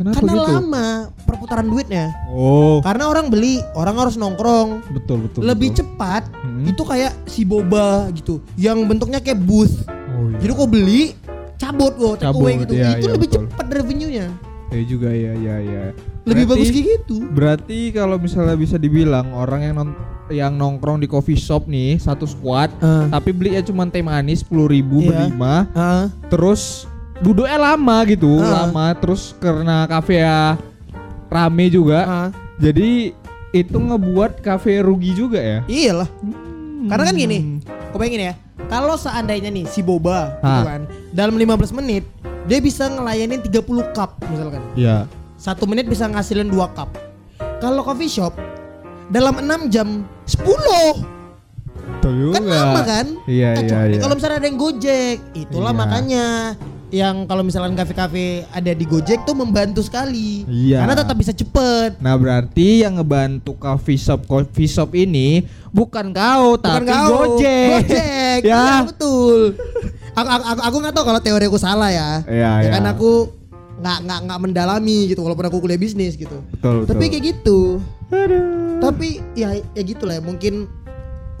Kenapa 0.00 0.16
karena 0.16 0.32
gitu? 0.32 0.48
lama 0.48 0.86
perputaran 1.22 1.66
duitnya. 1.66 2.06
Oh, 2.26 2.80
Karena 2.80 3.04
orang 3.06 3.28
beli, 3.28 3.60
orang 3.74 3.94
harus 3.98 4.16
nongkrong. 4.16 4.80
betul 4.90 5.28
betul. 5.28 5.44
Lebih 5.44 5.68
betul. 5.70 5.78
cepat 5.84 6.22
Hmm. 6.34 6.64
itu 6.64 6.82
kayak 6.82 7.12
si 7.26 7.44
boba 7.44 8.08
gitu 8.10 8.40
yang 8.56 8.80
bentuknya 8.84 9.20
kayak 9.20 9.36
booth. 9.38 9.84
Oh, 9.86 10.24
iya. 10.26 10.40
Jadi 10.40 10.52
kau 10.54 10.64
beli 10.64 11.12
cabut 11.54 11.92
kok 11.92 12.16
Cabut, 12.18 12.40
away 12.40 12.54
gitu. 12.58 12.72
iya, 12.74 12.96
itu 12.96 13.06
iya, 13.06 13.12
lebih 13.12 13.28
betul. 13.28 13.44
cepat 13.46 13.66
revenue-nya. 13.70 14.26
Ya 14.70 14.82
juga 14.82 15.10
ya 15.10 15.32
ya 15.34 15.56
ya. 15.58 15.84
Lebih 16.22 16.44
Berarti- 16.44 16.48
bagus 16.48 16.68
kayak 16.70 16.86
gitu. 16.88 17.16
Berarti 17.28 17.78
kalau 17.90 18.16
misalnya 18.16 18.56
bisa 18.56 18.76
dibilang 18.76 19.28
orang 19.30 19.60
yang 19.62 19.74
non 19.76 19.90
yang 20.30 20.54
nongkrong 20.54 20.96
di 20.96 21.06
coffee 21.06 21.34
shop 21.34 21.66
nih 21.66 21.98
satu 21.98 22.22
squad 22.22 22.70
Ah. 22.78 23.10
tapi 23.10 23.34
beli 23.34 23.52
ya 23.52 23.62
cuma 23.62 23.82
teh 23.84 23.98
manis 23.98 24.40
sepuluh 24.40 24.70
ribu 24.70 25.02
Iya. 25.02 25.26
berlima 25.26 25.66
Ah, 25.74 26.06
terus 26.30 26.86
duduknya 27.20 27.56
lama 27.56 27.96
gitu 28.04 28.40
Ah. 28.40 28.64
lama 28.64 28.86
terus 28.94 29.36
karena 29.36 29.84
kafe 29.84 30.18
ya 30.18 30.56
rame 31.28 31.68
juga 31.68 32.00
ah. 32.02 32.28
jadi 32.56 33.12
itu 33.50 33.76
ngebuat 33.76 34.40
kafe 34.40 34.80
rugi 34.80 35.12
juga 35.12 35.38
ya 35.38 35.58
Iyalah. 35.66 36.08
Hmm. 36.20 36.86
Karena 36.86 37.04
kan 37.04 37.14
gini, 37.14 37.38
kau 37.92 38.00
bayangin 38.00 38.22
ya, 38.24 38.34
kalau 38.66 38.96
seandainya 38.96 39.46
nih 39.48 39.68
si 39.68 39.78
boba 39.80 40.32
gitu 40.38 40.64
kan, 40.64 40.82
dalam 41.10 41.36
15 41.36 41.76
menit 41.76 42.08
dia 42.46 42.56
bisa 42.56 42.88
ngelayanin 42.88 43.36
30 43.38 43.60
cup 43.92 44.16
misalkan. 44.24 44.64
ya 44.74 45.04
Satu 45.36 45.64
menit 45.64 45.84
bisa 45.84 46.04
ngasilin 46.04 46.48
2 46.48 46.56
cup. 46.72 46.88
Kalau 47.58 47.82
coffee 47.82 48.08
shop 48.08 48.32
dalam 49.08 49.36
6 49.36 49.68
jam 49.68 50.08
10 50.24 50.40
betul 51.90 52.12
juga 52.16 52.34
kan 52.34 52.44
lama 52.46 52.80
kan? 52.80 53.06
iya 53.26 53.52
iya 53.52 53.58
Kecuali 53.58 53.92
iya 53.92 54.00
kalau 54.00 54.14
misalnya 54.16 54.38
ada 54.38 54.46
yang 54.46 54.56
Gojek, 54.56 55.16
itulah 55.34 55.70
Iya. 55.70 55.78
makanya 55.78 56.26
yang 56.90 57.24
kalau 57.30 57.46
misalkan 57.46 57.78
kafe-kafe 57.78 58.42
ada 58.50 58.74
di 58.74 58.84
Gojek 58.84 59.22
tuh 59.22 59.38
membantu 59.38 59.80
sekali. 59.80 60.42
Iya. 60.46 60.82
Karena 60.82 60.94
tetap 60.98 61.16
bisa 61.16 61.32
cepet. 61.32 62.02
Nah 62.02 62.18
berarti 62.18 62.82
yang 62.82 62.98
ngebantu 62.98 63.54
coffee 63.56 63.98
shop 63.98 64.26
coffee 64.26 64.66
shop 64.66 64.90
ini 64.98 65.46
bukan 65.70 66.10
kau 66.10 66.58
Bukan 66.58 66.66
tapi 66.66 66.90
kau. 66.90 67.08
Gojek. 67.38 67.86
Gojek. 67.86 68.40
Ya. 68.42 68.58
Iya, 68.58 68.76
betul. 68.90 69.54
Aku 70.18 70.28
aku 70.28 70.44
aku, 70.44 70.60
aku 70.66 70.76
nggak 70.82 70.94
tahu 70.98 71.04
kalau 71.06 71.20
teori 71.22 71.44
aku 71.46 71.58
salah 71.62 71.90
ya. 71.94 72.10
Iya, 72.26 72.50
ya 72.50 72.52
iya. 72.66 72.70
kan 72.74 72.84
aku 72.90 73.30
nggak 73.80 73.98
nggak 74.04 74.20
nggak 74.28 74.40
mendalami 74.44 74.98
gitu 75.08 75.24
walaupun 75.24 75.46
aku 75.48 75.62
kuliah 75.62 75.80
bisnis 75.80 76.18
gitu. 76.18 76.42
Betul, 76.52 76.84
Tapi 76.84 77.06
betul. 77.06 77.10
kayak 77.14 77.24
gitu. 77.24 77.58
Aduh. 78.10 78.42
Tapi 78.82 79.08
ya 79.38 79.54
ya 79.72 79.82
gitulah 79.86 80.18
ya 80.18 80.22
mungkin 80.22 80.66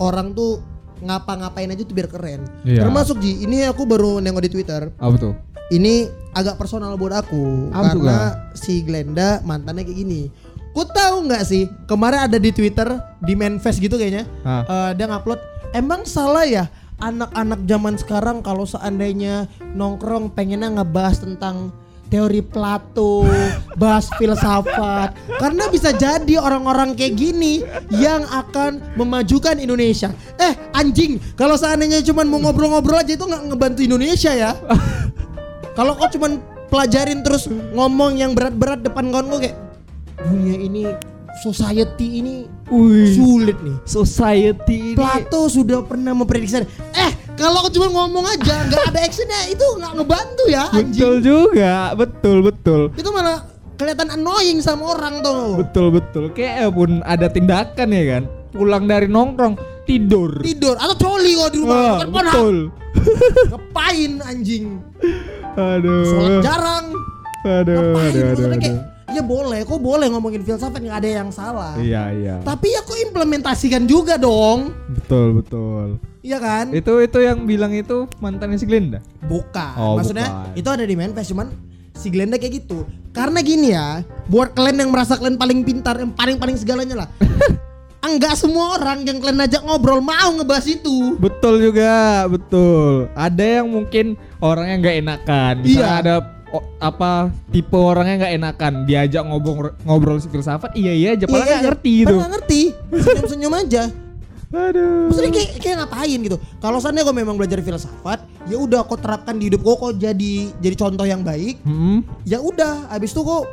orang 0.00 0.32
tuh 0.32 0.62
ngapa-ngapain 1.00 1.72
aja 1.72 1.82
tuh 1.82 1.96
biar 1.96 2.08
keren. 2.08 2.44
Iya. 2.64 2.84
Termasuk 2.84 3.20
Ji, 3.20 3.44
ini 3.44 3.64
aku 3.66 3.84
baru 3.88 4.20
nengok 4.20 4.44
di 4.46 4.50
Twitter. 4.52 4.92
Apa 4.96 5.16
tuh? 5.16 5.34
Ini 5.70 6.10
agak 6.34 6.58
personal 6.58 6.98
buat 6.98 7.14
aku 7.14 7.70
Apa 7.70 7.94
karena 7.94 8.18
si 8.58 8.82
Glenda 8.82 9.38
mantannya 9.46 9.86
kayak 9.86 9.98
gini. 10.02 10.26
Ku 10.70 10.82
tahu 10.86 11.30
nggak 11.30 11.42
sih 11.46 11.66
kemarin 11.86 12.26
ada 12.26 12.38
di 12.38 12.50
Twitter 12.50 12.86
di 13.22 13.34
Manfest 13.34 13.78
gitu 13.78 13.98
kayaknya. 13.98 14.26
Eh, 14.46 14.90
dia 14.98 15.06
ngupload 15.06 15.38
emang 15.74 16.02
salah 16.06 16.46
ya 16.46 16.66
anak-anak 17.00 17.64
zaman 17.64 17.94
sekarang 17.96 18.44
kalau 18.44 18.68
seandainya 18.68 19.48
nongkrong 19.72 20.36
pengennya 20.36 20.68
ngebahas 20.80 21.24
tentang 21.24 21.72
teori 22.10 22.42
Plato, 22.42 23.24
bahas 23.78 24.10
filsafat. 24.18 25.14
Karena 25.38 25.70
bisa 25.70 25.94
jadi 25.94 26.42
orang-orang 26.42 26.98
kayak 26.98 27.14
gini 27.16 27.62
yang 27.94 28.26
akan 28.26 28.82
memajukan 28.98 29.56
Indonesia. 29.56 30.10
Eh 30.36 30.52
anjing, 30.74 31.22
kalau 31.38 31.54
seandainya 31.54 32.02
cuman 32.02 32.26
mau 32.26 32.42
ngobrol-ngobrol 32.42 33.00
aja 33.00 33.14
itu 33.14 33.24
nggak 33.24 33.54
ngebantu 33.54 33.80
Indonesia 33.86 34.34
ya. 34.34 34.52
kalau 35.78 35.94
kau 35.96 36.10
cuman 36.10 36.42
pelajarin 36.68 37.22
terus 37.22 37.46
ngomong 37.48 38.18
yang 38.18 38.34
berat-berat 38.34 38.82
depan 38.82 39.08
kawan 39.08 39.30
gue 39.30 39.40
kayak 39.48 39.56
dunia 40.26 40.56
ini 40.60 40.82
society 41.40 42.20
ini 42.20 42.34
Wih. 42.70 43.16
sulit 43.16 43.58
nih. 43.62 43.76
Society 43.88 44.94
ini. 44.94 44.98
Plato 44.98 45.50
sudah 45.50 45.82
pernah 45.82 46.14
memprediksi. 46.14 46.62
Eh, 46.94 47.12
kalau 47.40 47.64
cuma 47.66 47.88
ngomong 47.88 48.26
aja, 48.28 48.68
nggak 48.68 48.92
ada 48.92 49.00
actionnya, 49.00 49.48
itu 49.48 49.64
nggak 49.80 49.92
ngebantu 49.96 50.44
ya, 50.46 50.64
Betul 50.68 50.84
anjing. 50.84 51.24
juga, 51.24 51.74
betul 51.96 52.36
betul. 52.44 52.80
Itu 52.92 53.08
malah 53.10 53.48
kelihatan 53.74 54.12
annoying 54.12 54.60
sama 54.60 54.92
orang 54.92 55.24
tuh. 55.24 55.56
Betul 55.56 55.88
betul. 55.90 56.24
Kayak 56.30 56.68
pun 56.70 57.00
ada 57.02 57.26
tindakan 57.26 57.88
ya 57.88 58.04
kan. 58.06 58.22
Pulang 58.50 58.84
dari 58.84 59.08
nongkrong 59.08 59.56
tidur. 59.82 60.36
Tidur 60.44 60.76
atau 60.76 60.92
coli 60.94 61.32
kok 61.32 61.50
di 61.50 61.58
rumah. 61.58 61.72
Wah, 61.72 61.98
Kan 61.98 62.08
betul. 62.12 62.56
Ngapain 63.50 64.12
anjing? 64.20 64.64
Aduh. 65.56 66.04
Sholat 66.04 66.36
jarang. 66.44 66.86
Aduh, 67.40 67.72
Ngapain? 67.72 68.10
aduh, 68.12 68.20
aduh, 68.20 68.46
aduh. 68.52 68.58
kayak 68.60 68.78
ya 69.10 69.22
boleh, 69.22 69.60
kok 69.62 69.78
boleh 69.78 70.06
ngomongin 70.08 70.40
filsafat 70.40 70.78
nggak 70.78 70.98
ada 70.98 71.10
yang 71.22 71.30
salah. 71.30 71.74
Iya, 71.76 72.02
iya. 72.12 72.34
Tapi 72.40 72.70
ya 72.70 72.80
kok 72.80 72.98
implementasikan 73.00 73.84
juga 73.84 74.14
dong. 74.14 74.70
Betul, 74.88 75.38
betul. 75.38 75.86
Iya 76.20 76.36
kan? 76.36 76.70
Itu 76.70 77.00
itu 77.00 77.18
yang 77.18 77.44
bilang 77.44 77.72
itu 77.72 78.04
mantannya 78.18 78.56
si 78.56 78.64
Glenda. 78.64 79.00
Bukan. 79.24 79.72
Oh, 79.74 79.96
Maksudnya 79.96 80.28
bukan. 80.28 80.58
itu 80.60 80.68
ada 80.68 80.84
di 80.84 80.94
Manfest 80.94 81.32
cuman 81.32 81.48
si 81.92 82.08
Glenda 82.08 82.36
kayak 82.36 82.60
gitu. 82.60 82.84
Karena 83.10 83.42
gini 83.42 83.74
ya, 83.74 84.06
buat 84.26 84.54
kalian 84.54 84.86
yang 84.86 84.90
merasa 84.92 85.16
kalian 85.16 85.34
paling 85.34 85.66
pintar, 85.66 85.98
yang 85.98 86.12
paling-paling 86.12 86.54
segalanya 86.54 87.04
lah. 87.04 87.08
Enggak 88.00 88.32
semua 88.32 88.80
orang 88.80 89.04
yang 89.04 89.20
kalian 89.20 89.44
ajak 89.44 89.60
ngobrol 89.60 90.00
mau 90.00 90.32
ngebahas 90.32 90.64
itu. 90.64 91.20
Betul 91.20 91.60
juga, 91.60 92.24
betul. 92.26 93.12
Ada 93.12 93.60
yang 93.60 93.68
mungkin 93.68 94.16
orangnya 94.40 94.76
nggak 94.80 94.96
enakan. 95.04 95.54
Misalnya 95.60 95.84
Iya. 95.84 96.00
ada 96.00 96.14
o- 96.50 96.66
apa 96.76 97.30
tipe 97.48 97.74
orangnya 97.74 98.14
nggak 98.20 98.34
enakan, 98.36 98.72
diajak 98.84 99.22
ngobrol 99.22 99.70
ngobrol 99.82 100.18
si 100.18 100.26
filsafat, 100.26 100.74
iya 100.74 100.90
iya 100.90 101.08
aja, 101.12 101.24
padahal 101.24 101.46
nggak 101.46 101.56
Iya, 101.56 101.66
ngerti 101.66 101.94
nggak 102.04 102.30
ngerti. 102.32 102.60
Senyum-senyum 102.96 103.54
aja. 103.56 103.82
Aduh. 104.50 105.06
Maksudnya 105.06 105.30
kayak, 105.30 105.50
kayak 105.56 105.76
ngapain 105.78 106.18
gitu? 106.20 106.36
Kalau 106.58 106.78
seandainya 106.78 107.06
kau 107.06 107.14
memang 107.14 107.38
belajar 107.38 107.58
filsafat, 107.60 108.18
ya 108.44 108.58
udah 108.58 108.82
kau 108.82 108.98
terapkan 108.98 109.38
di 109.38 109.46
hidup 109.46 109.62
kau, 109.62 109.78
kau 109.78 109.90
jadi 109.90 110.50
jadi 110.58 110.74
contoh 110.76 111.04
yang 111.04 111.22
baik. 111.22 111.62
Hmm, 111.62 112.02
Ya 112.24 112.42
udah, 112.42 112.90
abis 112.90 113.10
itu 113.10 113.22
kau 113.22 113.46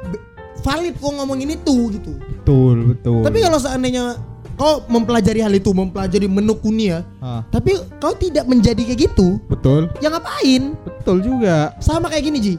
valid 0.60 0.98
kau 0.98 1.14
ngomongin 1.14 1.54
itu 1.54 1.94
gitu. 1.94 2.18
betul, 2.18 2.76
betul. 2.90 3.22
Tapi 3.22 3.38
kalau 3.40 3.62
seandainya 3.62 4.18
kau 4.58 4.82
mempelajari 4.88 5.38
hal 5.38 5.54
itu, 5.54 5.70
mempelajari 5.70 6.26
menekuni 6.26 6.90
ya, 6.90 7.06
Ah, 7.20 7.46
tapi 7.48 7.78
kau 8.02 8.18
tidak 8.18 8.50
menjadi 8.50 8.82
kayak 8.84 9.00
gitu, 9.06 9.38
betul. 9.46 9.94
ya 10.00 10.10
ngapain? 10.10 10.74
Betul 10.98 11.22
juga. 11.22 11.78
Sama 11.78 12.10
kayak 12.10 12.26
gini 12.26 12.38
Ji. 12.42 12.56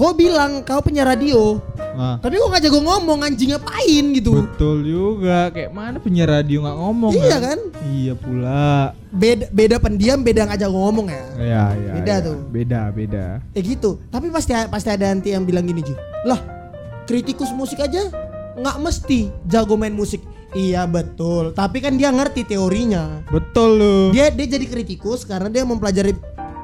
Kau 0.00 0.16
bilang 0.16 0.64
kau 0.64 0.80
punya 0.80 1.04
radio, 1.04 1.60
Ah, 1.92 2.16
tapi 2.16 2.40
kau 2.40 2.48
nggak 2.48 2.64
jago 2.64 2.80
ngomong 2.80 3.20
anjing 3.20 3.52
ngapain 3.52 4.04
gitu? 4.16 4.32
betul 4.32 4.80
juga. 4.80 5.52
Kayak 5.52 5.76
mana 5.76 6.00
penyiar 6.00 6.32
radio 6.32 6.64
nggak 6.64 6.78
ngomong? 6.80 7.12
Iya 7.12 7.36
kan? 7.36 7.40
kan? 7.44 7.58
Iya 7.84 8.12
pula. 8.16 8.96
Beda 9.12 9.44
beda 9.52 9.76
pendiam, 9.76 10.24
beda 10.24 10.48
nggak 10.48 10.60
jago 10.64 10.80
ngomong 10.88 11.12
ya. 11.12 11.24
Iya, 11.36 11.64
iya. 11.76 11.92
Beda 12.00 12.14
iya. 12.16 12.24
tuh. 12.24 12.36
Beda, 12.48 12.80
beda. 12.88 13.24
Ya 13.52 13.60
gitu. 13.60 14.00
Tapi 14.08 14.32
pasti 14.32 14.56
pasti 14.72 14.88
ada 14.88 15.12
nanti 15.12 15.36
yang 15.36 15.44
bilang 15.44 15.68
gini 15.68 15.84
Ji. 15.84 15.92
Lah, 16.24 16.40
kritikus 17.04 17.52
musik 17.52 17.84
aja 17.84 18.08
nggak 18.56 18.76
mesti 18.80 19.28
jago 19.44 19.76
main 19.76 19.92
musik. 19.92 20.24
Iya 20.56 20.88
betul. 20.88 21.52
Tapi 21.52 21.84
kan 21.84 22.00
dia 22.00 22.08
ngerti 22.08 22.48
teorinya. 22.48 23.20
Betul 23.28 23.76
lu. 23.76 23.96
Dia 24.16 24.32
dia 24.32 24.48
jadi 24.48 24.64
kritikus 24.64 25.28
karena 25.28 25.52
dia 25.52 25.68
mempelajari 25.68 26.16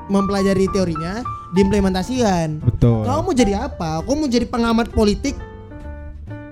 mempelajari 0.08 0.70
teorinya, 0.70 1.20
diimplementasikan. 1.52 2.58
Betul. 2.60 3.02
Kau 3.02 3.20
mau 3.20 3.30
jadi 3.30 3.62
apa? 3.62 4.00
Kau 4.00 4.14
mau 4.14 4.26
jadi 4.26 4.44
pengamat 4.44 4.90
politik 4.90 5.36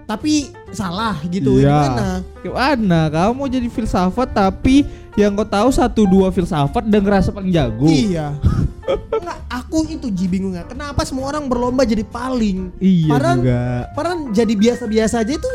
tapi 0.04 0.52
salah 0.68 1.16
gitu 1.24 1.56
Iya. 1.56 1.64
gimana? 1.64 2.08
Gimana? 2.38 3.00
Kamu 3.08 3.32
mau 3.34 3.48
jadi 3.48 3.66
filsafat 3.66 4.28
tapi 4.30 4.84
yang 5.14 5.32
kau 5.32 5.46
tahu 5.46 5.70
satu 5.70 6.04
dua 6.04 6.28
filsafat 6.28 6.84
dan 6.84 7.00
ngerasa 7.00 7.32
paling 7.32 7.48
jago. 7.48 7.88
Iya. 7.88 8.36
Enggak, 8.84 9.38
aku 9.48 9.88
itu 9.88 10.12
ji 10.12 10.28
bingungnya. 10.28 10.68
Kenapa 10.68 11.02
semua 11.02 11.32
orang 11.32 11.48
berlomba 11.48 11.82
jadi 11.82 12.04
paling? 12.04 12.68
Iya 12.76 13.08
Padahal- 13.08 13.38
juga. 13.40 13.60
Padahal 13.96 14.18
jadi 14.28 14.54
biasa-biasa 14.54 15.14
aja 15.18 15.32
itu 15.32 15.50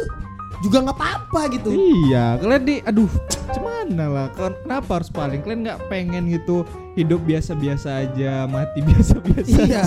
juga 0.60 0.84
nggak 0.84 0.96
apa-apa 0.96 1.42
gitu. 1.52 1.70
Iya, 1.72 2.36
kalian 2.38 2.64
di 2.64 2.76
aduh, 2.82 3.08
cuman 3.50 3.88
lah. 3.96 4.28
Kalian 4.34 4.56
kenapa 4.60 4.92
harus 4.96 5.10
paling? 5.10 5.40
Kalian 5.40 5.60
nggak 5.64 5.80
pengen 5.88 6.24
gitu 6.28 6.68
hidup 6.94 7.24
biasa-biasa 7.24 7.90
aja, 8.04 8.44
mati 8.46 8.84
biasa-biasa. 8.88 9.60
Iya. 9.64 9.84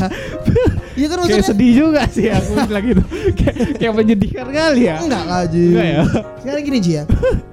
Iya 0.93 1.07
kan 1.09 1.17
Kayak 1.19 1.41
maksudnya 1.41 1.47
sedih 1.47 1.73
juga 1.75 2.03
sih 2.07 2.29
aku 2.29 2.53
bilang 2.69 2.85
gitu. 2.85 3.03
kayak, 3.35 3.57
kayak 3.77 3.93
menyedihkan 3.95 4.47
kali 4.47 4.83
ya. 4.85 4.97
enggak 4.99 5.25
lah 5.25 5.43
Ji. 5.45 5.65
Enggak 5.71 5.89
ya? 5.89 6.03
Sekarang 6.37 6.63
gini 6.63 6.79
Ji 6.81 6.93
ya. 6.93 7.05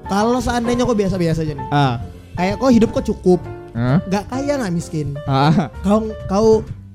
Kalau 0.06 0.40
seandainya 0.40 0.84
kok 0.84 0.98
biasa-biasa 0.98 1.40
aja 1.44 1.54
nih. 1.56 1.68
Ah. 1.70 1.96
Kayak 2.36 2.56
kok 2.56 2.72
hidup 2.72 2.90
kok 2.92 3.06
cukup, 3.06 3.40
Hah? 3.72 4.00
nggak 4.06 4.24
kaya 4.28 4.54
nggak 4.58 4.74
miskin. 4.74 5.08
Ah. 5.24 5.68
Kau 5.84 6.08
kau 6.26 6.50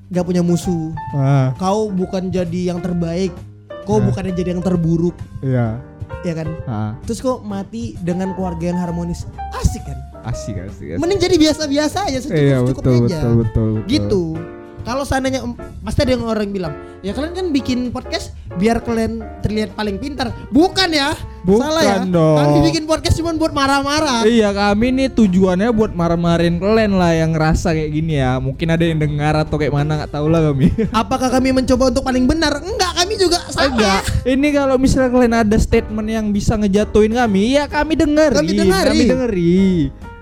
nggak 0.09 0.25
punya 0.25 0.41
musuh. 0.41 0.93
Ah. 1.13 1.53
Kau 1.57 1.89
bukan 1.89 2.29
jadi 2.29 2.73
yang 2.73 2.81
terbaik. 2.81 3.33
Kau 3.85 4.01
Nah. 4.01 4.09
bukannya 4.09 4.33
jadi 4.33 4.57
yang 4.57 4.65
terburuk, 4.65 5.13
Iya. 5.41 5.77
Ya 6.25 6.35
kan? 6.35 6.49
Ah. 6.65 6.93
Terus 7.05 7.21
kok 7.21 7.45
mati 7.45 7.95
dengan 8.01 8.33
keluarga 8.33 8.73
yang 8.73 8.81
harmonis. 8.81 9.29
Asik 9.53 9.85
kan? 9.85 9.99
Asik 10.25 10.57
asik. 10.57 10.97
asik. 10.97 11.01
Mending 11.01 11.21
jadi 11.21 11.37
biasa-biasa 11.37 12.09
aja 12.09 12.19
secukup 12.19 12.41
Iya 12.41 12.57
secukupnya 12.65 12.91
betul, 12.97 13.05
aja. 13.05 13.17
betul 13.21 13.35
betul 13.37 13.69
betul. 13.77 13.89
Gitu. 13.93 14.23
Kalau 14.85 15.03
seandainya 15.03 15.41
pasti 15.81 16.05
ada 16.05 16.13
yang 16.13 16.25
orang 16.25 16.49
bilang, 16.49 16.73
ya 17.01 17.11
kalian 17.11 17.33
kan 17.33 17.47
bikin 17.51 17.79
podcast 17.89 18.37
biar 18.55 18.79
kalian 18.79 19.25
terlihat 19.41 19.73
paling 19.73 19.97
pintar. 19.97 20.29
Bukan 20.53 20.93
ya? 20.93 21.17
Bukan 21.41 21.61
Salah 21.61 21.83
ya. 21.83 21.97
dong. 22.05 22.37
Kami 22.37 22.59
bikin 22.69 22.85
podcast 22.85 23.17
cuma 23.17 23.33
buat 23.33 23.53
marah-marah. 23.53 24.25
Iya 24.25 24.53
kami 24.53 24.93
nih 24.93 25.09
tujuannya 25.09 25.73
buat 25.73 25.93
marah-marahin 25.93 26.57
kalian 26.57 26.97
lah 26.97 27.13
yang 27.13 27.33
ngerasa 27.33 27.73
kayak 27.73 27.93
gini 27.93 28.17
ya 28.17 28.41
Mungkin 28.41 28.73
ada 28.73 28.81
yang 28.81 28.97
dengar 28.97 29.37
atau 29.37 29.57
kayak 29.57 29.69
mana 29.71 30.01
nggak 30.01 30.13
tahu 30.13 30.27
lah 30.29 30.41
kami 30.41 30.73
Apakah 31.05 31.29
kami 31.29 31.53
mencoba 31.53 31.93
untuk 31.93 32.01
paling 32.01 32.25
benar? 32.25 32.65
Enggak, 32.65 32.97
kami 32.97 33.21
juga 33.21 33.45
sama. 33.49 33.69
Enggak 33.69 34.01
Ini 34.25 34.49
kalau 34.53 34.77
misalnya 34.81 35.11
kalian 35.13 35.35
ada 35.37 35.57
statement 35.61 36.09
yang 36.09 36.33
bisa 36.33 36.57
ngejatuhin 36.57 37.13
kami 37.13 37.61
Ya 37.61 37.69
kami 37.69 37.93
dengeri 37.93 38.37
Kami 38.41 38.53
dengeri. 38.57 38.89
Kami 38.89 39.05
dengeri 39.05 39.65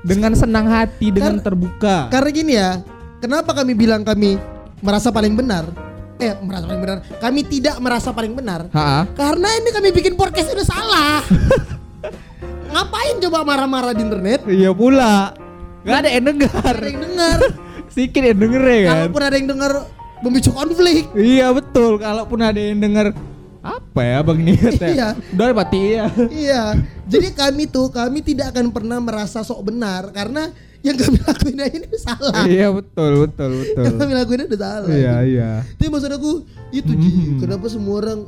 Dengan 0.03 0.33
senang 0.35 0.67
hati, 0.67 1.15
dengan 1.15 1.39
Kar- 1.39 1.45
terbuka 1.47 1.97
Karena 2.11 2.31
gini 2.35 2.53
ya, 2.59 2.83
kenapa 3.19 3.55
kami 3.55 3.79
bilang 3.79 4.03
kami 4.03 4.43
merasa 4.83 5.09
paling 5.09 5.33
benar? 5.33 5.65
Eh, 6.19 6.35
merasa 6.43 6.67
paling 6.67 6.83
benar. 6.83 6.99
Kami 7.19 7.41
tidak 7.43 7.77
merasa 7.79 8.09
paling 8.11 8.35
benar. 8.35 8.67
Ha? 8.71 9.07
Karena 9.15 9.49
ini 9.57 9.71
kami 9.71 9.89
bikin 9.91 10.15
podcast 10.15 10.53
udah 10.53 10.67
salah. 10.67 11.23
Ngapain 12.73 13.21
coba 13.21 13.39
marah-marah 13.45 13.93
di 13.93 14.01
internet? 14.01 14.41
Iya 14.49 14.73
pula 14.73 15.37
Gak 15.85 15.97
ada 16.03 16.09
yang 16.09 16.25
dengar 16.25 16.49
Ada 16.73 16.87
yang 16.89 17.01
dengar. 17.05 17.39
Sedikit 17.93 18.23
yang 18.25 18.39
denger 18.41 18.63
ya 18.65 18.79
kan 18.81 18.93
Kalaupun 18.97 19.23
ada 19.23 19.37
yang 19.37 19.49
dengar 19.53 19.73
memicu 20.25 20.51
konflik. 20.57 21.05
Iya 21.13 21.53
betul 21.53 22.01
Kalaupun 22.01 22.41
ada 22.41 22.57
yang 22.57 22.81
denger 22.81 23.13
Apa 23.61 24.01
ya 24.01 24.19
bang 24.25 24.39
Niat 24.41 24.75
ya 24.81 24.89
Iya. 24.89 25.09
Udah 25.37 25.47
mati 25.53 25.81
ya 26.01 26.07
iya. 26.33 26.63
Jadi 27.13 27.29
kami 27.37 27.69
tuh 27.69 27.93
kami 27.93 28.25
tidak 28.25 28.57
akan 28.57 28.73
pernah 28.73 28.97
merasa 29.05 29.45
sok 29.45 29.69
benar 29.69 30.09
karena 30.17 30.49
yang 30.83 30.97
kami 30.97 31.19
lakuin 31.21 31.59
ini 31.63 31.95
salah. 31.95 32.43
Iya 32.45 32.69
betul 32.71 33.13
betul 33.23 33.51
betul 33.55 33.85
Yang 33.87 33.97
kami 33.97 34.13
lakuin 34.13 34.41
udah 34.45 34.61
salah. 34.61 34.89
Iya 34.91 35.15
iya 35.23 35.51
Tapi 35.73 35.87
maksud 35.87 36.11
aku 36.11 36.31
itu 36.71 36.93
Ji, 36.93 37.09
Hmm. 37.09 37.39
kenapa 37.39 37.67
semua 37.67 37.95
orang 37.99 38.21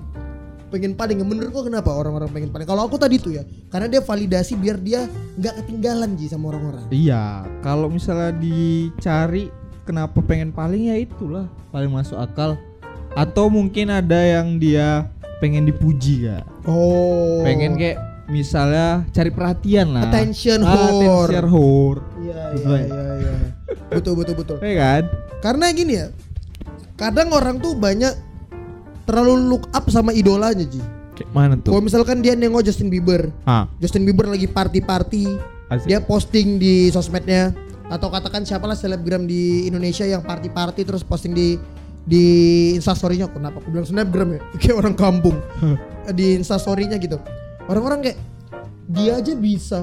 pengen 0.69 0.93
paling 0.93 1.17
yang 1.17 1.27
bener 1.27 1.49
kok 1.49 1.65
kenapa 1.65 1.91
orang-orang 1.91 2.27
pengen 2.29 2.51
paling 2.51 2.63
kalau 2.65 2.83
aku 2.83 2.95
tadi 2.95 3.15
tuh 3.17 3.31
ya 3.31 3.43
karena 3.69 3.87
dia 3.87 4.03
validasi 4.03 4.55
biar 4.55 4.75
dia 4.77 5.07
nggak 5.35 5.63
ketinggalan 5.63 6.15
Ji 6.15 6.27
sama 6.27 6.51
orang-orang 6.51 6.87
Iya, 6.89 7.43
kalau 7.61 7.87
misalnya 7.87 8.35
dicari 8.35 9.55
kenapa 9.83 10.19
pengen 10.21 10.51
paling 10.51 10.89
ya 10.89 10.97
itulah 10.97 11.47
paling 11.69 11.89
masuk 11.89 12.17
akal. 12.17 12.55
Atau 13.13 13.47
mungkin 13.47 13.89
ada 13.89 14.19
yang 14.19 14.59
dia 14.59 15.07
pengen 15.39 15.63
dipuji 15.65 16.27
ya. 16.27 16.43
oh 16.65 17.43
Pengen 17.43 17.75
kayak 17.75 17.99
misalnya 18.27 19.05
cari 19.11 19.29
perhatian 19.29 19.93
lah. 19.93 20.09
Attention 20.09 20.61
Ah, 20.61 20.73
whore. 20.89 21.29
Attention 21.29 21.47
whore. 21.49 22.01
iya 22.21 22.41
Betul 22.51 22.73
iya 22.73 22.81
ya? 22.81 22.87
iya 22.87 23.13
iya. 23.15 23.35
Betul 23.91 24.13
betul 24.17 24.35
betul. 24.35 24.57
Ya 24.61 24.75
kan? 24.75 25.05
karena 25.39 25.67
gini 25.71 25.93
ya 25.95 26.09
kadang 26.97 27.29
orang 27.31 27.61
tuh 27.61 27.77
banyak 27.77 28.17
terlalu 29.05 29.35
look 29.47 29.69
up 29.71 29.85
sama 29.89 30.11
idolanya 30.11 30.65
Ji. 30.65 30.81
Kayak 31.15 31.31
mana 31.31 31.55
tuh? 31.55 31.71
kalau 31.71 31.85
misalkan 31.85 32.19
dia 32.21 32.33
nengok 32.33 32.65
Justin 32.65 32.89
Bieber. 32.89 33.29
Ah, 33.45 33.69
Justin 33.79 34.03
Bieber 34.03 34.25
lagi 34.27 34.49
party-party. 34.49 35.25
Dia 35.85 35.99
posting 35.99 36.57
di 36.57 36.89
sosmednya. 36.89 37.53
Atau 37.85 38.09
katakan 38.09 38.43
siapalah 38.43 38.73
selebgram 38.73 39.29
di 39.29 39.69
Indonesia 39.69 40.03
yang 40.03 40.25
party-party 40.25 40.83
terus 40.83 41.05
posting 41.05 41.37
di 41.37 41.61
di 42.05 42.25
instastorynya 42.73 43.29
kenapa 43.29 43.61
aku 43.61 43.69
bilang 43.69 43.85
snapgram 43.85 44.33
ya? 44.33 44.41
Kayak 44.61 44.77
orang 44.81 44.95
kampung. 44.95 45.37
Di 46.09 46.37
instastorynya 46.37 46.97
gitu 46.97 47.21
orang-orang 47.67 48.01
kayak 48.03 48.19
dia 48.87 49.17
aja 49.17 49.33
bisa. 49.33 49.81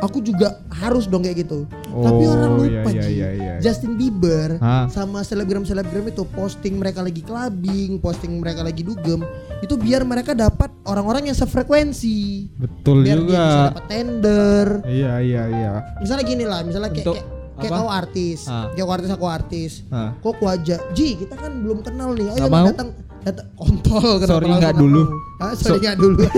Aku 0.00 0.18
juga 0.18 0.62
harus 0.72 1.06
dong 1.06 1.22
kayak 1.22 1.42
gitu. 1.42 1.66
Tapi 1.84 2.22
Oh, 2.24 2.32
orang 2.32 2.52
iya, 2.56 2.58
lupa 2.80 2.90
iya, 2.90 3.02
Ji. 3.02 3.12
iya, 3.12 3.28
iya. 3.30 3.52
Justin 3.60 3.94
Bieber 3.94 4.56
Hah? 4.56 4.86
sama 4.88 5.20
selebgram-selebgram 5.20 6.08
itu 6.08 6.22
posting 6.28 6.74
mereka 6.74 7.02
lagi 7.02 7.20
clubbing 7.20 7.98
posting 7.98 8.38
mereka 8.38 8.62
lagi 8.62 8.80
dugem 8.80 9.22
itu 9.60 9.74
biar 9.76 10.02
mereka 10.02 10.32
dapat 10.32 10.70
orang-orang 10.84 11.28
yang 11.28 11.36
sefrekuensi. 11.36 12.48
Betul 12.56 13.02
biar 13.02 13.18
dia 13.18 13.22
bisa 13.22 13.38
juga. 13.38 13.66
dapat 13.68 13.84
tender. 13.86 14.66
Iya 14.82 15.12
iya 15.20 15.42
iya. 15.48 15.72
misalnya 15.98 16.24
gini 16.24 16.44
lah 16.44 16.60
misalnya 16.62 16.90
kayak 16.90 17.04
Untuk 17.04 17.16
kayak, 17.60 17.70
kau 17.76 17.88
artis. 17.88 18.38
Kayak 18.48 18.82
kau 18.82 18.92
artis 18.92 19.10
aku 19.12 19.26
artis. 19.28 19.72
Ah. 19.88 20.10
kok 20.16 20.30
aku 20.32 20.44
aja 20.48 20.76
Ji 20.90 21.08
kita 21.16 21.34
kan 21.36 21.52
belum 21.58 21.78
kenal 21.82 22.10
nih. 22.12 22.26
Ayo 22.32 22.46
datang 22.48 22.88
datang. 23.22 23.46
Kontol 23.54 24.18
Sorry, 24.20 24.50
nggak 24.50 24.74
dulu. 24.74 25.02
Ah, 25.38 25.54
sorry 25.54 25.78
So- 25.78 25.82
nggak 25.84 25.98
dulu 25.98 26.22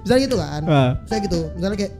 misalnya 0.00 0.22
gitu 0.22 0.36
kan 0.36 0.62
misalnya 1.00 1.22
gitu 1.24 1.40
misalnya 1.54 1.78
kayak 1.78 1.94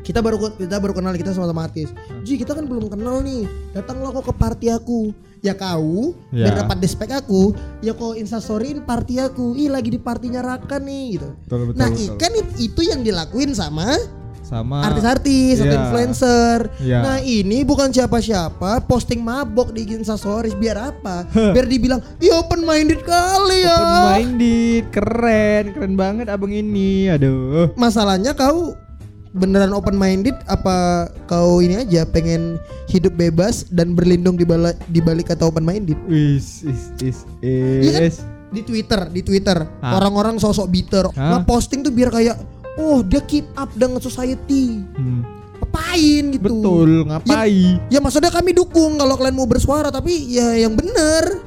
kita 0.00 0.18
baru 0.18 0.36
kita 0.56 0.76
baru 0.78 0.94
kenal 0.94 1.12
kita 1.12 1.36
sama-sama 1.36 1.68
artis. 1.68 1.92
Ji 2.24 2.40
kita 2.40 2.56
kan 2.56 2.64
belum 2.64 2.88
kenal 2.88 3.20
nih 3.20 3.44
datanglah 3.70 4.08
kok 4.10 4.24
ke 4.24 4.34
party 4.34 4.66
aku 4.72 5.12
ya 5.38 5.52
kau 5.52 6.16
Ya. 6.32 6.48
biar 6.48 6.64
dapat 6.64 6.80
despek 6.80 7.12
aku 7.14 7.52
ya 7.78 7.92
kau 7.92 8.10
instastoryin 8.12 8.82
party 8.82 9.20
aku 9.20 9.52
ih 9.54 9.68
lagi 9.68 9.92
di 9.92 10.00
partinya 10.00 10.40
Raka 10.40 10.80
nih 10.80 11.04
gitu 11.12 11.28
Betul 11.44 11.58
betul. 11.62 11.76
nah 11.76 11.88
betul. 11.88 12.04
ikan 12.10 12.32
it- 12.34 12.56
itu 12.58 12.80
yang 12.82 13.00
dilakuin 13.02 13.52
sama 13.52 13.84
sama 14.48 14.80
artis-artis 14.80 15.60
atau 15.60 15.68
Iya. 15.68 15.80
influencer. 15.84 16.58
Iya. 16.80 16.98
Nah 17.04 17.16
ini 17.20 17.60
bukan 17.62 17.92
siapa-siapa 17.92 18.80
posting 18.82 19.20
mabok 19.20 19.76
di 19.76 19.84
Instastories 19.84 20.56
biar 20.56 20.96
apa? 20.96 21.28
biar 21.28 21.68
dibilang, 21.68 22.00
iya 22.16 22.40
open 22.40 22.64
minded 22.64 23.04
kali 23.04 23.60
ya. 23.60 23.76
Open 23.76 24.04
minded, 24.08 24.84
keren, 24.88 25.64
keren 25.76 25.94
banget 25.94 26.26
abang 26.26 26.48
ini. 26.48 27.12
Aduh. 27.12 27.68
Masalahnya 27.76 28.32
kau 28.32 28.72
beneran 29.28 29.76
open 29.76 29.92
minded 29.94 30.32
apa 30.48 31.06
kau 31.28 31.60
ini 31.60 31.84
aja 31.84 32.08
pengen 32.08 32.56
hidup 32.88 33.12
bebas 33.12 33.68
dan 33.68 33.92
berlindung 33.92 34.34
di 34.34 34.48
bala, 34.48 34.72
di 34.88 35.04
balik 35.04 35.28
kata 35.28 35.44
open 35.44 35.62
minded? 35.62 36.00
Wis, 36.08 36.64
is, 36.64 36.88
is, 36.98 37.18
Iya 37.44 37.92
kan? 37.92 38.02
is. 38.08 38.16
Di 38.48 38.64
Twitter, 38.64 39.12
di 39.12 39.20
Twitter 39.20 39.60
orang-orang 39.84 40.40
sosok 40.40 40.72
bitter. 40.72 41.04
Hah? 41.12 41.36
Nah 41.36 41.40
posting 41.44 41.84
tuh 41.84 41.92
biar 41.92 42.08
kayak, 42.08 42.40
oh 42.78 43.02
dia 43.02 43.20
keep 43.20 43.44
up 43.54 43.68
dengan 43.74 43.98
society. 43.98 44.80
Hmm. 44.94 45.22
ngapain 45.58 46.24
gitu. 46.30 46.44
Betul, 46.44 46.90
ngapain? 47.04 47.82
Ya 47.88 47.98
maksudnya 47.98 48.30
kami 48.30 48.54
dukung 48.54 48.94
kalau 48.94 49.18
kalian 49.18 49.34
mau 49.34 49.44
bersuara 49.44 49.90
tapi 49.90 50.14
ya 50.30 50.54
yang 50.56 50.72
bener. 50.72 51.42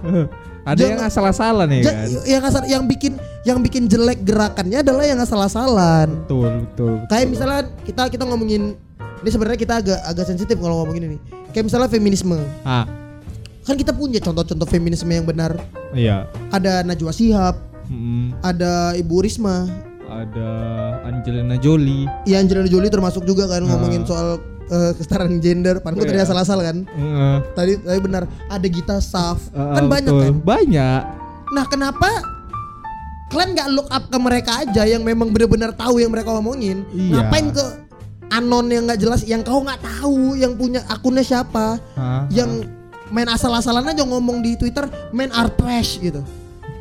Ada 0.61 0.77
Jangan- 0.77 0.91
yang 0.91 1.01
asal-asalan 1.01 1.67
ya 1.71 1.81
kan? 1.81 1.95
yang 2.27 2.43
asal 2.43 2.61
yang 2.67 2.83
bikin 2.85 3.13
yang 3.41 3.57
bikin 3.57 3.87
jelek 3.87 4.21
gerakannya 4.21 4.77
adalah 4.77 5.01
yang 5.01 5.17
asal-asalan. 5.17 6.21
Betul, 6.21 6.67
betul. 6.67 6.93
Kayak 7.07 7.25
misalnya 7.25 7.61
kita 7.81 8.03
kita 8.07 8.23
ngomongin 8.23 8.75
ini 9.17 9.29
sebenarnya 9.31 9.57
kita 9.57 9.73
agak 9.79 9.99
agak 10.03 10.25
sensitif 10.27 10.59
kalau 10.59 10.83
ngomongin 10.83 11.03
ini. 11.07 11.17
Kayak 11.49 11.71
misalnya 11.71 11.87
feminisme. 11.87 12.37
Ah, 12.61 12.85
Kan 13.61 13.73
kita 13.75 13.89
punya 13.89 14.17
contoh-contoh 14.17 14.65
feminisme 14.65 15.07
yang 15.07 15.23
benar. 15.23 15.55
iya. 15.93 16.27
Ada 16.49 16.83
Najwa 16.83 17.09
Shihab, 17.09 17.55
Mm, 17.87 18.37
ada 18.39 18.93
Ibu 18.93 19.19
Risma, 19.19 19.65
ada 20.13 20.49
Angelina 21.03 21.55
Jolie. 21.55 22.05
ya 22.23 22.37
Angelina 22.37 22.67
Jolie 22.67 22.87
termasuk 22.87 23.23
juga 23.23 23.47
kan 23.47 23.61
Ah. 23.61 23.67
ngomongin 23.67 24.03
soal 24.03 24.37
eh, 24.67 24.91
kesetaraan 24.93 25.39
gender. 25.39 25.79
Padahal 25.79 26.05
tadi 26.05 26.15
Iya. 26.15 26.23
asal-asal 26.23 26.59
kan. 26.59 26.77
Heeh. 26.85 27.35
Tadi 27.51 27.73
tadi 27.77 27.99
benar. 27.99 28.23
Ada 28.47 28.63
Gita 28.65 28.97
Saf. 28.99 29.51
Ah, 29.51 29.75
kan 29.75 29.83
banyak 29.85 30.07
betul. 30.07 30.21
kan. 30.21 30.33
Banyak. 30.41 31.01
Nah, 31.51 31.65
kenapa 31.67 32.07
kalian 33.27 33.49
nggak 33.51 33.69
look 33.69 33.89
up 33.89 34.07
ke 34.07 34.17
mereka 34.17 34.51
aja 34.61 34.83
yang 34.85 35.03
memang 35.03 35.27
benar-benar 35.29 35.71
tahu 35.73 35.99
yang 35.99 36.07
mereka 36.07 36.31
omongin? 36.33 36.87
Iya. 36.89 37.19
Ngapain 37.19 37.47
ke 37.49 37.65
anon 38.29 38.67
yang 38.67 38.83
nggak 38.85 38.95
jelas, 38.97 39.21
yang 39.25 39.41
kau 39.41 39.59
nggak 39.59 39.79
tahu, 39.81 40.35
yang 40.35 40.55
punya 40.55 40.79
akunnya 40.87 41.19
siapa, 41.21 41.75
Ah, 41.93 42.23
yang 42.29 42.63
main 43.07 43.27
asal-asalan 43.27 43.83
aja 43.85 44.03
ngomong 44.03 44.39
di 44.39 44.55
Twitter, 44.55 44.83
main 45.11 45.31
art 45.31 45.51
trash 45.53 45.99
gitu. 45.99 46.23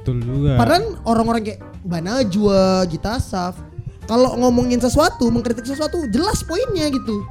betul 0.00 0.16
juga. 0.22 0.56
Padahal 0.56 0.96
orang-orang 1.02 1.42
kayak 1.44 1.60
Mbak 1.80 2.00
Najwa, 2.02 2.62
Gita 2.86 3.16
Saf, 3.16 3.56
kalau 4.04 4.36
ngomongin 4.36 4.76
sesuatu, 4.76 5.28
mengkritik 5.28 5.64
sesuatu, 5.64 6.04
jelas 6.08 6.42
poinnya 6.42 6.88
gitu. 6.88 7.24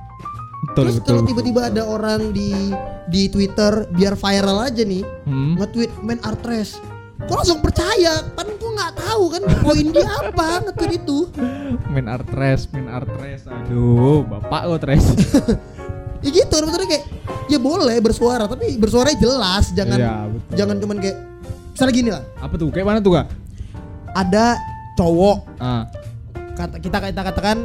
betul, 0.62 0.76
Terus 0.76 0.96
kalau 1.02 1.22
tiba-tiba 1.24 1.68
ada 1.68 1.84
orang 1.84 2.30
di 2.30 2.74
di 3.08 3.26
Twitter 3.28 3.90
biar 3.90 4.14
viral 4.14 4.64
aja 4.64 4.82
nih, 4.82 5.02
Hmm. 5.24 5.56
nge-tweet 5.56 5.92
main 6.02 6.20
art 6.22 6.40
trash. 6.40 6.78
Kok 7.20 7.36
langsung 7.36 7.60
percaya? 7.60 8.24
Kan 8.32 8.48
gua 8.56 8.72
nggak 8.74 8.94
tahu 8.96 9.24
kan 9.30 9.42
poin 9.60 9.86
dia 9.88 10.08
apa 10.08 10.48
nge-tweet 10.64 10.94
itu. 10.98 11.18
main 11.94 12.08
art 12.08 12.28
race, 12.32 12.66
main 12.72 12.88
art 12.88 13.10
race. 13.18 13.44
Aduh, 13.46 14.24
bapak 14.24 14.62
kok 14.68 14.84
race. 14.86 15.10
Ya 16.20 16.36
gitu, 16.36 16.52
maksudnya 16.52 16.84
kayak 16.90 17.06
ya 17.48 17.56
boleh 17.56 17.96
bersuara, 18.04 18.44
tapi 18.44 18.76
bersuara 18.76 19.16
jelas, 19.16 19.72
jangan 19.72 19.96
betul. 20.28 20.52
jangan 20.52 20.76
cuman 20.76 20.98
kayak 21.00 21.18
misalnya 21.72 21.94
gini 21.96 22.10
lah, 22.12 22.24
Apa 22.44 22.60
tuh? 22.60 22.68
Kayak 22.76 22.86
mana 22.86 23.00
tuh, 23.00 23.16
Kak? 23.16 23.26
Ada 24.12 24.58
cowok 24.94 25.38
Ah, 25.58 25.84
kata 26.54 26.78
kita 26.78 26.98
kita 27.02 27.22
katakan 27.24 27.58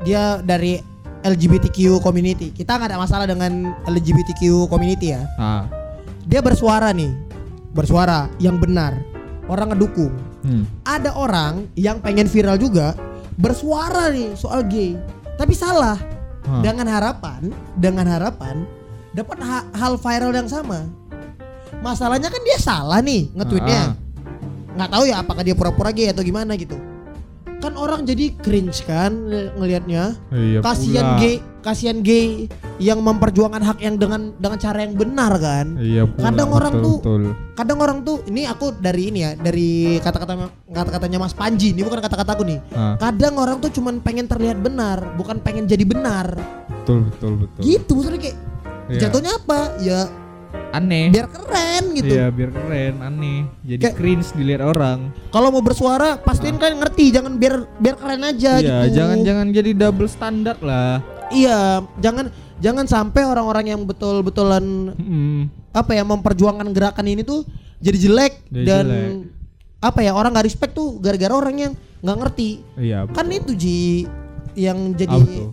dia 0.00 0.40
dari 0.40 0.80
LGBTQ 1.20 2.00
community. 2.00 2.48
Kita 2.50 2.74
nggak 2.74 2.88
ada 2.88 2.98
masalah 2.98 3.24
dengan 3.24 3.76
LGBTQ 3.84 4.40
community 4.66 5.12
ya. 5.12 5.22
ah. 5.36 5.68
Dia 6.24 6.40
bersuara 6.40 6.88
nih, 6.90 7.12
bersuara 7.70 8.32
yang 8.38 8.56
benar, 8.56 8.96
orang 9.44 9.70
ngedukung. 9.70 10.16
Hmm. 10.40 10.64
Ada 10.82 11.12
orang 11.12 11.68
yang 11.74 12.00
pengen 12.00 12.24
viral 12.24 12.56
juga 12.56 12.96
bersuara 13.36 14.08
nih 14.08 14.32
soal 14.32 14.64
gay, 14.64 14.96
tapi 15.36 15.52
salah. 15.52 16.00
Hah. 16.40 16.64
Dengan 16.64 16.88
harapan, 16.88 17.52
dengan 17.76 18.08
harapan 18.08 18.64
dapat 19.12 19.36
ha- 19.44 19.68
hal 19.74 20.00
viral 20.00 20.32
yang 20.32 20.48
sama. 20.48 20.88
Masalahnya 21.80 22.28
kan 22.28 22.40
dia 22.40 22.56
salah 22.56 23.00
nih 23.00 23.28
nge-tweetnya. 23.34 23.82
Ah. 23.82 23.88
Nggak 24.72 24.90
tahu 24.90 25.04
ya 25.04 25.16
apakah 25.18 25.42
dia 25.42 25.52
pura-pura 25.52 25.90
gay 25.90 26.08
atau 26.08 26.20
gimana 26.20 26.54
gitu. 26.54 26.78
Kan 27.60 27.76
orang 27.76 28.02
jadi 28.02 28.32
cringe 28.34 28.80
kan 28.82 29.12
ng- 29.12 29.52
ngelihatnya. 29.54 30.16
Iya 30.30 30.58
Kasihan 30.60 31.20
gay, 31.20 31.34
kasihan 31.60 32.00
gay 32.00 32.48
yang 32.80 32.98
memperjuangkan 32.98 33.60
hak 33.60 33.78
yang 33.78 33.94
dengan 33.94 34.32
dengan 34.34 34.56
cara 34.56 34.80
yang 34.80 34.96
benar 34.96 35.36
kan. 35.36 35.76
Iya 35.76 36.08
pula, 36.08 36.24
Kadang 36.24 36.48
orang 36.50 36.72
betul, 36.74 36.82
tuh 36.82 36.96
betul. 36.96 37.22
kadang 37.52 37.78
orang 37.78 37.98
tuh 38.00 38.16
ini 38.24 38.42
aku 38.42 38.72
dari 38.74 39.02
ini 39.06 39.20
ya 39.20 39.30
dari 39.34 39.70
kata-kata 39.98 40.32
kata-katanya 40.66 41.18
Mas 41.18 41.36
Panji 41.36 41.76
ini 41.76 41.84
bukan 41.84 42.00
kata-kataku 42.00 42.42
nih 42.42 42.58
Ah, 42.70 42.96
kadang 42.98 43.36
orang 43.36 43.60
tuh 43.60 43.68
cuman 43.68 44.00
pengen 44.00 44.24
terlihat 44.24 44.56
benar 44.58 45.12
bukan 45.14 45.36
pengen 45.38 45.68
jadi 45.68 45.84
benar 45.84 46.32
betul, 46.72 47.04
betul, 47.04 47.32
betul. 47.38 47.60
gitu 47.60 47.90
maksudnya 47.92 48.20
kayak 48.22 48.36
Iya. 48.88 49.00
jatuhnya 49.02 49.32
apa 49.36 49.58
ya 49.78 50.00
Aneh. 50.70 51.10
biar 51.10 51.26
keren 51.26 51.84
gitu 51.92 52.12
Iya, 52.12 52.26
biar 52.28 52.50
keren, 52.50 52.94
aneh. 53.00 53.42
Jadi 53.64 53.82
Kayak- 53.82 53.96
cringe 53.96 54.28
dilihat 54.32 54.62
orang. 54.62 55.10
kalau 55.28 55.50
mau 55.50 55.58
bersuara 55.58 56.14
pastiin 56.16 56.56
kalian 56.56 56.78
ngerti 56.78 57.10
jangan 57.10 57.34
biar 57.34 57.54
biar 57.76 57.96
keren 57.96 58.22
aja 58.22 58.52
Iya, 58.56 58.86
gitu 58.86 58.96
jangan-jangan 58.96 59.46
jadi 59.50 59.70
double 59.72 60.06
standar 60.06 60.56
lah. 60.60 61.02
iya 61.28 61.58
jangan 61.96 62.30
jangan 62.58 62.84
sampai 62.84 63.22
orang-orang 63.24 63.66
yang 63.68 63.82
betul-betulan 63.82 64.62
Hmm. 64.92 65.46
apa 65.70 65.90
ya 65.92 66.02
memperjuangkan 66.02 66.70
gerakan 66.70 67.06
ini 67.08 67.22
tuh 67.22 67.42
jadi 67.78 67.98
jelek 68.00 68.32
Jadi 68.46 68.64
dan 68.64 68.84
jelek. 68.84 69.10
apa 69.80 69.98
ya 70.00 70.12
orang 70.12 70.30
nggak 70.32 70.44
respect 70.44 70.72
tuh 70.72 70.98
gara-gara 70.98 71.30
orang 71.32 71.54
yang 71.56 71.72
nggak 72.00 72.18
ngerti 72.20 72.62
Iya. 72.76 73.06
kan 73.08 73.26
itu 73.26 73.52
ji 73.52 74.06
yang 74.54 74.90
jadi 74.92 75.50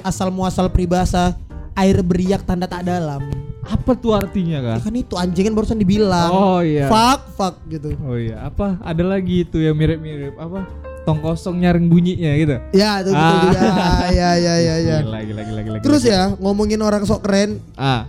asal 0.00 0.28
muasal 0.28 0.66
peribahasa 0.68 1.34
air 1.72 1.98
beriak 2.00 2.42
tanda 2.42 2.66
tak 2.66 2.82
dalam 2.82 3.22
Apa 3.66 3.92
tuh 3.94 4.12
artinya, 4.12 4.58
ya 4.58 4.66
Kak? 4.70 4.84
kan 4.84 4.94
itu 4.94 5.14
anjing 5.14 5.44
kan 5.44 5.54
barusan 5.54 5.76
dibilang 5.76 6.30
Oh 6.30 6.60
iya. 6.60 6.86
fuck 6.86 7.32
fuck 7.32 7.54
gitu 7.66 7.96
Oh 8.00 8.14
iya, 8.14 8.42
apa? 8.42 8.76
Ada 8.78 9.02
lagi 9.02 9.42
itu 9.42 9.56
yang 9.56 9.72
mirip-mirip 9.72 10.34
apa? 10.34 10.68
Tong 11.02 11.18
kosong 11.18 11.58
nyaring 11.58 11.84
bunyinya 11.84 12.32
gitu. 12.34 12.56
ya 12.72 12.98
itu 12.98 13.10
betul 13.10 13.20
Ah. 13.28 13.42
juga 13.42 13.60
ya 14.14 14.30
ya 14.34 14.54
ya 14.58 14.74
ya 14.78 14.96
Gila, 15.00 15.20
gila, 15.22 15.42
gila, 15.42 15.60
gila, 15.62 15.76
terus 15.80 16.00
gila. 16.00 16.12
ya 16.12 16.22
ngomongin 16.34 16.80
orang 16.80 17.02
sok 17.02 17.20
keren 17.20 17.60
Ah, 17.74 18.08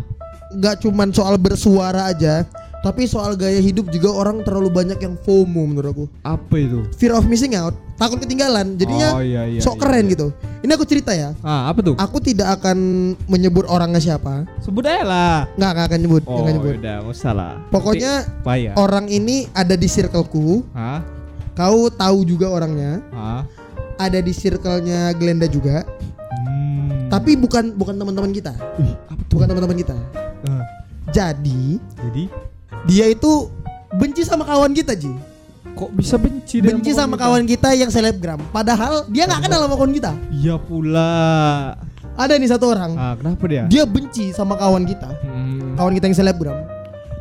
nggak 0.50 0.80
cuman 0.80 1.12
soal 1.12 1.36
bersuara 1.36 2.08
aja 2.08 2.48
tapi 2.86 3.10
soal 3.10 3.34
gaya 3.34 3.58
hidup 3.58 3.90
juga 3.90 4.14
orang 4.14 4.46
terlalu 4.46 4.70
banyak 4.70 5.02
yang 5.02 5.18
FOMO 5.18 5.66
menurut 5.66 5.90
aku 5.90 6.06
apa 6.22 6.54
itu? 6.56 6.86
fear 6.94 7.12
of 7.12 7.26
missing 7.26 7.58
out 7.58 7.74
takut 7.98 8.22
ketinggalan 8.22 8.78
jadinya 8.78 9.10
Oh, 9.12 9.26
iya, 9.26 9.50
iya, 9.50 9.58
sok 9.58 9.76
iya, 9.76 9.82
keren 9.82 10.06
iya. 10.06 10.12
gitu 10.14 10.28
ini 10.62 10.72
aku 10.72 10.86
cerita 10.86 11.12
ya 11.12 11.34
Ah, 11.42 11.66
apa 11.68 11.82
tuh? 11.82 11.96
aku 11.98 12.18
tidak 12.20 12.54
akan 12.56 12.78
menyebut 13.26 13.66
orangnya 13.66 13.98
siapa 13.98 14.46
Sebut 14.62 14.86
aja 14.86 15.02
lah. 15.02 15.38
nggak 15.56 15.72
nggak 15.72 15.86
akan 15.90 16.00
nyebut 16.00 16.24
Oh, 16.24 16.38
nggak 16.40 16.54
nyebut 16.54 16.74
udah, 16.78 16.96
nggak 17.02 17.10
usah 17.10 17.34
lah. 17.34 17.54
Pokoknya 17.70 18.14
Nanti 18.46 18.70
orang 18.76 19.06
ini 19.08 19.50
ada 19.52 19.74
di 19.74 19.88
circleku 19.88 20.62
Hah? 20.72 21.02
kau 21.58 21.90
tahu 21.90 22.22
juga 22.22 22.52
orangnya 22.52 23.02
Hah? 23.10 23.50
ada 23.98 24.20
di 24.20 24.30
circle-nya 24.30 25.10
Glenda 25.12 25.50
juga 25.50 25.82
Hmm. 26.46 27.08
tapi 27.08 27.34
bukan 27.34 27.74
bukan 27.74 27.96
teman-teman 27.96 28.30
kita 28.30 28.54
bukan 29.28 29.48
teman-teman 29.48 29.74
kita 29.74 29.96
Ah, 30.46 30.62
jadi 31.10 31.80
jadi 31.80 32.24
dia 32.84 33.06
itu 33.08 33.50
benci 33.92 34.22
sama 34.22 34.44
kawan 34.44 34.72
kita 34.72 34.94
Ji 34.94 35.12
kok 35.72 35.92
bisa 35.92 36.16
benci 36.16 36.60
benci 36.60 36.92
sama 36.92 37.14
kita? 37.14 37.24
kawan 37.26 37.44
kita 37.44 37.70
yang 37.74 37.90
selebgram 37.90 38.40
padahal 38.50 39.04
dia 39.08 39.26
nggak 39.26 39.42
kenal 39.44 39.60
sama 39.62 39.76
kawan 39.76 39.92
kita 39.92 40.12
Iya 40.32 40.56
pula. 40.58 41.12
ada 42.14 42.34
nih 42.34 42.48
satu 42.48 42.66
orang 42.70 42.92
Ah, 42.94 43.14
kenapa 43.14 43.44
dia? 43.46 43.64
dia 43.66 43.84
benci 43.84 44.32
sama 44.32 44.56
kawan 44.56 44.84
kita 44.84 45.10
Hmm. 45.22 45.76
kawan 45.76 45.94
kita 45.94 46.06
yang 46.08 46.18
selebgram 46.18 46.58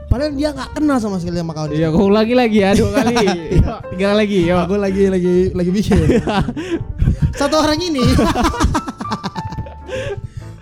padahal 0.07 0.31
dia 0.33 0.49
nggak 0.51 0.71
kenal 0.73 0.99
sama 0.99 1.19
sekali 1.19 1.35
sama 1.37 1.51
kawan 1.53 1.71
Iya, 1.71 1.91
kau 1.91 2.07
ulangi 2.07 2.33
lagi 2.33 2.59
ya 2.61 2.71
dua 2.73 2.91
kali. 2.95 3.27
Yuk, 3.59 3.79
tiga 3.91 4.09
lagi. 4.13 4.41
Yuk. 4.45 4.59
aku 4.61 4.75
lagi 4.77 5.03
lagi 5.09 5.35
lagi 5.51 5.71
bikin 5.73 5.99
satu 7.41 7.59
orang 7.59 7.79
ini 7.81 8.03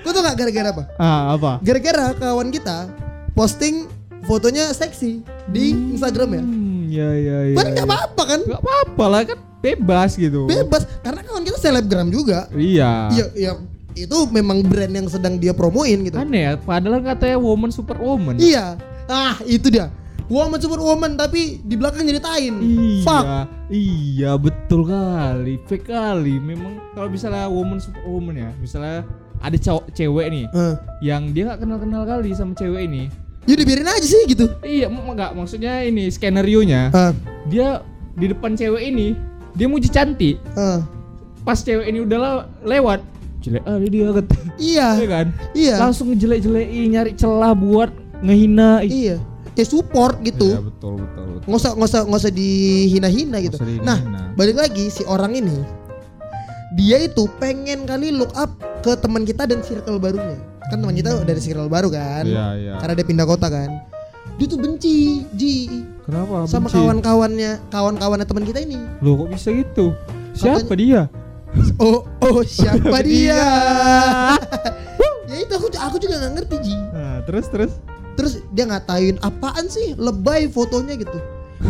Kau 0.03 0.11
tau 0.11 0.19
gak 0.21 0.35
gara-gara 0.35 0.69
apa? 0.69 0.83
Ah, 0.97 1.23
apa? 1.33 1.63
Gara-gara 1.63 2.11
kawan 2.13 2.51
kita 2.51 2.91
posting 3.33 3.87
fotonya 4.27 4.71
seksi 4.73 5.23
di 5.51 5.65
Instagram 5.95 6.29
ya. 6.39 6.43
Hmm, 6.43 6.81
ya 6.89 7.09
ya 7.15 7.37
ya. 7.51 7.57
Padahal 7.57 7.75
nggak 7.75 7.89
apa-apa 7.89 8.23
kan? 8.27 8.41
Gak 8.47 8.63
apa-apa 8.63 9.05
lah 9.11 9.21
kan 9.27 9.39
bebas 9.63 10.11
gitu. 10.19 10.47
Bebas 10.51 10.83
karena 11.03 11.21
kawan 11.23 11.43
kita 11.47 11.59
selebgram 11.59 12.09
juga. 12.11 12.51
Iya. 12.55 13.11
Iya, 13.15 13.27
iya 13.39 13.53
itu 13.93 14.19
memang 14.33 14.65
brand 14.65 14.93
yang 14.93 15.09
sedang 15.09 15.37
dia 15.37 15.53
promoin 15.53 16.01
gitu. 16.05 16.17
Aneh 16.17 16.49
ya, 16.49 16.53
padahal 16.57 17.05
katanya 17.05 17.37
woman 17.37 17.69
super 17.69 17.97
woman. 18.01 18.41
Iya. 18.41 18.81
Ah, 19.09 19.37
itu 19.45 19.69
dia. 19.69 19.93
Woman 20.33 20.57
super 20.65 20.81
woman 20.81 21.19
tapi 21.21 21.61
di 21.61 21.77
belakang 21.77 22.09
jadi 22.09 22.23
tain. 22.23 22.55
Iya, 22.57 23.05
Fuck. 23.05 23.25
iya 23.69 24.33
betul 24.41 24.89
kali, 24.89 25.61
fake 25.69 25.93
kali. 25.93 26.41
Memang 26.41 26.81
kalau 26.97 27.13
misalnya 27.13 27.53
woman 27.53 27.77
super 27.83 28.01
woman 28.09 28.41
ya, 28.41 28.51
misalnya 28.57 29.05
ada 29.43 29.59
cowok 29.59 29.91
cewek 29.93 30.27
nih 30.31 30.45
Eh, 30.55 30.75
yang 31.03 31.35
dia 31.35 31.51
nggak 31.51 31.67
kenal-kenal 31.67 32.07
kali 32.09 32.33
sama 32.33 32.57
cewek 32.57 32.89
ini. 32.89 33.13
Ya 33.43 33.55
dibiarin 33.55 33.87
aja 33.87 34.07
sih 34.07 34.23
gitu. 34.25 34.47
Iya, 34.61 34.87
enggak 34.87 35.35
maksudnya 35.35 35.83
ini 35.83 36.07
skenario 36.09 36.63
nya 36.63 36.91
Ah, 36.91 37.11
dia 37.47 37.83
di 38.15 38.31
depan 38.31 38.55
cewek 38.55 38.83
ini 38.83 39.19
dia 39.53 39.67
muji 39.67 39.89
cantik. 39.89 40.39
ah. 40.55 40.83
Pas 41.43 41.59
cewek 41.59 41.91
ini 41.91 41.99
udah 42.01 42.19
le- 42.19 42.47
lewat, 42.63 43.03
jelek 43.43 43.67
kali 43.67 43.87
dia 43.91 44.07
kata. 44.15 44.35
Iya. 44.57 44.89
Iya 44.95 45.07
kan? 45.11 45.27
Iya. 45.53 45.75
Langsung 45.77 46.07
ngejelek-jelekin 46.15 46.87
nyari 46.89 47.13
celah 47.13 47.51
buat 47.51 47.91
ngehina. 48.23 48.87
Iya. 48.87 49.19
Ya 49.53 49.65
support 49.67 50.23
gitu. 50.23 50.49
Iya, 50.49 50.63
betul 50.63 50.95
betul 50.97 51.25
betul. 51.37 51.47
nggak 51.51 51.59
usah 51.59 51.73
nggak 51.75 51.91
usah 51.91 52.01
nggak 52.07 52.21
usah 52.23 52.33
dihina-hina 52.33 53.37
gitu. 53.43 53.57
Dihina-hina. 53.59 53.85
Nah 53.85 53.99
balik 54.33 54.57
lagi 54.57 54.89
si 54.89 55.03
orang 55.05 55.35
ini 55.35 55.59
dia 56.73 56.97
itu 56.97 57.29
pengen 57.37 57.85
kali 57.85 58.09
look 58.09 58.33
up 58.33 58.49
ke 58.81 58.97
teman 58.97 59.27
kita 59.27 59.45
dan 59.45 59.61
circle 59.61 59.99
barunya. 59.99 60.39
Kan 60.65 60.79
teman 60.79 60.93
kita 60.93 61.23
dari 61.23 61.39
circle 61.39 61.67
baru 61.67 61.89
kan. 61.89 62.25
Iya, 62.25 62.47
iya. 62.55 62.73
Karena 62.77 62.95
dia 62.95 63.05
pindah 63.05 63.25
kota 63.25 63.47
kan. 63.47 63.71
Dia 64.35 64.47
tuh 64.47 64.57
benci, 64.57 65.29
Ji, 65.31 65.85
Kenapa? 66.03 66.47
sama 66.47 66.67
benci? 66.67 66.75
kawan-kawannya, 66.75 67.51
kawan-kawannya 67.69 68.25
teman 68.25 68.43
kita 68.43 68.59
ini. 68.59 68.81
Loh 68.99 69.19
kok 69.19 69.29
bisa 69.31 69.53
gitu? 69.53 69.93
Siapa 70.33 70.65
Katanya- 70.65 70.79
dia? 70.79 71.03
Oh, 71.77 72.01
oh 72.19 72.41
siapa 72.43 73.05
dia? 73.05 73.37
Dia. 73.37 73.45
ya 75.31 75.37
itu 75.39 75.53
aku 75.53 75.69
aku 75.71 75.97
juga 75.99 76.17
nggak 76.19 76.33
ngerti, 76.35 76.57
Ji. 76.65 76.77
Nah, 76.91 77.21
terus 77.23 77.47
terus. 77.47 77.73
Terus 78.13 78.33
dia 78.51 78.65
ngatain 78.65 79.21
apaan 79.21 79.69
sih 79.69 79.93
lebay 79.95 80.49
fotonya 80.49 80.97
gitu. 80.97 81.17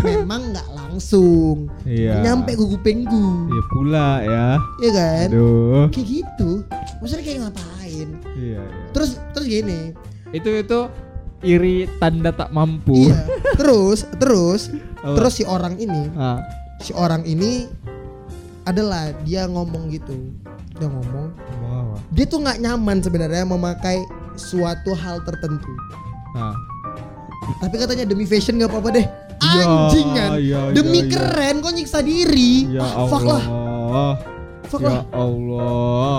Memang 0.01 0.55
nggak 0.55 0.68
langsung. 0.72 1.66
Iya. 1.82 2.22
Nyampe 2.22 2.55
ke 2.55 2.64
kupengku. 2.64 3.26
Iya 3.47 3.62
pula 3.68 4.09
ya. 4.22 4.47
Iya 4.80 4.90
kan? 4.93 5.26
Aduh. 5.28 5.84
Kayak 5.90 6.07
gitu. 6.09 6.51
Maksudnya 6.99 7.22
kayak 7.22 7.38
ngapain? 7.45 7.81
Iya, 7.93 8.09
iya. 8.62 8.62
Terus 8.90 9.20
terus 9.32 9.47
gini. 9.47 9.93
Itu 10.32 10.49
itu 10.49 10.78
iri 11.43 11.84
tanda 11.99 12.30
tak 12.30 12.51
mampu. 12.51 13.11
Iya. 13.11 13.20
Terus 13.55 14.09
terus 14.16 14.62
Apa? 15.05 15.18
terus 15.18 15.32
si 15.34 15.45
orang 15.45 15.74
ini, 15.76 16.09
Ah, 16.14 16.38
si 16.78 16.95
orang 16.95 17.26
ini 17.26 17.66
adalah 18.62 19.11
dia 19.22 19.45
ngomong 19.45 19.90
gitu. 19.90 20.14
Dia 20.78 20.86
ngomong, 20.86 21.34
apa? 21.34 21.99
dia 22.11 22.24
tuh 22.24 22.38
nggak 22.38 22.59
nyaman 22.59 23.03
sebenarnya 23.03 23.43
memakai 23.43 23.99
suatu 24.34 24.95
hal 24.95 25.20
tertentu. 25.22 25.72
Ah. 26.32 26.55
Tapi 27.59 27.74
katanya 27.74 28.07
demi 28.07 28.24
fashion 28.24 28.57
nggak 28.57 28.70
apa-apa 28.70 28.90
deh. 28.95 29.07
Ya, 29.43 29.66
Anjing 29.66 30.09
kan. 30.14 30.28
ya, 30.38 30.70
demi 30.70 31.03
ya, 31.03 31.05
ya. 31.05 31.11
keren 31.11 31.55
kok 31.59 31.74
nyiksa 31.74 31.99
diri. 31.99 32.70
Ya 32.70 32.86
Fuck 33.11 33.26
Allah. 33.26 33.43
lah. 33.43 34.14
Fuck 34.70 34.80
ya 34.80 34.88
lah. 34.88 35.03
Allah. 35.11 36.18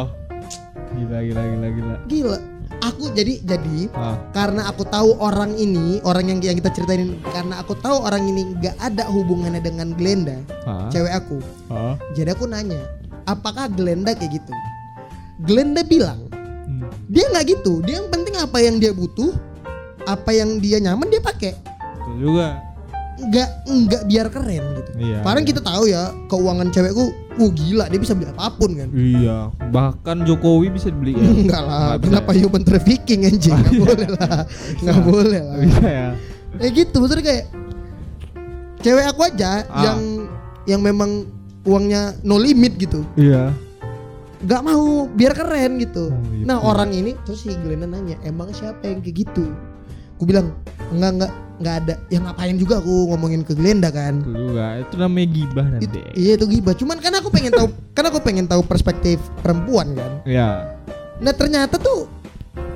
Gila 0.93 1.19
gila 1.21 1.41
gila 1.43 1.67
gila. 1.69 1.95
Gila. 2.07 2.37
Aku 2.83 3.07
jadi 3.15 3.39
jadi 3.43 3.87
Ah, 3.95 4.19
karena 4.35 4.67
aku 4.67 4.83
tahu 4.83 5.15
orang 5.15 5.55
ini 5.55 6.03
orang 6.03 6.27
yang 6.27 6.39
yang 6.43 6.57
kita 6.57 6.73
ceritain 6.73 7.15
karena 7.31 7.63
aku 7.63 7.79
tahu 7.79 8.03
orang 8.03 8.27
ini 8.27 8.59
nggak 8.59 8.75
ada 8.75 9.07
hubungannya 9.07 9.63
dengan 9.63 9.95
Glenda 9.95 10.35
ah, 10.67 10.91
cewek 10.91 11.13
aku 11.15 11.37
ah. 11.71 11.95
jadi 12.11 12.35
aku 12.35 12.43
nanya 12.43 12.83
apakah 13.23 13.71
Glenda 13.71 14.11
kayak 14.11 14.35
gitu 14.35 14.53
Glenda 15.43 15.83
bilang 15.83 16.27
Hmm. 16.63 16.87
dia 17.07 17.27
nggak 17.27 17.55
gitu 17.55 17.83
dia 17.83 17.99
yang 17.99 18.07
penting 18.07 18.35
apa 18.39 18.57
yang 18.59 18.79
dia 18.79 18.91
butuh 18.91 19.31
apa 20.03 20.31
yang 20.31 20.59
dia 20.59 20.79
nyaman 20.79 21.07
dia 21.07 21.19
pakai 21.19 21.55
Betul 21.99 22.15
juga. 22.19 22.59
Nggak 23.25 23.49
nggak 23.65 24.01
biar 24.05 24.27
keren 24.27 24.63
gitu 24.73 24.91
Iya, 24.95 25.19
Padahal 25.19 25.41
iya. 25.41 25.49
kita 25.49 25.61
tahu 25.61 25.83
ya 25.85 26.01
keuangan 26.25 26.67
cewekku 26.69 27.05
uh 27.33 27.49
gila 27.51 27.85
dia 27.85 27.97
bisa 27.97 28.13
beli 28.13 28.27
apa 28.27 28.45
pun 28.51 28.71
kan 28.71 28.89
Iya, 28.89 29.37
bahkan 29.69 30.21
Jokowi 30.21 30.69
bisa 30.69 30.87
dibeli 30.87 31.13
ya. 31.13 31.25
enggak 31.41 31.61
lah 31.61 31.79
Nggak 31.79 31.97
bisa 31.97 32.07
kenapa 32.09 32.29
ya? 32.29 32.39
human 32.39 32.63
trafficking 32.63 33.21
anjing 33.23 33.53
nggak 33.53 33.73
boleh 33.83 34.09
lah 34.11 34.37
nggak 34.77 34.99
boleh 35.01 35.39
lah 35.41 35.57
Bisa 35.59 35.81
ya. 35.83 36.07
kayak 36.55 36.73
gitu 36.75 36.95
maksudnya 36.97 37.25
kayak 37.25 37.45
cewek 38.79 39.05
aku 39.07 39.21
aja 39.23 39.51
Ah. 39.65 39.83
yang 39.83 39.99
yang 40.65 40.81
memang 40.81 41.25
uangnya 41.63 42.15
no 42.21 42.35
limit 42.35 42.75
gitu 42.75 43.01
Iya. 43.15 43.51
nggak 44.39 44.61
mau 44.61 44.83
biar 45.07 45.31
keren 45.31 45.79
gitu 45.79 46.11
Oh, 46.11 46.19
gitu. 46.29 46.43
nah 46.43 46.59
orang 46.59 46.91
ini 46.91 47.15
terus 47.23 47.41
si 47.41 47.55
Glenda 47.55 47.87
nanya 47.87 48.19
emang 48.21 48.51
siapa 48.51 48.83
yang 48.83 48.99
kayak 48.99 49.23
gitu 49.23 49.55
aku 50.23 50.31
bilang 50.31 50.47
enggak 50.89 51.11
enggak 51.13 51.31
nggak 51.53 51.75
ada 51.77 51.93
yang 52.07 52.23
ngapain 52.23 52.55
juga 52.55 52.79
aku 52.79 52.93
ngomongin 53.09 53.41
ke 53.41 53.53
Glenda 53.53 53.87
kan 53.87 54.23
juga. 54.23 54.79
Itu 54.79 54.95
namanya 54.95 55.27
gibah 55.29 55.65
nanti. 55.69 55.99
iya 56.13 56.33
itu 56.33 56.45
gibah 56.49 56.73
cuman 56.73 56.97
kan 56.97 57.13
aku 57.13 57.27
pengen 57.27 57.51
tahu 57.51 57.67
kan 57.95 58.03
aku 58.05 58.19
pengen 58.19 58.47
tahu 58.47 58.61
perspektif 58.63 59.19
perempuan 59.39 59.91
kan 59.91 60.11
Iya. 60.23 60.49
nah 61.19 61.31
ternyata 61.31 61.75
tuh 61.75 62.07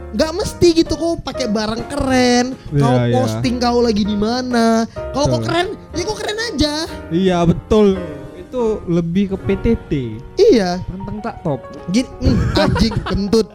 nggak 0.09 0.31
mesti 0.33 0.67
gitu 0.77 0.93
kau 0.93 1.15
pakai 1.15 1.47
barang 1.47 1.83
keren 1.87 2.45
kau 2.69 2.95
Iya, 2.97 3.11
posting 3.13 3.57
kau 3.57 3.79
lagi 3.79 4.03
di 4.03 4.15
mana 4.15 4.83
kalau 5.11 5.25
kau 5.29 5.41
keren 5.41 5.71
ya 5.91 6.03
kau 6.03 6.15
keren 6.15 6.37
aja 6.45 6.73
Iya, 7.09 7.37
betul. 7.43 7.95
Itu 8.37 8.79
lebih 8.85 9.31
ke 9.31 9.37
PTT. 9.41 9.91
iya 10.37 10.79
Tentang 10.81 11.17
tak 11.19 11.35
top. 11.41 11.59
gini 11.87 12.07
hmm, 12.23 12.55
anjing 12.55 12.95
kentut 13.03 13.47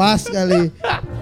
pas 0.00 0.20
kali. 0.20 0.70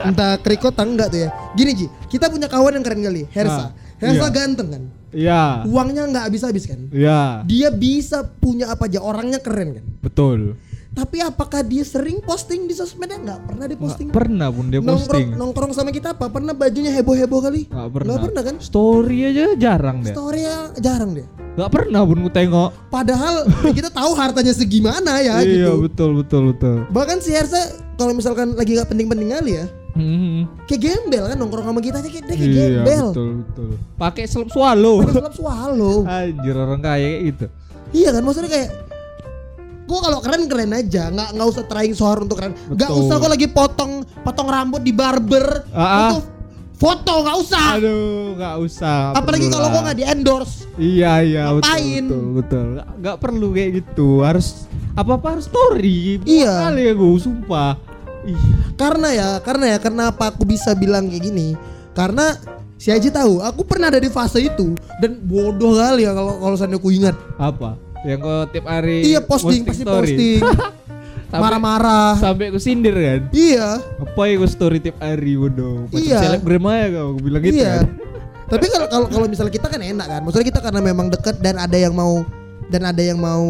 Entah 0.02 0.38
krikot 0.40 0.74
atau 0.74 0.86
enggak 0.88 1.08
tuh 1.12 1.20
ya. 1.26 1.30
Gini 1.54 1.72
Ji. 1.74 1.86
Kita 2.10 2.28
punya 2.28 2.46
kawan 2.50 2.78
yang 2.78 2.84
keren 2.84 3.00
kali 3.02 3.22
Hersa. 3.30 3.70
Ah, 3.70 3.98
Hersa 4.02 4.26
iya. 4.28 4.34
ganteng 4.34 4.68
kan? 4.70 4.84
Iya. 5.12 5.68
uangnya 5.68 6.08
nggak 6.08 6.24
habis-habis 6.24 6.64
kan? 6.64 6.88
Iya, 6.88 7.44
dia 7.44 7.68
bisa 7.68 8.24
punya 8.24 8.72
apa 8.72 8.88
aja. 8.88 9.04
Orangnya 9.04 9.44
keren 9.44 9.76
kan? 9.76 9.84
Betul. 10.00 10.56
Tapi 10.92 11.18
apakah 11.18 11.60
dia 11.60 11.80
sering 11.82 12.20
posting 12.20 12.64
di 12.64 12.72
sosmednya 12.72 13.16
nggak 13.18 13.40
pernah 13.44 13.64
dia 13.64 13.72
Nggak 13.72 13.84
posting 13.86 14.08
pernah 14.08 14.48
pun 14.48 14.64
dia 14.66 14.78
nongkrong 14.78 15.00
posting. 15.00 15.26
nongkrong 15.32 15.72
sama 15.72 15.88
kita 15.88 16.12
apa 16.12 16.28
pernah 16.28 16.52
bajunya 16.52 16.90
heboh 16.90 17.14
heboh 17.14 17.40
kali 17.40 17.64
Nggak 17.64 17.88
pernah. 17.90 18.06
Nggak 18.06 18.22
pernah 18.22 18.42
kan 18.42 18.56
Story 18.58 19.18
aja 19.24 19.44
jarang 19.54 19.96
deh. 20.00 20.12
story 20.12 20.40
jarang 20.78 21.10
deh 21.12 21.26
Gak 21.52 21.68
pernah 21.68 22.00
pun 22.00 22.16
ku 22.18 22.30
tengok. 22.30 22.70
padahal 22.88 23.44
kita 23.76 23.88
tahu 23.88 24.12
hartanya 24.12 24.52
segimana 24.52 25.16
ya 25.18 25.36
iya, 25.38 25.68
gitu 25.68 25.72
betul 25.82 26.10
betul 26.18 26.42
betul. 26.50 26.76
bahkan 26.88 27.18
si 27.18 27.28
Hersa 27.30 27.60
kalau 27.94 28.12
misalkan 28.12 28.52
lagi 28.52 28.72
nggak 28.72 28.88
penting-penting 28.88 29.30
kali 29.30 29.52
ya 29.54 29.66
Hmm. 29.92 30.48
kayak 30.64 30.80
gembel 30.82 31.24
kan 31.26 31.36
nongkrong 31.36 31.68
sama 31.68 31.80
kita 31.80 32.00
aja 32.00 32.08
kayak 32.08 32.24
dia 32.24 32.32
kayak 32.32 32.48
Iya, 32.48 32.64
gembel 32.74 33.06
betul 33.06 33.28
betul. 33.44 33.68
Pakai 33.94 34.24
selop 34.24 34.48
swallow. 34.48 34.96
pakai 34.98 35.12
sulap 35.14 35.34
swallow 35.34 35.96
Anjir 36.16 36.54
orang 36.54 36.80
kaya 36.80 37.04
kayak 37.06 37.22
gitu. 37.26 37.46
iya 37.92 38.08
kan 38.10 38.22
maksudnya 38.22 38.48
kayak 38.48 38.68
Gua 39.82 39.98
kalau 39.98 40.18
keren 40.22 40.46
keren 40.46 40.72
aja, 40.72 41.10
nggak 41.10 41.28
nggak 41.34 41.48
usah 41.48 41.64
trying 41.66 41.92
so 41.92 42.06
hard 42.06 42.24
untuk 42.24 42.38
keren. 42.38 42.54
Nggak 42.70 42.90
usah 42.90 43.14
kok 43.18 43.30
lagi 43.30 43.46
potong 43.50 43.92
potong 44.22 44.48
rambut 44.48 44.80
di 44.80 44.94
barber 44.94 45.66
ah. 45.74 46.14
untuk 46.14 46.24
foto 46.72 47.12
nggak 47.22 47.36
usah. 47.38 47.66
Aduh, 47.78 48.34
nggak 48.38 48.56
usah. 48.62 49.14
Apalagi 49.14 49.46
kalau 49.50 49.66
gua 49.70 49.82
nggak 49.90 49.98
di 49.98 50.06
endorse. 50.06 50.66
Iya 50.74 51.12
iya 51.20 51.42
betul 51.52 51.68
Ngapain? 51.68 52.04
betul 52.08 52.24
betul. 52.38 52.66
Nggak, 53.02 53.16
perlu 53.20 53.46
kayak 53.52 53.70
gitu. 53.82 54.08
Harus 54.22 54.64
apa 54.92 55.10
apa 55.16 55.26
harus 55.36 55.46
story. 55.46 56.22
Iya. 56.24 56.68
Kali 56.68 56.80
ya 56.88 56.92
gue 56.92 57.12
sumpah. 57.18 57.72
Ih, 58.22 58.38
Karena 58.78 59.08
ya, 59.10 59.28
karena 59.42 59.74
ya, 59.74 59.78
kenapa 59.82 60.30
aku 60.30 60.46
bisa 60.46 60.78
bilang 60.78 61.10
kayak 61.10 61.26
gini? 61.26 61.58
Karena 61.90 62.38
si 62.78 62.94
Aji 62.94 63.10
tahu, 63.10 63.42
aku 63.42 63.66
pernah 63.66 63.90
ada 63.90 63.98
di 63.98 64.06
fase 64.06 64.38
itu 64.46 64.78
dan 65.02 65.18
bodoh 65.26 65.74
kali 65.74 66.06
ya 66.06 66.14
kalau 66.14 66.38
kalau 66.38 66.54
seandainya 66.54 66.78
aku 66.78 66.90
ingat. 66.94 67.16
apa? 67.34 67.74
Yang 68.02 68.18
kau 68.26 68.40
tiap 68.50 68.66
hari 68.66 68.98
Iya 69.06 69.20
posting, 69.22 69.62
pasti 69.62 69.84
posting. 69.86 70.40
Marah-marah. 71.32 72.20
Sampai 72.20 72.52
aku 72.52 72.60
sindir 72.60 72.92
kan. 72.92 73.20
Iya, 73.32 73.80
Apa 73.80 74.28
ya 74.28 74.34
gue 74.36 74.50
story 74.50 74.78
tiap 74.84 75.00
hari 75.00 75.32
bodoh. 75.38 75.88
Macam 75.88 76.02
Iya. 76.04 76.18
selebgram 76.20 76.64
aja 76.68 76.86
kau 76.92 77.08
gue 77.16 77.24
bilang 77.24 77.42
gitu 77.42 77.62
iya. 77.62 77.80
kan. 77.80 77.86
Tapi 78.52 78.66
kalau 78.68 78.86
kalau 78.92 79.06
kalau 79.08 79.26
misalnya 79.32 79.52
kita 79.54 79.66
kan 79.72 79.80
enak 79.80 80.06
kan. 80.12 80.20
Maksudnya 80.20 80.46
kita 80.52 80.60
karena 80.60 80.80
memang 80.84 81.08
deket 81.08 81.40
dan 81.40 81.56
ada 81.56 81.72
yang 81.72 81.96
mau 81.96 82.20
dan 82.68 82.82
ada 82.84 83.00
yang 83.00 83.16
mau 83.16 83.44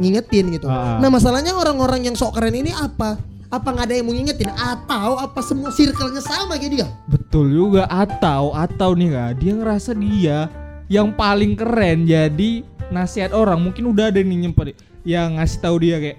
ngingetin 0.00 0.48
gitu. 0.56 0.64
Ah. 0.64 0.96
Nah 0.96 1.12
masalahnya 1.12 1.52
orang-orang 1.52 2.08
yang 2.08 2.16
sok 2.16 2.40
keren 2.40 2.56
ini 2.56 2.72
apa? 2.72 3.20
Apa 3.52 3.68
nggak 3.68 3.92
ada 3.92 3.94
yang 4.00 4.06
mau 4.08 4.16
ngingetin 4.16 4.48
atau 4.48 5.20
apa 5.20 5.44
semua 5.44 5.68
circle-nya 5.68 6.24
sama 6.24 6.56
kayak 6.56 6.72
dia? 6.72 6.88
Betul 7.04 7.52
juga 7.52 7.84
atau 7.84 8.56
atau 8.56 8.96
nih 8.96 9.12
kak 9.12 9.30
dia 9.44 9.52
ngerasa 9.60 9.92
dia 9.92 10.48
yang 10.92 11.08
paling 11.16 11.56
keren 11.56 12.04
jadi 12.04 12.50
nasihat 12.92 13.32
orang 13.32 13.56
mungkin 13.56 13.88
udah 13.88 14.12
ada 14.12 14.20
nih 14.20 14.44
nyempet 14.44 14.76
yang 15.08 15.40
ngasih 15.40 15.58
tahu 15.64 15.80
dia 15.80 15.96
kayak 15.96 16.18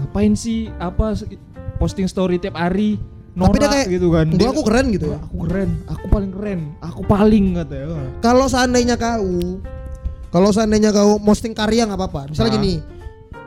ngapain 0.00 0.32
sih 0.32 0.72
apa 0.80 1.12
posting 1.76 2.08
story 2.08 2.40
tiap 2.40 2.56
hari 2.56 2.96
Tapi 3.34 3.58
dia 3.60 3.66
kayak, 3.68 3.86
gitu 3.90 4.08
kan 4.14 4.26
Gua 4.30 4.48
aku 4.54 4.62
keren 4.62 4.86
gitu 4.94 5.06
ya. 5.10 5.18
aku 5.20 5.36
keren 5.44 5.70
aku 5.84 6.04
paling 6.08 6.30
keren 6.32 6.60
aku 6.80 7.02
paling 7.04 7.44
katanya 7.52 7.98
Kalau 8.22 8.46
seandainya 8.48 8.94
kau 8.96 9.58
kalau 10.30 10.50
seandainya 10.50 10.90
kau 10.90 11.18
posting 11.22 11.54
karya 11.54 11.86
nggak 11.86 11.94
apa-apa. 11.94 12.26
Misalnya 12.26 12.50
Ah. 12.50 12.56
gini, 12.58 12.74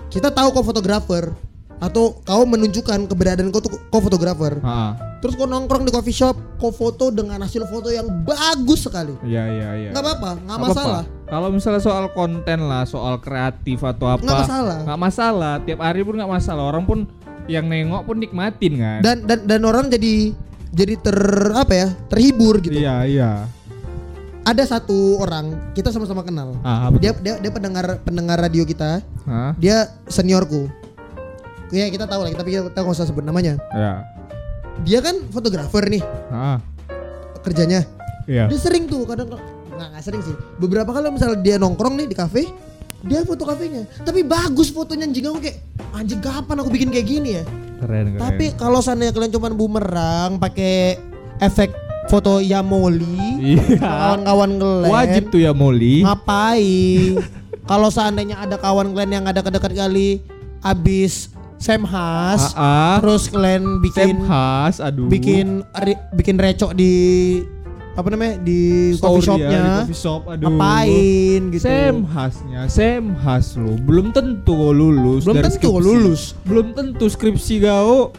kita 0.07 0.31
tahu 0.31 0.55
kau 0.55 0.63
fotografer 0.63 1.35
atau 1.77 2.17
kau 2.19 2.43
menunjukkan 2.43 3.05
keberadaan 3.05 3.49
kau 3.49 3.59
tuh 3.59 3.77
kau 3.87 3.99
fotografer. 3.99 4.57
ah 4.61 4.97
Terus 5.17 5.33
kau 5.33 5.45
nongkrong 5.45 5.81
di 5.81 5.89
coffee 5.89 6.13
shop, 6.13 6.37
kau 6.55 6.69
foto 6.69 7.09
dengan 7.09 7.41
hasil 7.41 7.65
foto 7.65 7.89
yang 7.89 8.05
bagus 8.21 8.85
sekali. 8.85 9.17
iya 9.23 9.43
iya 9.47 9.69
iya 9.75 9.89
Nggak 9.89 10.03
apa-apa, 10.03 10.31
nggak 10.39 10.59
masalah. 10.59 11.03
kalau 11.25 11.47
misalnya 11.49 11.81
soal 11.81 12.05
konten 12.11 12.59
lah 12.63 12.83
soal 12.83 13.17
kreatif 13.17 13.81
atau 13.81 14.07
apa 14.07 14.21
Nggak 14.21 14.39
masalah. 14.43 14.77
nggak 14.83 14.99
masalah 14.99 15.53
tiap 15.61 15.79
hari 15.79 16.01
pun 16.01 16.13
nggak 16.15 16.31
masalah 16.31 16.63
orang 16.65 16.83
pun 16.83 16.99
yang 17.47 17.65
nengok 17.65 18.03
pun 18.03 18.15
nikmatin 18.15 18.73
kan 18.75 18.99
Dan 19.01 19.17
dan 19.23 19.39
dan 19.43 19.61
orang 19.63 19.87
jadi 19.87 20.35
jadi 20.69 20.93
ter 20.95 21.17
apa 21.51 21.73
ya 21.73 21.87
terhibur 22.07 22.59
gitu. 22.59 22.75
iya 22.75 23.01
iya 23.03 23.31
Ada 24.43 24.63
satu 24.69 25.19
orang 25.19 25.51
kita 25.73 25.89
sama-sama 25.89 26.21
kenal. 26.21 26.55
ah 26.61 26.87
Dia 26.93 27.11
dia 27.13 27.35
dia 27.35 27.51
pendengar 27.51 27.99
pendengar 27.99 28.39
radio 28.39 28.63
kita. 28.63 29.03
Hah? 29.25 29.51
Dia 29.55 29.91
seniorku. 30.07 30.71
Ya 31.69 31.85
kita 31.87 32.05
tahu 32.05 32.23
lah, 32.23 32.31
tapi 32.31 32.49
kita 32.53 32.71
nggak 32.73 32.95
usah 32.95 33.03
sebut 33.03 33.21
namanya. 33.21 33.59
Ya. 33.71 34.07
Dia 34.81 35.01
kan 35.01 35.25
fotografer 35.27 35.89
nih 35.89 36.03
Ah, 36.29 36.61
kerjanya. 37.41 37.83
iya. 38.23 38.45
Dia 38.45 38.55
sering 38.55 38.85
tuh 38.85 39.03
kadang 39.03 39.27
nggak 39.27 39.41
nggak 39.75 40.03
sering 40.03 40.21
sih. 40.21 40.35
Beberapa 40.57 40.89
kali 40.89 41.09
misalnya 41.09 41.37
dia 41.39 41.55
nongkrong 41.57 41.97
nih 41.97 42.07
di 42.07 42.15
kafe, 42.15 42.47
dia 43.01 43.21
foto 43.21 43.43
kafenya. 43.43 43.83
Tapi 44.01 44.21
bagus 44.21 44.69
fotonya 44.69 45.05
anjing 45.05 45.25
aku 45.25 45.39
kayak 45.39 45.57
anjing 45.91 46.21
kapan 46.21 46.55
aku 46.57 46.69
bikin 46.69 46.89
kayak 46.89 47.07
gini 47.07 47.29
ya? 47.41 47.43
Keren 47.77 48.05
keren. 48.13 48.21
Tapi 48.21 48.45
kalau 48.55 48.79
seandainya 48.79 49.13
kalian 49.13 49.33
cuman 49.33 49.53
bumerang 49.53 50.31
pakai 50.37 50.97
efek 51.37 51.73
foto 52.07 52.39
Yamoli, 52.39 53.03
iya. 53.43 53.75
kawan-kawan 53.77 54.51
kalian 54.55 54.87
Wajib 54.87 55.23
tuh 55.27 55.43
ya 55.43 55.51
Molly. 55.51 56.07
ngapain? 56.07 57.19
kalau 57.67 57.91
seandainya 57.91 58.39
ada 58.39 58.55
kawan 58.55 58.95
kalian 58.95 59.11
yang 59.11 59.25
ada 59.27 59.43
dekat 59.43 59.75
kali 59.75 60.23
abis 60.63 61.35
semhas, 61.57 62.53
Ah, 62.53 62.61
ah. 62.93 62.95
terus 62.99 63.27
kalian 63.27 63.79
bikin 63.79 64.13
Semhas, 64.15 64.77
aduh. 64.77 65.07
bikin 65.07 65.47
re- 65.75 66.03
bikin 66.11 66.35
recok 66.35 66.71
di 66.71 66.93
apa 67.91 68.07
namanya 68.07 68.37
di 68.37 68.93
Story 68.93 69.01
coffee 69.01 69.17
ya, 69.17 69.25
shopnya, 69.25 69.57
di 69.57 69.69
coffee 69.81 69.97
shop, 69.99 70.21
aduh. 70.27 70.45
ngapain 70.47 71.41
gitu? 71.49 71.63
Semhasnya, 71.63 72.61
semhas 72.67 73.45
lo. 73.55 73.73
Belum 73.75 74.09
tentu 74.11 74.53
lulus. 74.69 75.25
Belum 75.25 75.35
dari 75.35 75.45
tentu 75.47 75.57
skripsi. 75.57 75.81
lulus. 75.83 76.21
Belum 76.43 76.67
tentu 76.71 77.05
skripsi 77.07 77.55
kau 77.59 78.13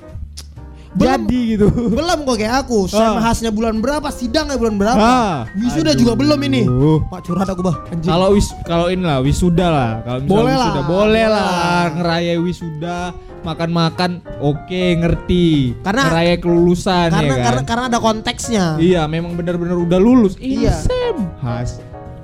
Belum- 0.91 1.15
jadi 1.21 1.41
gitu. 1.55 1.67
Belum 1.71 2.19
kok 2.25 2.37
kayak 2.37 2.67
aku, 2.67 2.91
Ah. 2.91 3.15
semhasnya 3.15 3.51
bulan 3.51 3.79
berapa, 3.79 4.09
sidangnya 4.11 4.59
bulan 4.59 4.75
berapa, 4.75 4.99
Ah. 4.99 5.37
wisuda 5.55 5.95
Aduh. 5.95 6.01
juga 6.01 6.13
belum 6.17 6.41
ini. 6.43 6.63
Pak 7.07 7.21
curhat 7.23 7.47
aku 7.47 7.63
bah, 7.63 7.87
anjing. 7.87 8.09
Kalau 8.09 8.35
wis 8.35 8.51
kalau 8.65 8.91
ini 8.91 9.05
lah 9.05 9.23
wisuda 9.23 9.67
lah. 9.69 9.91
Kalau 10.03 10.21
Boleh 10.27 10.43
wisuda 10.51 10.59
lah, 10.59 10.75
boleh 10.75 10.89
boleh 10.91 11.25
lah 11.29 11.47
lah. 11.47 11.85
ngerayai 11.95 12.39
wisuda, 12.41 12.99
makan-makan 13.41 14.21
oke 14.39 14.85
ngerti. 14.97 15.77
Karena- 15.81 16.09
ngerayai 16.09 16.39
kelulusan 16.39 17.09
karena 17.09 17.23
ya 17.23 17.35
kan. 17.35 17.45
karena 17.45 17.63
karena 17.65 17.85
ada 17.89 17.99
konteksnya. 17.99 18.65
Iya, 18.77 19.05
memang 19.05 19.35
benar-benar 19.35 19.77
udah 19.77 19.99
lulus. 19.99 20.35
Iya. 20.37 20.75
Semhas. 20.75 21.79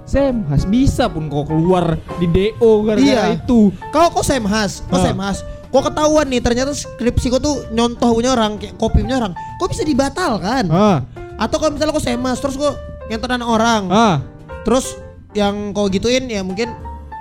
Semhas 0.05 0.63
bisa 0.65 1.09
pun 1.09 1.33
kau 1.33 1.49
keluar 1.49 1.97
di 2.19 2.27
DO 2.29 2.71
gara-gara 2.85 3.33
Iya. 3.33 3.41
itu. 3.41 3.73
Kau 3.89 4.13
kok 4.13 4.23
semhas, 4.23 4.85
kok 4.85 5.01
Ah. 5.01 5.05
semhas. 5.05 5.41
Kok 5.73 5.91
ketahuan 5.91 6.31
nih 6.31 6.39
ternyata 6.39 6.71
skripsi 6.71 7.27
kau 7.29 7.41
tuh 7.41 7.67
nyontoh 7.71 8.15
punya 8.15 8.31
orang 8.31 8.61
kayak 8.61 8.77
kopi 8.77 9.03
punya 9.03 9.19
orang. 9.19 9.33
Kok 9.59 9.69
bisa 9.73 9.83
dibatalkan? 9.83 10.69
Ah, 10.69 11.03
Atau 11.35 11.59
kalau 11.59 11.75
misalnya 11.75 11.91
kau 11.91 11.99
semas 11.99 12.39
terus 12.39 12.55
kau 12.55 12.71
nyentuh 13.11 13.27
orang. 13.43 13.91
ah. 13.91 14.17
Terus 14.63 14.95
yang 15.35 15.75
kau 15.75 15.91
gituin 15.91 16.31
ya 16.31 16.47
mungkin 16.47 16.71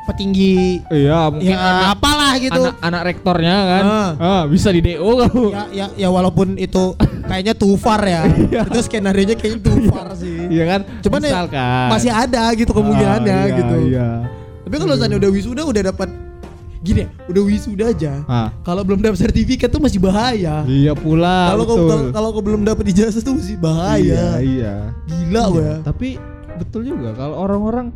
petinggi 0.04 0.84
Iya, 0.88 1.32
mungkin 1.32 1.48
ya 1.48 1.58
anak, 1.58 1.88
apalah 1.96 2.34
gitu. 2.38 2.62
anak 2.64 2.76
anak 2.82 3.02
rektornya 3.08 3.56
kan. 3.56 3.84
Ah. 3.84 4.10
Ah, 4.20 4.44
bisa 4.46 4.70
di 4.70 4.82
DO 4.84 5.00
kau. 5.24 5.52
Ya, 5.52 5.64
ya 5.72 5.86
ya 5.96 6.10
walaupun 6.12 6.60
itu 6.60 6.96
kayaknya 7.24 7.54
too 7.56 7.76
far 7.76 8.04
ya. 8.04 8.28
itu 8.28 8.80
skenario 8.84 9.24
nya 9.24 9.36
kayaknya 9.36 9.60
too 9.64 9.80
far 9.88 10.12
sih. 10.16 10.48
Iya 10.52 10.64
kan? 10.68 10.82
Cuman 11.02 11.20
ya 11.24 11.34
masih 11.90 12.12
ada 12.12 12.44
gitu 12.54 12.72
kemungkinannya 12.72 13.32
Ah, 13.34 13.48
iya, 13.48 13.58
gitu. 13.58 13.76
Iya. 13.90 14.08
Tapi 14.64 14.76
kalau 14.80 14.94
misalnya 14.96 15.18
udah 15.20 15.32
wisuda 15.32 15.62
udah 15.64 15.84
dapat 15.90 16.10
gini 16.84 17.08
ya, 17.08 17.10
udah 17.32 17.44
wisuda 17.48 17.86
aja. 17.96 18.14
Ah. 18.28 18.52
Kalau 18.68 18.84
belum 18.84 19.00
dapat 19.00 19.16
sertifikat 19.16 19.72
tuh 19.72 19.80
masih 19.80 20.04
bahaya. 20.04 20.68
Iya 20.68 20.92
pula. 20.92 21.56
Kalau 21.56 21.64
kalau- 22.12 22.44
belum 22.44 22.68
dapat 22.68 22.92
ijazah 22.92 23.24
tuh 23.24 23.40
masih 23.40 23.56
bahaya. 23.56 24.04
Iya, 24.04 24.28
iya. 24.44 24.74
Gila 25.08 25.44
gue. 25.48 25.64
Iya, 25.64 25.76
Tapi 25.80 26.08
betul 26.60 26.92
juga 26.92 27.16
kalau 27.16 27.40
orang-orang 27.40 27.96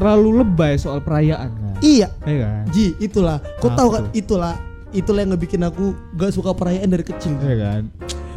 terlalu 0.00 0.40
lebay 0.40 0.80
soal 0.80 1.04
perayaan 1.04 1.52
kan. 1.52 1.74
Iya, 1.84 2.08
Iya 2.24 2.38
kan? 2.40 2.64
Ji, 2.72 2.96
itulah. 2.96 3.36
Kau 3.60 3.68
Apa 3.68 3.76
tahu 3.76 3.88
kan 3.92 4.04
itulah 4.16 4.54
itulah 4.90 5.20
yang 5.22 5.36
ngebikin 5.36 5.62
aku 5.62 5.92
gak 6.16 6.32
suka 6.32 6.56
perayaan 6.56 6.88
dari 6.88 7.04
kecil. 7.04 7.36
Iya 7.44 7.56
kan? 7.60 7.82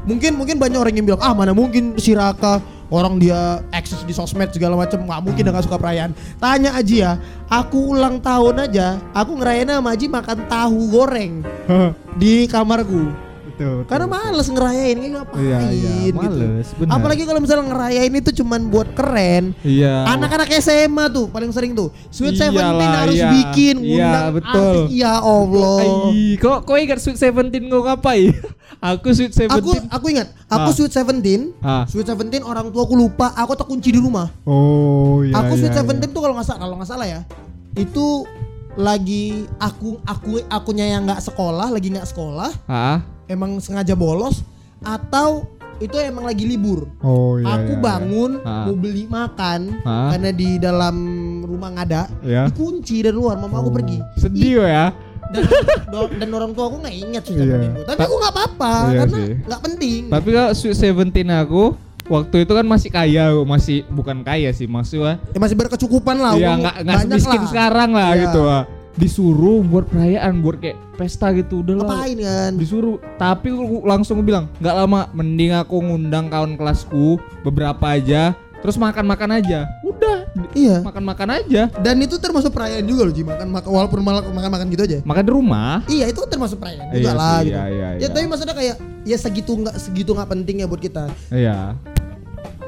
Mungkin 0.03 0.35
mungkin 0.35 0.59
banyak 0.59 0.75
orang 0.75 0.93
yang 0.99 1.07
bilang 1.07 1.23
ah 1.23 1.31
mana 1.31 1.55
mungkin 1.55 1.95
si 1.95 2.11
Raka 2.11 2.59
orang 2.91 3.17
dia 3.17 3.63
akses 3.71 4.03
di 4.03 4.11
sosmed 4.11 4.51
segala 4.51 4.75
macam 4.75 5.01
nggak 5.01 5.21
mungkin 5.23 5.41
dia 5.47 5.51
nggak 5.55 5.65
suka 5.65 5.79
perayaan. 5.79 6.11
Tanya 6.37 6.75
Aji 6.75 7.01
ya, 7.01 7.15
aku 7.47 7.95
ulang 7.95 8.19
tahun 8.19 8.67
aja, 8.69 8.99
aku 9.15 9.39
ngerayain 9.39 9.71
sama 9.71 9.95
Aji 9.95 10.05
makan 10.11 10.37
tahu 10.51 10.79
goreng 10.91 11.33
di 12.19 12.45
kamarku. 12.51 13.09
Betul, 13.53 13.77
Karena 13.85 14.07
males 14.07 14.47
ngerayain 14.47 14.95
kayak 14.95 15.13
ngapain 15.13 15.39
Iya, 15.39 15.59
iya, 15.69 15.93
gitu. 16.03 16.17
males, 16.17 16.67
benar. 16.73 16.91
Apalagi 16.91 17.23
kalau 17.23 17.39
misalnya 17.39 17.65
ngerayain 17.69 18.13
itu 18.13 18.31
cuman 18.35 18.61
buat 18.67 18.89
keren. 18.91 19.53
Iya. 19.61 20.09
Anak-anak 20.09 20.49
SMA 20.57 21.05
tuh 21.07 21.29
paling 21.29 21.49
sering 21.49 21.71
tuh 21.71 21.93
Sweet 22.09 22.33
Iyalah, 22.33 22.49
Seventeen 22.49 22.91
harus 22.97 23.15
iya. 23.15 23.29
bikin 23.29 23.75
Iya, 23.77 23.85
ngundang 23.85 24.25
betul. 24.33 24.57
artis. 24.57 24.89
Ya 24.91 25.13
Allah. 25.15 25.77
Kok 26.35 26.57
kok 26.63 26.77
ingat 26.77 26.99
Sweet 26.99 27.19
Seventeen 27.19 27.63
kau 27.67 27.81
ngapain? 27.81 28.33
aku 28.91 29.07
Sweet 29.11 29.31
Aku 29.31 29.39
Seventeen. 29.39 29.83
aku 29.87 30.05
ingat, 30.09 30.27
aku 30.47 30.69
Ah. 30.69 30.73
Sweet 30.73 30.91
Seventeen, 30.91 31.41
Ah. 31.59 31.85
Sweet 31.85 32.03
Seventeen 32.05 32.41
orang 32.41 32.67
tua 32.67 32.83
aku 32.83 32.95
lupa, 32.95 33.31
aku 33.31 33.53
tak 33.53 33.65
kunci 33.65 33.89
di 33.89 33.99
rumah. 33.99 34.33
Oh 34.43 35.21
iya. 35.21 35.37
aku 35.37 35.55
Sweet 35.55 35.69
iya, 35.69 35.79
Seventeen 35.79 36.09
tuh 36.09 36.19
kalau 36.19 36.33
nggak 36.33 36.43
salah, 36.43 36.59
kalau 36.59 36.75
nggak 36.75 36.89
salah 36.89 37.05
ya, 37.05 37.21
itu 37.73 38.25
lagi 38.73 39.45
aku 39.55 40.01
aku 40.01 40.41
akunya 40.47 40.89
yang 40.89 41.05
nggak 41.05 41.21
sekolah, 41.21 41.69
lagi 41.69 41.93
nggak 41.93 42.09
sekolah, 42.09 42.49
iya. 42.65 42.73
Ah. 42.73 42.99
Emang 43.25 43.57
sengaja 43.57 43.93
bolos 43.93 44.43
atau 44.79 45.47
itu 45.79 45.95
emang 45.97 46.23
lagi 46.23 46.45
libur. 46.45 46.85
Oh 46.99 47.35
iya. 47.35 47.57
aku 47.57 47.73
bangun 47.77 48.39
Ah. 48.41 48.65
mau 48.65 48.73
beli 48.73 49.03
makan 49.05 49.81
Ah. 49.81 50.13
karena 50.13 50.29
di 50.29 50.55
dalam 50.55 50.95
rumah 51.41 51.69
nggak 51.69 51.87
ada, 51.87 52.03
Iya. 52.21 52.47
dikunci 52.47 53.01
dari 53.01 53.11
luar, 53.11 53.35
mama 53.37 53.57
aku 53.57 53.67
Oh. 53.67 53.73
pergi. 53.73 53.97
Sedih 54.15 54.61
ya. 54.61 54.93
dan, 55.25 55.49
dan 56.13 56.29
orang 56.31 56.51
tua 56.51 56.67
aku 56.67 56.77
nggak 56.79 56.93
ingat 56.99 57.23
Iya. 57.25 57.31
Seventeen 57.33 57.71
gua. 57.73 57.83
tapi 57.85 57.97
Ta- 57.97 58.05
aku 58.05 58.15
nggak 58.15 58.33
apa-apa 58.33 58.73
Iya 58.85 58.97
karena 58.99 59.17
sih. 59.17 59.33
nggak 59.41 59.61
penting. 59.61 60.01
Tapi 60.07 60.29
kalau 60.29 60.51
Sweet 60.53 60.77
Seventeen 60.77 61.29
aku 61.31 61.63
waktu 62.05 62.35
itu 62.39 62.51
kan 62.51 62.65
masih 62.65 62.89
kaya, 62.91 63.25
masih 63.41 63.77
bukan 63.89 64.17
kaya 64.21 64.49
sih 64.51 64.67
maksudnya. 64.67 65.17
ya 65.25 65.37
masih 65.37 65.55
berkecukupan 65.55 66.17
lah. 66.17 66.33
Iya 66.33 66.51
nggak 66.59 66.75
semiskin 67.01 67.39
lah. 67.39 67.49
sekarang 67.49 67.89
lah 67.91 68.09
Iya. 68.11 68.21
gitu. 68.21 68.41
ah. 68.45 68.63
Disuruh 68.93 69.65
buat 69.65 69.89
perayaan, 69.89 70.39
buat 70.39 70.61
kayak 70.61 70.77
pesta 70.95 71.33
gitu 71.33 71.65
udah 71.65 71.81
lah. 71.81 71.85
Ngapain 71.89 72.17
kan? 72.19 72.51
Disuruh, 72.55 73.01
tapi 73.17 73.49
aku 73.49 73.81
langsung 73.83 74.21
bilang 74.21 74.45
nggak 74.57 74.75
lama, 74.75 75.09
mending 75.11 75.51
aku 75.51 75.81
ngundang 75.81 76.29
kawan 76.29 76.53
kelasku 76.53 77.17
beberapa 77.41 77.81
aja, 77.89 78.37
terus 78.61 78.77
makan-makan 78.77 79.41
aja. 79.41 79.65
Udah, 79.81 80.29
Iya. 80.53 80.85
makan-makan 80.85 81.41
aja. 81.41 81.73
Dan 81.81 81.99
itu 81.99 82.17
termasuk 82.17 82.53
perayaan 82.53 82.85
juga 82.85 83.09
loh, 83.09 83.13
Ji. 83.13 83.25
Makan 83.25 83.49
makan 83.49 83.69
walaupun 83.71 83.99
malah 83.99 84.21
makan-makan 84.23 84.69
gitu 84.69 84.83
aja. 84.85 84.97
Makan 85.01 85.23
di 85.25 85.31
rumah. 85.31 85.81
Iya, 85.85 86.05
itu 86.07 86.21
termasuk 86.25 86.61
perayaan 86.61 86.93
Iya 86.93 86.97
juga 87.01 87.11
lah 87.13 87.37
sih, 87.41 87.49
gitu. 87.49 87.57
iya, 87.57 87.65
iya, 87.65 87.87
Ya 87.89 87.97
iya. 87.97 88.07
tapi 88.09 88.25
maksudnya 88.29 88.53
kayak 88.53 88.75
ya 89.03 89.17
segitu 89.17 89.51
nggak 89.57 89.75
segitu 89.75 90.13
nggak 90.13 90.29
penting 90.29 90.55
ya 90.61 90.67
buat 90.69 90.79
kita. 90.79 91.09
Iya, 91.27 91.75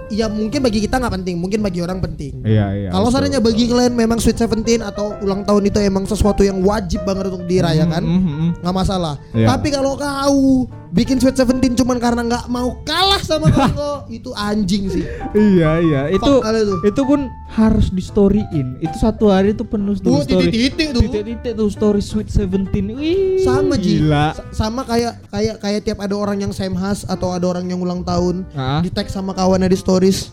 Ya 0.07 0.29
mungkin 0.29 0.61
bagi 0.61 0.79
kita 0.79 1.01
nggak 1.01 1.13
penting, 1.17 1.35
mungkin 1.41 1.59
bagi 1.59 1.81
orang 1.81 1.97
penting. 1.97 2.45
iya, 2.45 2.69
iya. 2.77 2.89
Kalau 2.93 3.09
seandainya 3.09 3.41
bagi 3.41 3.65
kalian 3.65 3.97
memang 3.97 4.21
Sweet 4.21 4.37
Seventeen 4.37 4.85
atau 4.85 5.17
ulang 5.19 5.41
tahun 5.41 5.65
itu 5.65 5.81
emang 5.81 6.05
sesuatu 6.05 6.45
yang 6.45 6.61
wajib 6.61 7.01
banget 7.03 7.33
untuk 7.33 7.45
dirayakan, 7.45 8.05
Mm, 8.05 8.21
mm, 8.21 8.35
mm. 8.37 8.49
nggak 8.61 8.75
masalah. 8.75 9.17
Iya. 9.33 9.47
Tapi 9.49 9.67
kalau 9.73 9.97
kau 9.97 10.69
bikin 10.95 11.19
Sweet 11.19 11.35
Seventeen 11.35 11.75
cuman 11.75 11.99
karena 11.99 12.23
nggak 12.23 12.47
mau 12.47 12.79
kalah 12.81 13.19
sama 13.19 13.51
kau, 13.53 14.07
itu 14.07 14.31
anjing 14.31 14.87
sih. 14.87 15.03
Iya 15.29 15.71
iya 15.77 16.01
itu 16.07 16.23
itu. 16.23 16.75
itu 16.87 17.01
pun 17.03 17.27
harus 17.49 17.87
di 17.89 17.99
storyin 17.99 18.79
itu 18.79 18.95
satu 18.95 19.27
hari 19.27 19.51
itu 19.51 19.61
penuh 19.61 19.91
Tuh 19.93 20.23
story 20.23 20.47
titik-titik 20.47 20.87
tuh. 20.89 21.01
titik-titik 21.03 21.51
tuh 21.53 21.67
story 21.67 21.99
sweet 21.99 22.27
seventeen 22.27 22.91
wih 22.91 23.39
Sama 23.39 23.75
gila 23.75 24.31
Sa- 24.31 24.47
Sama 24.65 24.81
kayak 24.81 25.19
kayak 25.27 25.55
kayak 25.59 25.81
tiap 25.83 25.99
ada 25.99 26.15
orang 26.15 26.39
yang 26.39 26.51
semhas 26.51 27.03
atau 27.03 27.29
ada 27.29 27.43
orang 27.45 27.67
yang 27.67 27.77
ulang 27.77 27.99
tahun, 28.01 28.47
Ah. 28.51 28.79
di 28.79 28.87
tag 28.87 29.07
sama 29.07 29.31
kawannya 29.31 29.67
di 29.67 29.75
stories, 29.75 30.31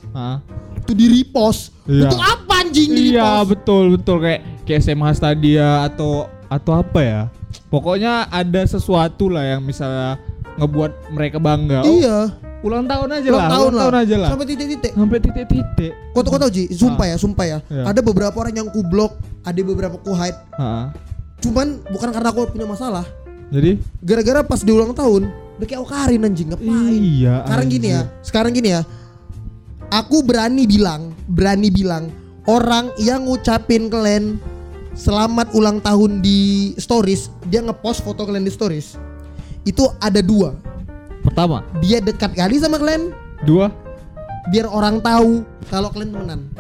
itu 0.76 0.92
di 0.92 1.10
repost. 1.10 1.74
Iya. 1.84 2.06
Untuk 2.06 2.20
apa 2.20 2.52
anjing 2.60 2.88
di 2.88 3.02
iya 3.10 3.42
repost? 3.42 3.50
betul 3.50 3.84
betul 3.92 4.16
kayak 4.18 4.40
kayak 4.62 4.80
SMA 4.80 5.10
Stadia 5.10 5.82
atau 5.84 6.30
atau 6.46 6.72
apa 6.76 7.00
ya 7.00 7.20
pokoknya 7.66 8.28
ada 8.28 8.62
sesuatu 8.62 9.26
lah 9.26 9.42
yang 9.48 9.60
misalnya 9.60 10.20
ngebuat 10.56 10.92
mereka 11.10 11.36
bangga 11.38 11.80
oh, 11.80 11.88
Iya. 11.88 12.18
ulang 12.62 12.84
tahun 12.86 13.08
aja 13.10 13.28
Ulang 13.28 13.40
lah 13.40 13.50
tahun 13.50 13.62
ulang 13.62 13.74
lah. 13.74 13.82
tahun 13.82 13.94
aja 13.98 14.16
lah 14.20 14.28
Sampai 14.30 14.46
titik-titik. 14.46 14.92
sampai 14.92 15.18
titik-titik 15.18 15.92
Kau 16.12 16.20
kau 16.22 16.38
tahu 16.38 16.50
Ji, 16.50 16.64
sumpah 16.70 17.06
ya, 17.08 17.16
sumpah 17.16 17.44
ya. 17.44 17.58
Iya. 17.66 17.82
Ada 17.88 18.00
beberapa 18.00 18.36
orang 18.36 18.54
yang 18.54 18.68
ku 18.68 18.84
blok, 18.84 19.16
ada 19.42 19.56
beberapa 19.58 19.96
ku 19.96 20.12
hide. 20.12 20.36
Ah. 20.54 20.92
Cuman 21.40 21.80
bukan 21.88 22.12
karena 22.12 22.28
aku 22.28 22.46
punya 22.48 22.68
masalah. 22.68 23.02
jadi 23.48 23.80
Gara-gara 23.98 24.40
pas 24.42 24.60
di 24.60 24.70
ulang 24.70 24.92
tahun, 24.92 25.26
udah 25.56 25.66
kayak 25.66 25.80
Okarin 25.80 26.22
anjing, 26.22 26.52
ngapain? 26.52 26.92
iya 26.92 27.42
Sekarang 27.42 27.66
gini 27.66 27.88
ya, 27.88 28.02
sekarang 28.20 28.52
gini 28.52 28.68
ya. 28.70 28.82
Aku 29.88 30.20
berani 30.20 30.64
bilang, 30.64 31.12
berani 31.26 31.68
bilang 31.68 32.08
orang 32.44 32.92
yang 32.96 33.24
ngucapin 33.24 33.88
kalian 33.88 34.36
selamat 34.92 35.52
ulang 35.52 35.80
tahun 35.80 36.20
di 36.20 36.72
stories, 36.76 37.28
dia 37.46 37.60
ngepost 37.60 38.00
foto 38.00 38.24
kalian 38.24 38.44
di 38.44 38.52
stories. 38.52 38.96
Itu 39.62 39.94
ada 39.98 40.18
dua. 40.18 40.54
pertama 41.22 41.62
Dia 41.78 42.02
dekat 42.02 42.34
kali 42.34 42.58
sama 42.58 42.82
kalian, 42.82 43.14
dua 43.46 43.70
biar 44.50 44.66
orang 44.66 44.98
tahu 44.98 45.46
kalau 45.70 45.86
kalian 45.94 46.10
temenan. 46.10 46.40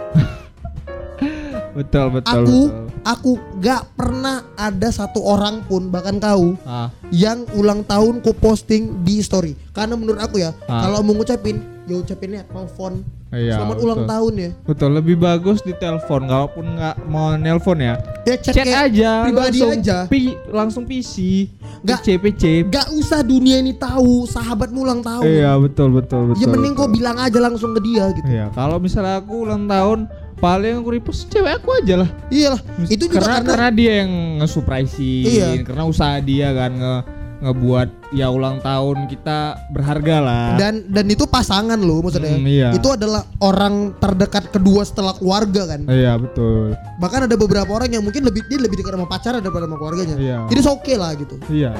betul 1.72 2.06
betul 2.12 2.28
aku 2.30 2.58
betul. 2.68 2.86
aku 3.02 3.30
gak 3.58 3.82
pernah 3.96 4.44
ada 4.54 4.92
satu 4.92 5.24
orang 5.24 5.64
pun 5.64 5.88
bahkan 5.88 6.20
kau 6.20 6.52
ah 6.68 6.92
yang 7.08 7.48
ulang 7.56 7.80
tahun 7.82 8.20
ku 8.20 8.36
posting 8.36 9.00
di 9.02 9.24
story 9.24 9.56
karena 9.72 9.96
menurut 9.96 10.20
aku 10.20 10.36
ya 10.36 10.52
Ah. 10.68 10.84
kalau 10.84 11.00
mau 11.00 11.16
ngucapin 11.16 11.64
ya 11.88 11.96
ucapinnya 11.96 12.44
telepon 12.44 13.00
Iya, 13.32 13.56
selamat 13.56 13.78
ulang 13.80 14.00
betul. 14.04 14.12
tahun 14.12 14.32
ya 14.36 14.50
Betul, 14.68 14.90
lebih 14.92 15.16
bagus 15.16 15.64
di 15.64 15.72
telepon 15.72 16.28
kalaupun 16.28 16.64
nggak 16.76 16.96
mau 17.08 17.32
nelpon 17.32 17.80
ya. 17.80 17.96
Ya 18.28 18.36
chat, 18.36 18.52
Chat 18.52 18.68
aja, 18.68 19.24
pribadi 19.24 19.56
langsung 19.56 19.72
aja. 19.72 19.96
Pi- 20.04 20.38
langsung 20.52 20.84
PC. 20.84 21.48
Nggak. 21.80 21.98
PC 21.98 22.08
PC. 22.20 22.42
Gak 22.68 22.88
usah 22.92 23.24
dunia 23.24 23.56
ini 23.56 23.72
tahu 23.72 24.28
sahabatmu 24.28 24.84
ulang 24.84 25.00
tahun. 25.00 25.24
Iya 25.24 25.56
betul 25.56 25.96
betul 25.96 26.30
betul. 26.30 26.44
ya 26.44 26.46
mending 26.46 26.76
kau 26.76 26.84
betul. 26.84 26.96
bilang 27.00 27.16
aja 27.16 27.38
langsung 27.40 27.72
ke 27.72 27.80
dia 27.80 28.04
gitu. 28.12 28.28
Iya, 28.28 28.52
kalau 28.52 28.76
misalnya 28.76 29.18
aku 29.18 29.48
ulang 29.48 29.64
tahun 29.64 29.98
paling 30.36 30.84
aku 30.84 30.88
repost 30.92 31.32
cewek 31.32 31.56
aku 31.56 31.72
aja 31.72 32.04
lah. 32.04 32.10
Iyalah, 32.28 32.60
itu 32.84 33.08
juga 33.08 33.16
karena, 33.16 33.34
karena, 33.40 33.48
karena 33.48 33.68
dia 33.72 33.92
yang 34.04 34.12
nge-surprisein, 34.44 35.24
Iya. 35.24 35.48
karena 35.64 35.84
usaha 35.88 36.20
dia 36.20 36.52
kan 36.52 36.70
nge 36.76 36.94
ngebuat 37.42 38.14
ya 38.14 38.30
ulang 38.30 38.62
tahun 38.62 39.10
kita 39.10 39.68
berharga 39.74 40.16
lah. 40.22 40.46
dan 40.54 40.86
dan 40.86 41.06
itu 41.10 41.26
pasangan 41.26 41.76
loh 41.76 42.06
maksudnya. 42.06 42.38
Hmm, 42.38 42.46
iya. 42.46 42.70
Itu 42.70 42.94
adalah 42.94 43.26
orang 43.42 43.98
terdekat 43.98 44.54
kedua 44.54 44.86
setelah 44.86 45.18
keluarga 45.18 45.74
kan. 45.74 45.82
Iya 45.90 46.14
betul. 46.22 46.78
Bahkan 47.02 47.26
ada 47.26 47.34
beberapa 47.34 47.68
orang 47.74 47.90
yang 47.90 48.06
mungkin 48.06 48.22
lebih 48.22 48.46
dia 48.46 48.62
lebih 48.62 48.78
dekat 48.78 48.94
sama 48.94 49.06
pacar 49.10 49.34
daripada 49.42 49.66
sama 49.66 49.76
keluarganya. 49.76 50.16
Iya. 50.16 50.38
Jadi 50.46 50.60
oke 50.62 50.92
lah 50.94 51.10
gitu. 51.18 51.34
Iya. 51.50 51.72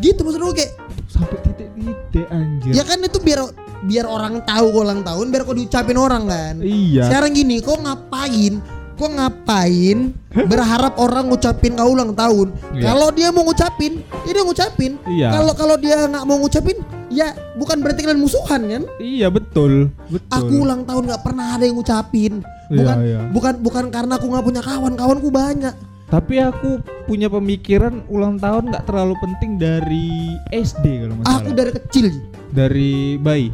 Gitu 0.00 0.20
maksudnya 0.24 0.48
oke. 0.48 0.66
Sampai 1.12 1.38
titik-titik 1.44 2.26
anjir. 2.32 2.72
Ya 2.72 2.82
kan 2.82 2.98
itu 3.04 3.18
biar 3.20 3.44
biar 3.84 4.08
orang 4.08 4.40
tahu 4.48 4.66
ulang 4.80 5.04
tahun, 5.04 5.28
biar 5.28 5.44
kau 5.44 5.52
diucapin 5.52 6.00
orang 6.00 6.24
kan. 6.24 6.54
Iya. 6.64 7.12
Sekarang 7.12 7.36
gini, 7.36 7.60
kau 7.60 7.76
ngapain? 7.76 8.58
Kau 8.94 9.10
ngapain 9.10 10.14
berharap 10.30 10.94
orang 11.02 11.26
ngucapin 11.26 11.74
kau 11.74 11.90
ulang 11.90 12.14
tahun? 12.14 12.54
Iya. 12.78 12.82
Kalau 12.86 13.08
dia 13.10 13.28
mau 13.34 13.42
ngucapin, 13.42 14.06
ya 14.22 14.30
dia 14.30 14.44
ngucapin. 14.46 14.92
Iya. 15.10 15.28
Kalau 15.34 15.52
kalau 15.58 15.76
dia 15.78 16.06
nggak 16.06 16.24
mau 16.26 16.38
ngucapin, 16.38 16.78
ya 17.10 17.34
bukan 17.58 17.82
berarti 17.82 18.06
kalian 18.06 18.22
musuhan 18.22 18.62
kan? 18.70 18.82
Iya 19.02 19.34
betul. 19.34 19.90
Betul. 20.06 20.30
Aku 20.30 20.54
ulang 20.62 20.86
tahun 20.86 21.10
nggak 21.10 21.22
pernah 21.26 21.58
ada 21.58 21.66
yang 21.66 21.74
ngucapin. 21.74 22.32
Bukan 22.70 22.96
iya. 23.02 23.20
bukan 23.34 23.54
bukan 23.60 23.84
karena 23.90 24.14
aku 24.14 24.26
nggak 24.30 24.46
punya 24.46 24.62
kawan, 24.62 24.94
kawanku 24.94 25.28
banyak. 25.34 25.74
Tapi 26.06 26.34
aku 26.38 26.78
punya 27.10 27.26
pemikiran 27.26 28.06
ulang 28.06 28.38
tahun 28.38 28.70
nggak 28.70 28.86
terlalu 28.86 29.18
penting 29.18 29.58
dari 29.58 30.38
SD 30.54 31.02
kalau 31.02 31.14
nggak 31.18 31.26
Aku 31.34 31.50
dari 31.50 31.72
kecil, 31.74 32.06
dari 32.54 33.18
bayi. 33.18 33.50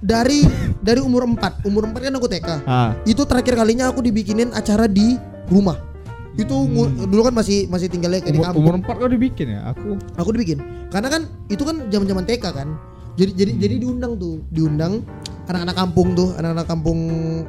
Dari 0.00 0.44
dari 0.78 0.98
umur 0.98 1.24
4 1.26 1.64
umur 1.64 1.84
4 1.86 2.00
kan 2.00 2.14
aku 2.14 2.26
TK. 2.26 2.48
Ah. 2.64 2.96
Itu 3.04 3.24
terakhir 3.24 3.54
kalinya 3.54 3.88
aku 3.88 4.00
dibikinin 4.00 4.50
acara 4.50 4.84
di 4.84 5.20
rumah. 5.46 5.76
Itu 6.32 6.56
ngu- 6.56 7.04
dulu 7.04 7.20
kan 7.22 7.34
masih 7.34 7.66
masih 7.66 7.86
tinggalnya 7.86 8.18
kayak 8.18 8.32
di 8.32 8.38
Hmm. 8.38 8.48
Umur, 8.48 8.54
kampung. 8.56 8.64
umur 8.64 8.74
4 8.80 8.96
kau 8.98 9.10
dibikin 9.10 9.46
ya? 9.50 9.60
Aku 9.68 9.88
aku 10.14 10.28
dibikin 10.32 10.58
karena 10.88 11.08
kan 11.08 11.22
itu 11.46 11.60
kan 11.60 11.86
zaman 11.86 12.06
zaman 12.06 12.24
TK 12.24 12.44
kan 12.46 12.68
jadi 13.12 13.30
jadi 13.34 13.52
jadi 13.58 13.74
diundang 13.78 14.16
tuh 14.16 14.40
diundang 14.48 15.02
anak-anak 15.44 15.76
kampung 15.76 16.08
tuh 16.14 16.28
anak-anak 16.32 16.64
kampung 16.64 16.98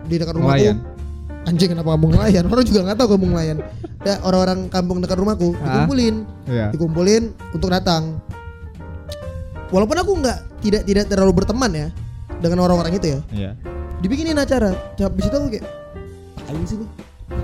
di 0.03 0.15
dekat 0.15 0.33
rumahku 0.33 0.57
Nelayan. 0.57 0.77
anjing 1.41 1.69
kenapa 1.69 1.89
kampung 1.91 2.11
nelayan 2.11 2.43
orang 2.45 2.61
juga 2.63 2.79
nggak 2.83 2.97
tahu 2.97 3.09
kampung 3.11 3.31
nelayan 3.31 3.57
ya, 3.99 4.15
orang-orang 4.19 4.59
kampung 4.67 4.97
dekat 4.99 5.17
rumahku 5.17 5.53
Ah. 5.55 5.61
dikumpulin 5.63 6.15
Iya. 6.45 6.65
dikumpulin 6.69 7.23
untuk 7.51 7.69
datang 7.69 8.17
walaupun 9.69 9.97
aku 9.97 10.11
nggak 10.17 10.37
tidak 10.59 10.81
tidak 10.83 11.05
terlalu 11.07 11.31
berteman 11.35 11.71
ya 11.71 11.87
dengan 12.41 12.59
orang-orang 12.61 12.93
itu 12.93 13.07
ya 13.07 13.19
Iya. 13.31 13.51
dibikinin 13.99 14.35
acara 14.35 14.73
habis 14.95 15.23
itu 15.23 15.35
aku 15.35 15.47
kayak 15.49 15.65
sih 16.63 16.77
nih 16.77 16.89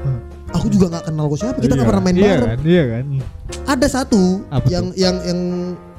aku 0.58 0.68
juga 0.68 0.86
nggak 0.90 1.06
kenal 1.06 1.26
kok 1.28 1.38
siapa 1.38 1.58
kita 1.58 1.72
nggak 1.72 1.80
Iya. 1.80 1.88
pernah 1.88 2.04
main 2.04 2.16
iya 2.16 2.26
bareng 2.28 2.50
Kan? 2.50 2.60
Iya 2.66 2.84
kan? 2.86 3.06
ada 3.68 3.88
satu 3.88 4.24
Apa 4.50 4.68
yang 4.68 4.86
yang 4.94 5.16
yang 5.22 5.40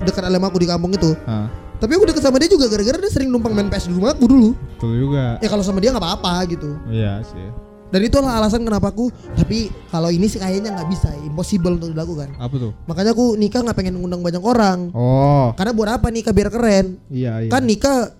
dekat 0.00 0.22
alem 0.22 0.42
aku 0.42 0.58
di 0.58 0.66
kampung 0.66 0.90
itu 0.90 1.12
Ah, 1.24 1.48
tapi 1.76 1.94
aku 1.94 2.04
deket 2.04 2.20
sama 2.20 2.36
dia 2.36 2.48
juga 2.48 2.66
gara-gara 2.66 2.96
dia 2.96 3.08
sering 3.08 3.28
numpang 3.28 3.52
main 3.52 3.68
PS 3.68 3.86
di 3.86 3.94
rumah 3.94 4.10
aku 4.10 4.24
dulu 4.24 4.50
betul 4.74 4.92
juga. 4.98 5.38
ya 5.38 5.46
kalau 5.46 5.62
sama 5.62 5.78
dia 5.78 5.90
nggak 5.90 6.02
apa-apa 6.02 6.32
gitu 6.48 6.74
Iya 6.86 7.22
sih. 7.22 7.48
dan 7.88 8.00
itulah 8.02 8.32
alasan 8.34 8.60
kenapa 8.62 8.88
aku 8.88 9.08
tapi 9.32 9.68
kalau 9.86 10.08
ini 10.08 10.26
sih 10.26 10.36
kayaknya 10.36 10.74
nggak 10.74 10.88
bisa 10.88 11.08
impossible 11.22 11.72
untuk 11.74 11.88
dilakukan 11.90 12.28
Apa 12.34 12.54
tuh? 12.58 12.72
makanya 12.84 13.12
aku 13.12 13.32
nikah 13.34 13.60
nggak 13.62 13.72
pengen 13.74 13.96
ngundang 13.96 14.20
banyak 14.20 14.42
orang 14.42 14.92
Oh. 14.92 15.52
karena 15.54 15.72
buat 15.72 15.88
apa 15.90 16.08
nikah 16.08 16.32
biar 16.32 16.48
keren 16.48 17.00
Iya, 17.08 17.32
iya. 17.38 17.48
kan 17.48 17.62
nikah 17.62 18.12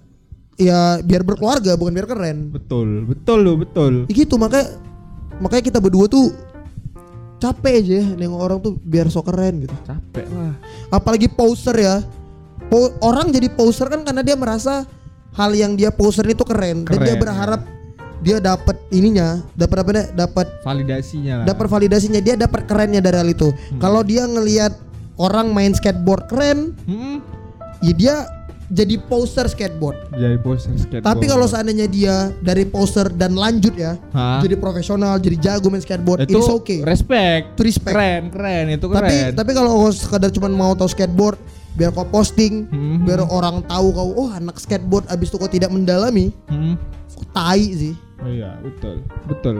ya 0.58 0.98
biar 1.00 1.22
berkeluarga 1.22 1.72
bukan 1.74 1.94
biar 1.94 2.04
keren. 2.04 2.50
Betul, 2.50 3.06
betul 3.06 3.38
lo, 3.40 3.54
betul. 3.54 4.04
Ya 4.06 4.14
gitu 4.18 4.34
makanya 4.36 4.74
makanya 5.38 5.64
kita 5.64 5.78
berdua 5.78 6.04
tuh 6.04 6.34
capek 7.38 7.74
aja 7.78 7.92
ya 7.94 8.06
nengok 8.12 8.40
orang 8.42 8.58
tuh 8.58 8.74
biar 8.76 9.06
sok 9.06 9.30
keren 9.30 9.62
gitu. 9.62 9.74
Capek 9.84 10.26
lah. 10.28 10.54
apalagi 10.90 11.26
poser 11.26 11.78
ya. 11.78 11.96
Po- 12.68 12.92
orang 13.00 13.30
jadi 13.30 13.48
poser 13.48 13.86
kan 13.86 14.02
karena 14.02 14.20
dia 14.20 14.34
merasa 14.34 14.84
hal 15.32 15.54
yang 15.54 15.72
dia 15.72 15.88
poser 15.88 16.26
itu 16.26 16.42
keren, 16.42 16.82
dan 16.82 16.98
Keren, 16.98 17.06
dia 17.06 17.14
berharap 17.16 17.60
dia 18.18 18.42
dapat 18.42 18.74
ininya 18.90 19.46
dapat 19.54 19.76
apa 19.78 19.90
dapat 20.10 20.46
Validasinya 20.60 21.34
lah. 21.38 21.44
dapat 21.46 21.66
validasinya. 21.70 22.18
Dia 22.18 22.34
dapat 22.34 22.66
kerennya 22.66 22.98
dari 22.98 23.16
hal 23.16 23.30
itu. 23.30 23.48
Kalau 23.78 24.02
dia 24.02 24.26
ngelihat 24.26 24.74
orang 25.14 25.48
main 25.48 25.70
skateboard 25.70 26.26
keren 26.26 26.74
Hmm. 26.84 27.22
ya 27.78 27.92
dia 27.94 28.14
jadi 28.68 29.00
poser 29.00 29.44
skateboard 29.44 30.12
Jadi 30.12 30.36
poster 30.38 30.72
skateboard. 30.74 31.02
tapi 31.02 31.24
kalau 31.24 31.44
seandainya 31.44 31.86
dia 31.86 32.16
dari 32.38 32.62
poser 32.62 33.08
dan 33.08 33.32
lanjut 33.32 33.72
ya 33.72 33.96
Hah? 34.10 34.38
jadi 34.38 34.54
profesional 34.54 35.16
jadi 35.16 35.36
jago 35.38 35.66
main 35.66 35.80
skateboard 35.80 36.22
itu 36.22 36.36
it's 36.36 36.46
okay 36.46 36.80
respect. 36.82 37.56
Itu 37.56 37.64
respect. 37.64 37.92
Keren, 37.92 38.22
keren 38.28 38.64
itu 38.70 38.86
keren. 38.86 39.00
tapi 39.00 39.14
tapi 39.34 39.50
kalau 39.52 39.72
sekadar 39.88 40.28
cuma 40.28 40.46
mau 40.46 40.72
tahu 40.72 40.86
skateboard 40.86 41.40
biar 41.74 41.90
kau 41.90 42.04
posting 42.04 42.66
Hmm. 42.66 43.02
biar 43.02 43.24
orang 43.24 43.62
tahu 43.64 43.88
kau 43.90 44.08
oh 44.16 44.28
anak 44.30 44.58
skateboard 44.58 45.08
abis 45.08 45.28
itu 45.28 45.36
kau 45.36 45.46
tidak 45.46 45.68
mendalami 45.68 46.28
Hmm. 46.46 46.76
kau 47.08 47.24
tai 47.30 47.72
sih 47.72 47.94
Oh 48.18 48.26
iya, 48.26 48.58
betul. 48.58 48.98
Betul. 49.24 49.56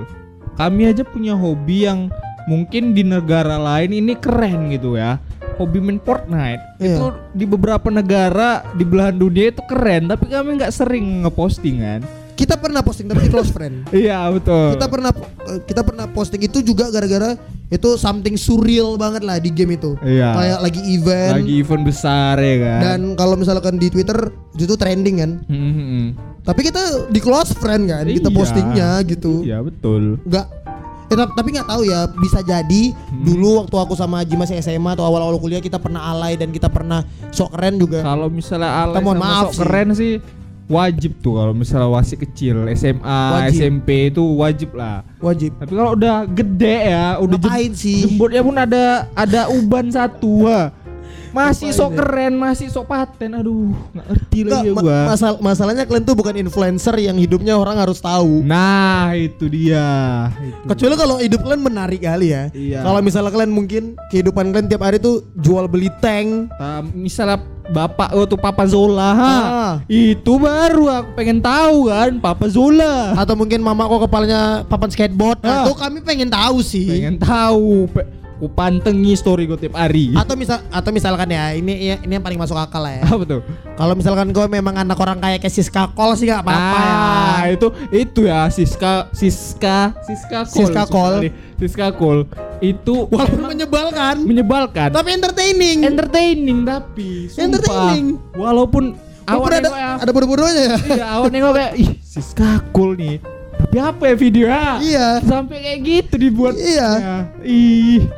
Kami 0.55 0.83
aja 0.85 1.07
punya 1.07 1.31
hobi 1.33 1.87
yang 1.87 2.11
mungkin 2.45 2.91
di 2.91 3.07
negara 3.07 3.55
lain 3.55 3.95
ini 3.95 4.13
keren 4.13 4.67
gitu 4.69 4.99
ya. 4.99 5.23
Hobi 5.59 5.79
main 5.79 5.99
Fortnite 5.99 6.63
Iya. 6.79 6.95
itu 6.95 7.07
di 7.33 7.45
beberapa 7.45 7.89
negara 7.89 8.49
di 8.73 8.83
belahan 8.83 9.15
dunia 9.15 9.51
itu 9.51 9.61
keren, 9.65 10.07
tapi 10.07 10.27
kami 10.27 10.57
nggak 10.57 10.71
sering 10.71 11.23
ngeposting 11.23 11.79
kan. 11.79 12.03
kita 12.33 12.55
pernah 12.55 12.79
posting 12.79 13.05
tapi 13.05 13.27
di 13.27 13.35
close 13.35 13.51
friend 13.51 13.83
Iya 14.07 14.31
betul. 14.31 14.71
kita 14.73 14.87
pernah 14.87 15.11
kita 15.67 15.83
pernah 15.83 16.07
posting 16.07 16.39
itu 16.41 16.63
juga 16.63 16.87
gara-gara 16.87 17.35
itu 17.67 17.99
something 17.99 18.39
surreal 18.39 18.95
banget 18.95 19.27
lah 19.27 19.37
di 19.37 19.51
game 19.51 19.75
itu 19.75 19.99
Iya. 19.99 20.39
kayak 20.39 20.59
lagi 20.63 20.81
event 20.89 21.35
lagi 21.35 21.55
event 21.59 21.83
besar 21.83 22.39
ya 22.39 22.55
kan. 22.57 22.79
dan 22.81 23.01
kalau 23.13 23.35
misalkan 23.35 23.75
di 23.75 23.91
Twitter 23.91 24.31
itu 24.55 24.71
trending 24.73 25.19
kan 25.19 25.31
Hmm, 25.45 25.73
hmm, 25.75 26.05
tapi 26.41 26.63
kita 26.63 26.79
di 27.11 27.19
close 27.19 27.51
friend 27.53 27.91
kan 27.91 28.07
kita 28.07 28.31
Iya. 28.31 28.37
postingnya 28.39 28.91
gitu 29.03 29.43
Iya 29.43 29.59
betul. 29.59 30.23
nggak 30.23 30.47
eh, 31.09 31.17
tap- 31.17 31.33
tapi 31.33 31.49
nggak 31.51 31.67
tahu 31.67 31.83
ya 31.83 32.01
bisa 32.13 32.41
jadi 32.41 32.83
Hmm. 32.93 33.23
dulu 33.23 33.49
waktu 33.59 33.77
aku 33.79 33.95
sama 33.95 34.21
Haji 34.21 34.35
masih 34.35 34.57
SMA 34.59 34.91
atau 34.91 35.03
awal-awal 35.03 35.37
kuliah 35.37 35.59
kita 35.59 35.77
pernah 35.77 36.05
alay 36.07 36.35
dan 36.35 36.49
kita 36.49 36.69
pernah 36.69 37.01
sok 37.31 37.53
keren 37.53 37.77
juga 37.77 38.01
Kalau 38.01 38.29
misalnya 38.29 38.71
alay 38.79 38.95
Kita 38.95 39.03
mohon 39.03 39.17
sama 39.17 39.27
maaf 39.27 39.43
sok 39.43 39.51
sih. 39.51 39.61
keren 39.61 39.89
sih 39.93 40.13
wajib 40.69 41.17
tuh 41.19 41.33
kalau 41.35 41.53
misalnya 41.53 41.89
masih 41.89 42.17
kecil 42.19 42.57
SMA 42.71 43.21
Wajib. 43.35 43.57
SMP 43.57 43.89
itu 44.07 44.21
wajib 44.37 44.71
lah. 44.73 45.01
wajib 45.19 45.57
Tapi 45.57 45.73
kalau 45.73 45.97
udah 45.97 46.17
gede 46.25 46.77
ya, 46.87 47.17
udah 47.17 47.39
jem- 47.41 47.73
sih? 47.75 48.05
jembutnya 48.05 48.43
pun 48.43 48.53
ada 48.55 48.85
ada 49.17 49.41
uban 49.49 49.89
satu. 49.89 50.45
Masih 51.41 51.71
sok 51.71 51.91
keren, 51.95 52.35
masih 52.35 52.67
sok 52.67 52.87
paten. 52.87 53.31
Aduh, 53.33 53.71
nggak 53.89 54.07
ngerti 54.07 54.39
lagi 54.43 54.59
ya 54.65 54.73
ma- 54.73 54.83
gua. 54.83 54.99
masal- 55.09 55.41
masalahnya 55.41 55.85
kalian 55.85 56.03
tuh 56.03 56.15
bukan 56.15 56.35
influencer 56.37 56.95
yang 56.97 57.15
hidupnya 57.15 57.55
orang 57.55 57.79
harus 57.79 57.99
tahu 57.99 58.43
Nah, 58.43 59.15
itu 59.15 59.47
dia. 59.47 60.29
Itu. 60.37 60.67
kecuali 60.67 60.95
kalau 60.95 61.17
hidup 61.19 61.41
kalian 61.41 61.63
menarik 61.63 62.01
kali 62.01 62.27
ya 62.29 62.51
Iya. 62.51 62.81
kalau 62.83 62.99
misalnya 62.99 63.31
kalian 63.31 63.51
mungkin 63.51 63.83
kehidupan 64.09 64.51
kalian 64.51 64.67
tiap 64.67 64.83
hari 64.83 64.99
tuh 64.99 65.23
jual 65.35 65.65
beli 65.65 65.89
tank 65.97 66.51
Nah, 66.53 66.83
misalnya 66.83 67.39
bapak 67.67 68.11
oh 68.13 68.25
tuh 68.25 68.37
Papa 68.37 68.65
Zola, 68.65 69.13
ha. 69.13 69.35
Ah. 69.37 69.73
itu 69.87 70.33
baru 70.35 70.89
aku 70.91 71.11
pengen 71.15 71.39
tahu 71.39 71.87
kan, 71.87 72.17
Papa 72.19 72.49
Zola. 72.49 73.13
atau 73.15 73.35
mungkin 73.35 73.61
mama 73.61 73.85
kok 73.87 74.05
kepalanya 74.05 74.41
papan 74.65 74.89
skateboard 74.89 75.39
Ah. 75.39 75.47
nah, 75.47 75.59
itu 75.63 75.73
kami 75.75 75.99
pengen 76.01 76.29
tahu 76.29 76.59
sih 76.59 76.89
Pengen 76.89 77.17
tahu. 77.17 77.85
Pe- 77.89 78.09
Ku 78.39 78.47
pantengi 78.47 79.13
story 79.13 79.45
gue 79.45 79.59
tiap 79.59 79.75
hari. 79.75 80.15
atau 80.23 80.35
misal 80.35 80.63
atau 80.71 80.91
misalkan 80.91 81.27
ya 81.27 81.51
ini 81.53 81.99
ini 81.99 82.13
yang 82.15 82.23
paling 82.23 82.39
masuk 82.39 82.55
akal 82.55 82.79
lah 82.79 82.95
ya 82.95 83.03
Apa 83.03 83.25
tuh? 83.27 83.41
kalau 83.75 83.95
misalkan 83.95 84.31
kau 84.31 84.47
memang 84.47 84.75
anak 84.75 84.95
orang 84.95 85.19
kaya 85.19 85.39
kayak 85.39 85.51
Siska 85.51 85.91
Kol 85.91 86.15
sih 86.15 86.27
gak 86.27 86.43
apa-apa 86.43 86.79
ya 86.79 86.95
ah, 86.95 87.43
itu 87.51 87.67
itu 87.91 88.21
ya 88.25 88.47
Siska 88.47 89.11
Siska 89.11 89.95
Siska 90.03 90.47
Kol. 90.47 90.55
Siska 90.55 90.83
Kol. 90.87 91.15
Siska 91.59 91.87
Kol. 91.93 92.19
Itu 92.59 93.07
walaupun 93.07 93.43
menyebalkan 93.45 94.17
menyebalkan. 94.23 94.91
tapi 94.91 95.11
entertaining 95.13 95.83
entertaining 95.83 96.63
tapi 96.63 97.27
sumpah. 97.27 97.43
Entertaining. 97.43 98.07
Walaupun 98.35 98.95
awal 99.27 99.51
ada 99.53 99.71
ya. 99.71 99.91
ada 99.99 100.11
bodoh-bodohnya 100.11 100.63
ya 100.65 100.77
Iya, 100.95 101.07
awal 101.11 101.29
nengok 101.29 101.55
kayak 101.55 101.73
ih 101.75 101.91
Siska 102.01 102.63
Kol 102.71 102.95
nih. 102.95 103.19
Tapi 103.69 103.85
apa 103.85 104.03
ya 104.09 104.17
video 104.17 104.47
ya? 104.49 104.81
Iya. 104.81 105.09
Sampai 105.29 105.61
kayak 105.61 105.81
gitu 105.85 106.15
dibuat. 106.17 106.57
Iya. 106.57 106.89
Ya, 106.97 107.17
Ih. 107.45 108.09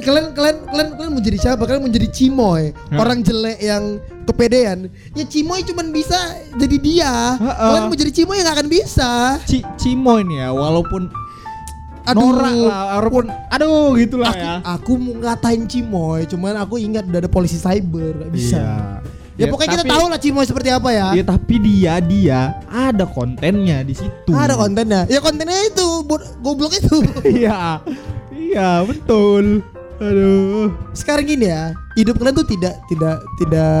kalian 0.00 0.32
kalian 0.32 0.56
kalian 0.64 0.88
kalian 0.96 1.10
mau 1.12 1.20
jadi 1.20 1.36
siapa 1.36 1.68
kalian 1.68 1.84
mau 1.84 1.92
jadi 1.92 2.08
cimoy 2.08 2.72
orang 2.96 3.20
jelek 3.20 3.60
yang 3.60 4.00
kepedean 4.24 4.88
ya 5.12 5.28
cimoy 5.28 5.60
cuman 5.60 5.92
bisa 5.92 6.16
jadi 6.56 6.76
dia 6.80 7.12
Ha-ha. 7.36 7.52
kalian 7.68 7.84
mau 7.84 7.98
jadi 8.00 8.08
cimoy 8.08 8.40
ya 8.40 8.48
nggak 8.48 8.56
akan 8.56 8.68
bisa 8.72 9.10
Ci 9.44 9.60
Cimoy 9.76 10.24
nih 10.24 10.48
ya 10.48 10.56
walaupun 10.56 11.12
Aduh. 12.08 12.32
norak 12.32 12.54
lah 12.64 12.96
walaupun 12.96 13.24
aduh 13.52 13.92
gitulah 13.92 14.32
aku, 14.32 14.40
ya 14.40 14.52
aku 14.64 14.92
mau 14.96 15.14
ngatain 15.20 15.62
Cimoy, 15.68 16.24
cuman 16.24 16.56
aku 16.56 16.80
ingat 16.80 17.04
udah 17.04 17.20
ada 17.20 17.28
polisi 17.28 17.60
cyber, 17.60 18.24
gak 18.24 18.32
bisa. 18.32 18.56
Iya. 18.56 19.04
Ya, 19.40 19.48
pokoknya 19.48 19.80
kita 19.80 19.86
tahu 19.88 20.04
lah 20.12 20.18
Cimoy 20.20 20.44
seperti 20.44 20.68
apa 20.68 20.88
ya. 20.92 21.08
Ya 21.16 21.24
tapi 21.24 21.54
dia 21.56 21.96
dia 22.04 22.40
ada 22.68 23.08
kontennya 23.08 23.80
di 23.80 23.96
situ. 23.96 24.36
Ada 24.36 24.52
kontennya. 24.52 25.08
Ya 25.08 25.24
kontennya 25.24 25.56
itu 25.64 26.04
goblok 26.44 26.76
itu. 26.76 27.00
Iya. 27.24 27.80
Iya, 28.28 28.84
betul. 28.84 29.64
Aduh. 30.00 30.72
Sekarang 30.92 31.24
gini 31.24 31.48
ya, 31.48 31.72
hidup 31.96 32.20
kalian 32.20 32.36
tuh 32.36 32.48
tidak 32.48 32.74
tidak 32.88 33.16
tidak 33.40 33.76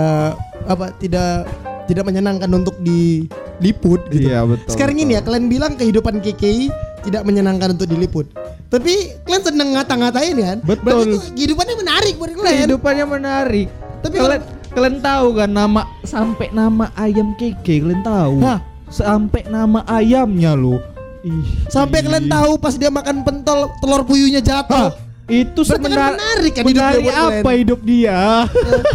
apa 0.64 0.92
tidak 1.00 1.48
tidak 1.90 2.04
menyenangkan 2.06 2.48
untuk 2.54 2.76
diliput 2.80 4.00
gitu. 4.08 4.32
Iya, 4.32 4.46
betul. 4.48 4.70
Sekarang 4.72 4.94
gini 4.96 5.18
ya, 5.18 5.20
kalian 5.20 5.50
bilang 5.50 5.74
kehidupan 5.76 6.22
KKI 6.22 6.70
tidak 7.04 7.22
menyenangkan 7.24 7.74
untuk 7.76 7.88
diliput. 7.88 8.30
Tapi 8.70 9.18
kalian 9.26 9.42
seneng 9.42 9.68
ngata-ngatain 9.74 10.36
kan? 10.38 10.58
Betul. 10.62 10.86
Berarti 10.86 11.34
kehidupannya 11.34 11.74
menarik 11.80 12.14
buat 12.16 12.30
kalian. 12.30 12.46
Kehidupannya 12.46 13.06
menarik. 13.08 13.68
Tapi 14.00 14.16
kalian 14.16 14.42
kalian 14.70 14.98
tahu 14.98 15.26
kan 15.34 15.50
nama 15.50 15.82
sampai 16.02 16.48
nama 16.50 16.88
ayam 16.94 17.34
keke 17.34 17.80
kalian 17.80 18.02
tahu? 18.02 18.38
Hah? 18.40 18.58
Sampai 18.86 19.46
nama 19.46 19.82
ayamnya 19.84 20.54
lo. 20.54 20.78
Ih. 21.20 21.44
Sampai 21.68 22.00
kalian 22.00 22.26
tahu 22.26 22.56
pas 22.56 22.74
dia 22.74 22.88
makan 22.88 23.22
pentol 23.22 23.70
telur 23.78 24.02
puyuhnya 24.02 24.40
Hah, 24.40 24.46
jatuh. 24.64 24.88
itu 25.26 25.60
Berarti 25.60 25.68
kan 25.68 25.76
sebenarnya 25.76 26.10
menarik 26.12 26.52
kan 26.52 26.64
hidupnya 26.64 26.80
menarik 26.80 27.00
buat 27.00 27.14
kalian. 27.14 27.38
apa 27.38 27.50
hidup 27.52 27.80
dia? 27.82 28.18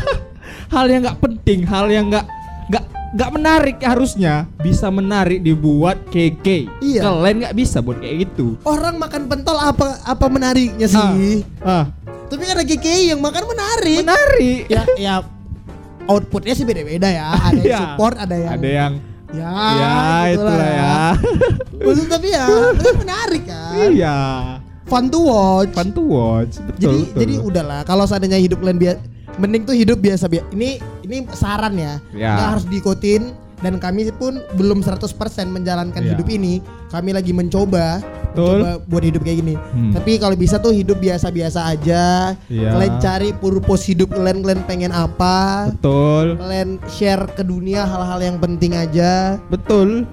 hal 0.74 0.86
yang 0.86 1.02
nggak 1.02 1.20
penting, 1.20 1.60
hal 1.64 1.86
yang 1.88 2.06
nggak 2.10 2.26
nggak 2.66 2.84
nggak 3.16 3.30
menarik 3.32 3.78
harusnya 3.80 4.34
bisa 4.58 4.88
menarik 4.90 5.40
dibuat 5.40 6.02
keke. 6.10 6.68
Iya. 6.82 7.02
Kalian 7.06 7.36
nggak 7.42 7.56
bisa 7.56 7.78
buat 7.80 8.02
kayak 8.02 8.16
gitu. 8.26 8.58
Orang 8.64 8.98
makan 8.98 9.30
pentol 9.30 9.56
apa 9.56 10.02
apa 10.02 10.26
menariknya 10.26 10.88
sih? 10.88 11.46
Ah, 11.62 11.88
Tapi 12.26 12.42
kan 12.42 12.58
ada 12.58 12.66
KKI 12.66 13.14
yang 13.14 13.22
makan 13.22 13.44
menarik. 13.46 14.02
menarik. 14.02 14.62
ya 14.66 14.82
ya 14.98 15.16
outputnya 16.06 16.54
sih 16.54 16.64
beda-beda 16.64 17.08
ya. 17.08 17.34
Ada 17.48 17.56
yang 17.56 17.66
Iya. 17.66 17.78
support, 17.80 18.16
ada 18.16 18.36
yang 18.36 18.54
Ada 18.54 18.70
yang 18.70 18.94
ya, 19.32 19.52
ya 19.52 19.94
itulah 20.32 20.56
ya. 20.64 20.96
Maksud 21.76 22.08
tapi 22.08 22.28
ya, 22.30 22.46
menarik 23.02 23.44
kan. 23.44 23.90
iya. 23.90 24.18
Fun 24.86 25.10
to 25.10 25.20
watch. 25.20 25.74
Fun 25.74 25.90
to 25.92 26.02
watch. 26.02 26.62
Betul, 26.62 26.78
jadi 26.78 27.00
betul. 27.02 27.18
jadi 27.20 27.34
udahlah 27.42 27.80
kalau 27.84 28.06
seandainya 28.06 28.38
hidup 28.38 28.62
kalian 28.62 28.78
biasa 28.78 29.00
mending 29.36 29.64
tuh 29.66 29.76
hidup 29.76 29.98
biasa 29.98 30.26
biasa. 30.26 30.46
Ini 30.54 30.70
ini 31.04 31.18
saran 31.34 31.74
ya. 31.76 31.98
Ya. 32.14 32.32
Nggak 32.32 32.48
harus 32.54 32.66
diikutin 32.70 33.22
dan 33.64 33.80
kami 33.80 34.12
pun 34.12 34.44
belum 34.56 34.84
100% 34.84 35.16
menjalankan 35.48 36.02
Ya. 36.04 36.12
hidup 36.16 36.28
ini. 36.28 36.60
Kami 36.92 37.12
lagi 37.12 37.32
mencoba 37.32 38.04
Betul. 38.32 38.64
mencoba 38.64 38.72
buat 38.88 39.04
hidup 39.04 39.22
kayak 39.24 39.38
gini. 39.40 39.56
Hmm. 39.56 39.92
Tapi 39.96 40.12
kalau 40.20 40.36
bisa 40.36 40.60
tuh 40.60 40.76
hidup 40.76 41.00
biasa-biasa 41.00 41.72
aja. 41.72 42.36
Iya. 42.48 42.70
Kalian 42.72 42.96
cari 43.00 43.30
purpose 43.32 43.88
hidup 43.88 44.12
kalian, 44.12 44.44
kalian 44.44 44.62
pengen 44.68 44.92
apa? 44.92 45.72
Betul. 45.72 46.36
Kalian 46.36 46.70
share 46.88 47.24
ke 47.32 47.44
dunia 47.44 47.84
hal-hal 47.84 48.20
yang 48.20 48.38
penting 48.40 48.76
aja. 48.76 49.40
Betul. 49.48 50.04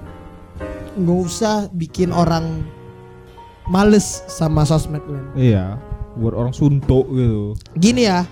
Nggak 0.95 1.19
usah 1.19 1.67
bikin 1.73 2.13
orang 2.13 2.63
males 3.67 4.23
sama 4.27 4.63
sosmed 4.63 5.03
kalian. 5.03 5.27
Iya. 5.35 5.65
Buat 6.13 6.33
orang 6.37 6.53
suntuk 6.53 7.09
gitu. 7.09 7.57
Gini 7.73 8.05
ya, 8.05 8.23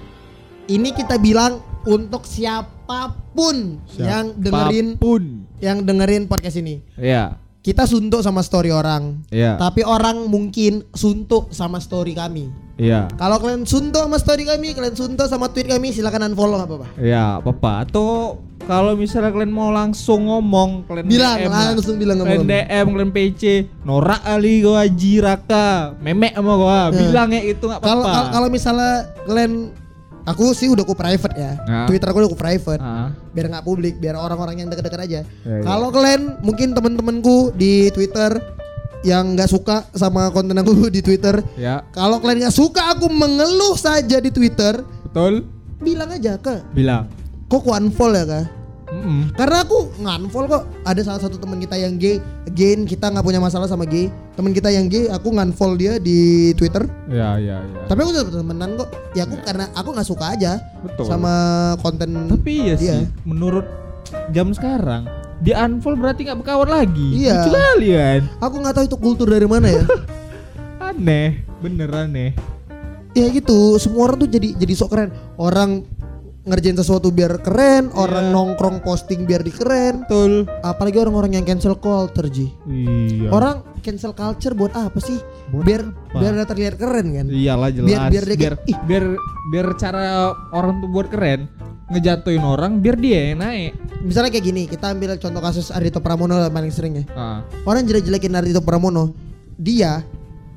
ini 0.69 0.93
kita 0.93 1.17
bilang 1.17 1.59
untuk 1.83 2.23
siapa 2.23 2.99
pun 3.31 3.79
yang 3.95 4.35
dengerin 4.35 4.95
Pun. 4.95 5.45
yang 5.57 5.81
dengerin 5.81 6.25
podcast 6.25 6.57
ini. 6.57 6.81
Iya. 6.95 7.37
Kita 7.61 7.85
suntuk 7.85 8.25
sama 8.25 8.41
story 8.41 8.73
orang. 8.73 9.21
Iya. 9.29 9.53
Tapi 9.55 9.85
orang 9.85 10.25
mungkin 10.25 10.81
suntuk 10.91 11.53
sama 11.53 11.77
story 11.77 12.17
kami. 12.17 12.49
Iya. 12.73 13.05
Kalau 13.13 13.37
kalian 13.37 13.69
suntuk 13.69 14.01
sama 14.01 14.17
story 14.17 14.43
kami, 14.43 14.73
kalian 14.73 14.97
suntuk 14.97 15.29
sama 15.29 15.45
tweet 15.47 15.69
kami, 15.69 15.93
silakan 15.93 16.33
unfollow 16.33 16.57
nggak 16.57 16.65
apa-apa. 16.67 16.87
Iya, 16.97 17.37
apa-apa. 17.37 17.71
Atau 17.85 18.07
kalau 18.65 18.97
misalnya 18.97 19.29
kalian 19.29 19.53
mau 19.53 19.69
langsung 19.69 20.25
ngomong, 20.25 20.89
kalian 20.89 21.05
Bilang 21.05 21.37
DM 21.37 21.53
langsung 21.53 21.95
bilang 22.01 22.17
Kalian 22.17 22.41
ngomong. 22.41 22.49
DM, 22.49 22.85
kalian 22.89 23.11
PC, 23.13 23.41
norak 23.85 24.21
kali 24.21 24.53
gua 24.61 24.81
Haji 24.81 25.13
Raka, 25.21 25.67
memek 26.01 26.33
sama 26.33 26.53
gua. 26.57 26.79
Ya. 26.89 26.97
Bilang 26.97 27.29
ya 27.29 27.41
itu 27.45 27.61
nggak 27.61 27.77
apa-apa. 27.77 27.93
kalau- 28.09 28.29
kalau 28.33 28.47
misalnya 28.49 28.93
kalian 29.23 29.53
aku 30.23 30.53
sih 30.53 30.69
udah 30.69 30.83
ku 30.83 30.93
private 30.93 31.35
ya. 31.35 31.51
Nah. 31.65 31.85
Twitter 31.89 32.07
aku 32.07 32.25
udah 32.25 32.31
ku 32.31 32.37
private. 32.37 32.81
Ah, 32.81 33.09
Biar 33.31 33.47
nggak 33.49 33.65
publik, 33.65 33.97
biar 33.97 34.15
orang-orang 34.15 34.61
yang 34.61 34.69
dekat-dekat 34.69 35.01
aja. 35.07 35.19
Ya, 35.23 35.23
ya. 35.45 35.63
Kalau 35.63 35.89
kalian 35.89 36.41
mungkin 36.41 36.73
temen-temenku 36.73 37.53
di 37.53 37.89
Twitter 37.89 38.37
yang 39.01 39.33
nggak 39.33 39.49
suka 39.49 39.89
sama 39.97 40.29
konten 40.29 40.53
aku 40.61 40.85
di 40.95 41.01
Twitter, 41.01 41.41
ya, 41.57 41.81
kalau 41.89 42.21
kalian 42.21 42.45
nggak 42.45 42.53
suka 42.53 42.93
aku 42.93 43.09
mengeluh 43.09 43.73
saja 43.73 44.21
di 44.21 44.29
Twitter, 44.29 44.85
betul. 45.09 45.41
bilang 45.81 46.13
aja 46.13 46.37
ke, 46.37 46.61
Bilang. 46.69 47.09
kok 47.49 47.65
ku 47.65 47.73
unfollow 47.73 48.13
ya 48.13 48.25
kak? 48.29 48.45
Mm-mm. 48.91 49.31
Karena 49.39 49.63
aku 49.63 49.87
nge-unfollow 50.03 50.51
kok. 50.51 50.63
Ada 50.83 51.01
salah 51.07 51.21
satu 51.23 51.39
teman 51.39 51.63
kita 51.63 51.79
yang 51.79 51.95
gay, 51.95 52.19
again 52.43 52.83
kita 52.83 53.07
nggak 53.07 53.23
punya 53.23 53.39
masalah 53.39 53.65
sama 53.65 53.87
gay. 53.87 54.11
Teman 54.35 54.51
kita 54.51 54.67
yang 54.67 54.91
gay, 54.91 55.07
aku 55.07 55.31
nge-unfollow 55.31 55.79
dia 55.79 55.95
di 55.95 56.51
Twitter. 56.59 56.83
Ya, 57.07 57.39
ya, 57.39 57.63
ya. 57.63 57.87
Tapi 57.87 57.99
aku 58.03 58.11
tetap 58.11 58.35
temenan 58.35 58.75
kok. 58.75 58.91
Ya 59.15 59.23
aku 59.23 59.39
karena 59.47 59.71
aku 59.71 59.89
nggak 59.95 60.07
suka 60.07 60.25
aja 60.35 60.59
Betul. 60.83 61.07
sama 61.07 61.33
konten. 61.79 62.35
Tapi 62.35 62.51
iya 62.51 62.75
dia. 62.75 62.99
sih, 62.99 63.07
menurut 63.23 63.63
jam 64.35 64.51
sekarang 64.51 65.07
di 65.41 65.51
unfollow 65.57 65.97
berarti 65.97 66.21
nggak 66.29 66.39
berkawan 66.45 66.69
lagi. 66.69 67.25
Iya. 67.25 67.33
Lucu 67.41 67.49
kali 67.57 67.89
kan. 67.97 68.21
Aku 68.45 68.55
nggak 68.61 68.73
tahu 68.77 68.85
itu 68.85 68.97
kultur 69.01 69.27
dari 69.27 69.47
mana 69.49 69.67
ya. 69.71 69.83
Aneh, 70.91 71.41
bener 71.63 71.89
aneh. 71.89 72.31
ya 73.11 73.27
gitu, 73.27 73.75
semua 73.75 74.07
orang 74.07 74.23
tuh 74.23 74.29
jadi 74.31 74.55
jadi 74.55 74.73
sok 74.75 74.89
keren. 74.95 75.11
Orang 75.35 75.83
ngerjain 76.41 76.73
sesuatu 76.73 77.13
biar 77.13 77.37
keren, 77.39 77.93
orang 77.93 78.29
Iya. 78.29 78.33
nongkrong 78.33 78.81
posting 78.81 79.29
biar 79.29 79.41
dikeren. 79.41 80.05
Betul. 80.05 80.49
Apalagi 80.61 80.97
orang-orang 80.97 81.37
yang 81.37 81.45
cancel 81.45 81.77
culture 81.77 82.25
Ji. 82.27 82.49
Iya. 82.65 83.29
Orang 83.29 83.61
cancel 83.79 84.11
culture 84.11 84.57
buat 84.57 84.73
apa 84.73 84.97
sih? 84.97 85.21
Buat 85.53 85.63
biar 85.63 85.81
apa? 85.85 86.17
biar 86.17 86.31
dia 86.33 86.47
terlihat 86.49 86.73
keren 86.81 87.07
kan. 87.13 87.25
Iyalah 87.29 87.69
jelas. 87.69 87.87
Biar- 87.87 88.09
biar 88.09 88.23
dia 88.25 88.37
biar, 88.37 88.53
"Ih." 88.65 88.77
biar 88.83 89.03
biar 89.53 89.67
cara 89.77 90.01
orang 90.51 90.81
tuh 90.81 90.89
buat 90.89 91.07
keren 91.07 91.45
ngejatuhin 91.91 92.41
orang 92.41 92.79
biar 92.79 92.95
dia 92.95 93.35
yang 93.35 93.43
naik. 93.43 93.71
Misalnya 94.01 94.31
kayak 94.31 94.45
gini, 94.47 94.63
kita 94.65 94.89
ambil 94.89 95.13
contoh 95.19 95.41
kasus 95.43 95.69
Ardito 95.69 96.01
Pramono 96.01 96.39
paling 96.49 96.73
sering 96.73 96.93
ya. 96.97 97.05
Ah, 97.13 97.39
Orang 97.67 97.85
jelek-jelekin 97.85 98.33
Ardito 98.33 98.63
Pramono, 98.63 99.13
dia 99.59 100.01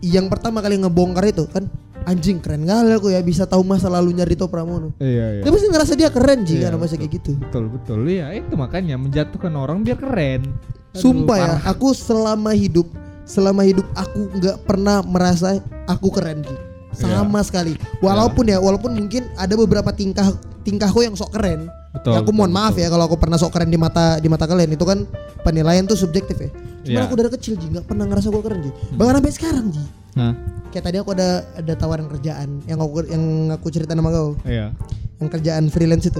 yang 0.00 0.26
pertama 0.26 0.58
kali 0.58 0.78
ngebongkar 0.78 1.24
itu 1.26 1.44
kan 1.46 1.66
anjing 2.04 2.36
keren 2.36 2.68
kali 2.68 2.92
aku 2.92 3.08
ya 3.08 3.20
bisa 3.20 3.48
tahu 3.48 3.64
masa 3.64 3.88
lalunya 3.88 4.28
Ardito 4.28 4.44
Pramono. 4.44 4.92
iya 5.00 5.40
iya. 5.40 5.42
Dia 5.42 5.50
pasti 5.50 5.68
ngerasa 5.72 5.92
dia 5.96 6.10
keren 6.12 6.44
sih 6.44 6.60
Iya, 6.60 6.68
karena 6.68 6.78
masa 6.80 6.94
kayak 7.00 7.12
gitu. 7.16 7.32
Betul 7.40 7.64
betul. 7.72 7.98
Iya, 8.04 8.26
itu 8.36 8.54
makanya 8.54 9.00
menjatuhkan 9.00 9.52
orang 9.56 9.80
biar 9.80 9.96
keren. 9.96 10.52
Aduh, 10.92 11.00
Sumpah 11.00 11.36
ya, 11.40 11.48
parah. 11.56 11.72
aku 11.72 11.88
selama 11.96 12.52
hidup 12.52 12.86
selama 13.24 13.64
hidup 13.64 13.88
aku 13.96 14.28
nggak 14.36 14.68
pernah 14.68 15.00
merasa 15.00 15.56
aku 15.88 16.12
keren 16.12 16.44
Ji. 16.44 16.56
Sama 16.94 17.40
sekali. 17.42 17.74
Walaupun 17.98 18.46
ya, 18.46 18.60
walaupun 18.62 18.94
mungkin 18.94 19.26
ada 19.34 19.56
beberapa 19.56 19.90
tingkah 19.90 20.30
tingkahku 20.62 21.02
yang 21.02 21.16
sok 21.16 21.34
keren. 21.34 21.66
Betul, 21.94 22.10
ya 22.10 22.18
aku 22.26 22.30
mohon 22.34 22.50
betul, 22.50 22.58
maaf 22.58 22.74
ya 22.74 22.88
kalau 22.90 23.04
aku 23.06 23.16
pernah 23.16 23.38
sok 23.38 23.54
keren 23.54 23.70
di 23.70 23.78
mata 23.78 24.18
di 24.18 24.26
mata 24.26 24.50
kalian 24.50 24.74
itu 24.74 24.82
kan 24.82 25.06
penilaian 25.46 25.86
tuh 25.86 25.94
subjektif 25.94 26.34
ya. 26.36 26.50
Cuma 26.84 27.00
Iya. 27.00 27.06
aku 27.06 27.14
dari 27.14 27.30
kecil 27.30 27.54
Ji 27.54 27.70
nggak 27.70 27.86
pernah 27.86 28.04
ngerasa 28.04 28.28
gue 28.28 28.42
keren 28.42 28.60
Ji. 28.60 28.70
Bahkan 28.92 29.12
sampai 29.22 29.32
sekarang 29.32 29.66
Ji. 29.70 29.84
Nah, 30.18 30.34
Kayak 30.68 30.84
tadi 30.90 30.96
aku 30.98 31.10
ada 31.14 31.28
ada 31.54 31.72
tawaran 31.78 32.10
kerjaan 32.10 32.58
yang 32.66 32.82
aku 32.82 33.06
yang 33.06 33.22
aku 33.54 33.70
cerita 33.70 33.94
sama 33.94 34.10
kau, 34.10 34.34
iya. 34.42 34.74
yang 35.22 35.30
kerjaan 35.30 35.70
freelance 35.70 36.10
itu. 36.10 36.18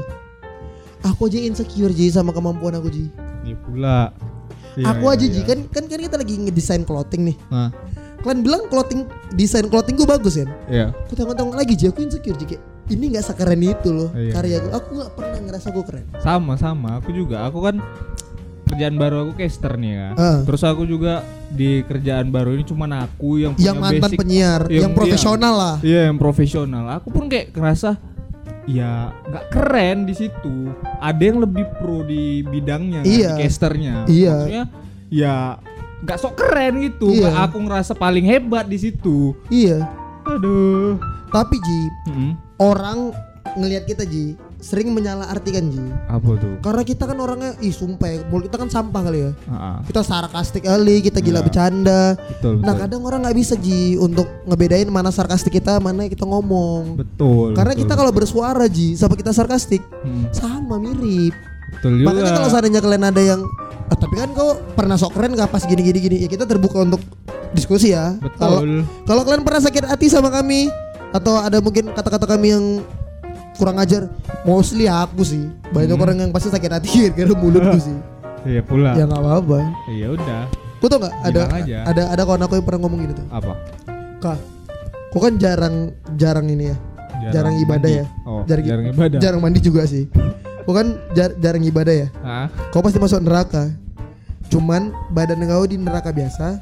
Aku 1.02 1.26
aja 1.26 1.42
insecure 1.42 1.90
Ji 1.90 2.08
sama 2.08 2.30
kemampuan 2.30 2.78
aku 2.78 2.86
Ji. 2.88 3.10
Iya 3.42 3.56
pula. 3.60 4.14
Iya, 4.78 4.94
aku 4.94 5.10
iya, 5.10 5.14
aja 5.18 5.26
Ji 5.26 5.40
iya. 5.42 5.48
kan 5.50 5.58
kan 5.68 5.84
kan 5.90 5.98
kita 5.98 6.16
lagi 6.16 6.34
ngedesain 6.38 6.86
clothing 6.86 7.34
nih. 7.34 7.36
Nah, 7.50 7.74
Kalian 8.24 8.40
bilang 8.40 8.62
clothing 8.72 9.04
desain 9.36 9.68
clothing 9.68 9.98
gue 9.98 10.08
bagus 10.08 10.38
kan? 10.38 10.48
iya. 10.70 10.94
Aku 11.04 11.12
tengok-tengok 11.12 11.58
lagi 11.58 11.74
Ji, 11.76 11.90
aku 11.92 12.00
insecure 12.00 12.38
Ji 12.38 12.56
kayak 12.56 12.62
ini 12.86 13.04
nggak 13.10 13.24
sekeren 13.24 13.58
itu 13.58 13.88
loh 13.88 14.10
Iya. 14.12 14.32
karya 14.34 14.56
gue. 14.60 14.72
Aku 14.72 14.88
nggak 14.94 15.10
pernah 15.12 15.38
ngerasa 15.40 15.68
gue 15.70 15.84
keren. 15.84 16.04
Sama 16.18 16.54
sama, 16.54 16.98
aku 16.98 17.10
juga. 17.10 17.44
Aku 17.44 17.60
kan 17.60 17.80
kerjaan 18.64 18.96
baru 18.96 19.24
aku 19.24 19.32
caster 19.36 19.72
nih 19.74 19.92
ya. 19.94 20.08
Ah. 20.14 20.38
Terus 20.42 20.62
aku 20.62 20.82
juga 20.82 21.20
di 21.48 21.80
kerjaan 21.82 22.28
baru 22.28 22.52
ini 22.52 22.64
cuman 22.64 22.90
aku 22.98 23.38
yang 23.38 23.52
punya 23.54 23.66
yang 23.66 23.78
mantan 23.78 24.02
basic 24.02 24.18
penyiar, 24.18 24.60
yang- 24.66 24.82
yang, 24.82 24.92
profesional 24.92 25.54
lah. 25.54 25.74
Iya 25.80 26.00
yang 26.08 26.18
profesional. 26.18 26.84
Aku 26.94 27.08
pun 27.08 27.24
kayak 27.26 27.52
ngerasa 27.52 27.96
ya 28.64 29.12
nggak 29.22 29.44
keren 29.48 29.98
di 30.04 30.14
situ. 30.14 30.56
Ada 30.98 31.22
yang 31.22 31.38
lebih 31.40 31.64
pro 31.74 32.02
di 32.02 32.40
bidangnya, 32.42 33.00
kan, 33.00 33.06
Iya. 33.06 33.30
di 33.30 33.40
casternya. 33.40 33.94
Iya. 34.06 34.32
Maksudnya 34.34 34.64
ya 35.06 35.36
nggak 36.02 36.18
sok 36.18 36.34
keren 36.34 36.74
gitu. 36.82 37.08
Iya. 37.10 37.30
Nggak 37.30 37.36
aku 37.46 37.56
ngerasa 37.62 37.92
paling 37.94 38.24
hebat 38.24 38.66
di 38.66 38.76
situ. 38.76 39.32
Iya. 39.48 39.84
Aduh. 40.26 40.96
Tapi 41.28 41.56
Ji, 41.58 41.80
Mm-mm. 42.06 42.30
Orang 42.56 43.10
ngelihat 43.54 43.84
kita 43.84 44.02
Ji 44.02 44.34
sering 44.58 44.90
menyalahartikan 44.90 45.68
Ji. 45.68 45.78
Apa 46.08 46.30
tuh? 46.34 46.56
Karena 46.58 46.82
kita 46.82 47.04
kan 47.04 47.18
orangnya 47.18 47.52
ih 47.60 47.70
sumpah 47.70 48.08
ya, 48.08 48.18
mulut 48.24 48.48
kita 48.48 48.56
kan 48.56 48.68
sampah 48.68 49.00
kali 49.02 49.20
ya. 49.20 49.30
Ah, 49.46 49.78
Kita 49.82 50.00
sarkastik 50.00 50.64
kali, 50.64 50.98
kita 51.00 51.20
gila 51.20 51.38
Iya. 51.38 51.44
bercanda. 51.44 52.02
betul, 52.16 52.58
betul. 52.58 52.64
Nah 52.64 52.74
kadang 52.74 53.02
orang 53.04 53.20
nggak 53.22 53.36
bisa 53.36 53.54
Ji 53.54 53.94
untuk 53.96 54.26
ngebedain 54.44 54.88
mana 54.88 55.10
sarkastik 55.10 55.52
kita, 55.52 55.76
mana 55.78 56.08
kita 56.08 56.24
ngomong. 56.24 56.96
betul. 56.96 57.52
Karena 57.52 57.72
betul, 57.72 57.82
kita 57.84 57.94
kalau 57.94 58.10
bersuara 58.10 58.64
Ji, 58.66 58.96
sama 58.96 59.14
kita 59.14 59.30
sarkastik 59.30 59.84
Hmm, 60.00 60.32
sama 60.32 60.80
mirip. 60.80 61.36
betul 61.70 61.92
juga. 61.96 62.06
Makanya 62.10 62.32
kalau 62.32 62.48
seandainya 62.48 62.80
kalian 62.80 63.04
ada 63.04 63.22
yang 63.22 63.40
"Ah, 63.84 63.94
tapi 63.94 64.14
kan 64.16 64.32
kau 64.32 64.56
pernah 64.72 64.96
sok 64.96 65.12
keren 65.12 65.34
gak 65.34 65.52
pas 65.52 65.62
gini 65.62 65.82
gini 65.82 65.98
gini 66.00 66.16
ya 66.18 66.28
kita 66.28 66.44
terbuka 66.44 66.80
untuk 66.80 67.04
diskusi 67.52 67.92
ya. 67.92 68.16
Betul. 68.16 68.82
kalau 69.04 69.22
kalian 69.22 69.44
pernah 69.44 69.60
sakit 69.60 69.84
hati 69.84 70.08
sama 70.08 70.26
kami 70.28 70.72
atau 71.14 71.38
ada 71.38 71.62
mungkin 71.62 71.94
kata-kata 71.94 72.26
kami 72.26 72.50
yang 72.50 72.64
kurang 73.54 73.78
ajar, 73.78 74.10
mostly 74.42 74.84
aku 74.84 75.22
sih. 75.22 75.46
Banyak 75.70 75.94
Hmm. 75.94 76.04
orang 76.04 76.16
yang 76.18 76.30
pasti 76.30 76.50
sakit 76.50 76.70
hati 76.70 76.88
gara-gara 77.06 77.32
mulutku 77.32 77.78
sih. 77.78 77.96
Iya 78.44 78.60
pula. 78.60 78.92
ya 78.92 79.06
nggak 79.06 79.22
apa-apa. 79.22 79.58
Iya 79.88 80.06
udah. 80.12 80.42
Kau 80.76 80.88
tau 80.90 80.98
nggak 81.00 81.14
ada 81.22 81.42
aja. 81.54 81.76
ada 81.86 82.02
ada 82.12 82.22
kawan 82.22 82.44
aku 82.44 82.54
yang 82.58 82.66
pernah 82.66 82.80
ngomong 82.82 83.00
gitu. 83.06 83.22
Apa? 83.30 83.52
Kak, 84.20 84.38
kau 85.08 85.20
kan 85.22 85.38
jarang 85.38 85.76
jarang 86.14 86.44
ini 86.46 86.68
ya. 86.68 86.76
Jarang 87.32 87.56
ibadah 87.56 87.88
mandi. 87.88 88.00
ya? 88.02 88.06
Oh, 88.28 88.44
Jarang- 88.44 88.66
jarang, 88.68 88.86
ibadah. 88.92 89.16
Jarang 89.16 89.40
mandi 89.40 89.60
juga 89.62 89.88
sih. 89.88 90.04
Kau 90.66 90.76
kan 90.76 90.92
jar- 91.14 91.32
jarang 91.38 91.64
ibadah 91.64 91.94
ya. 91.94 92.08
Ah, 92.20 92.52
Kau 92.68 92.84
pasti 92.84 93.00
masuk 93.00 93.22
neraka. 93.22 93.72
Cuman 94.52 94.92
badan 95.08 95.40
kau 95.40 95.64
di 95.64 95.80
neraka 95.80 96.12
biasa, 96.12 96.60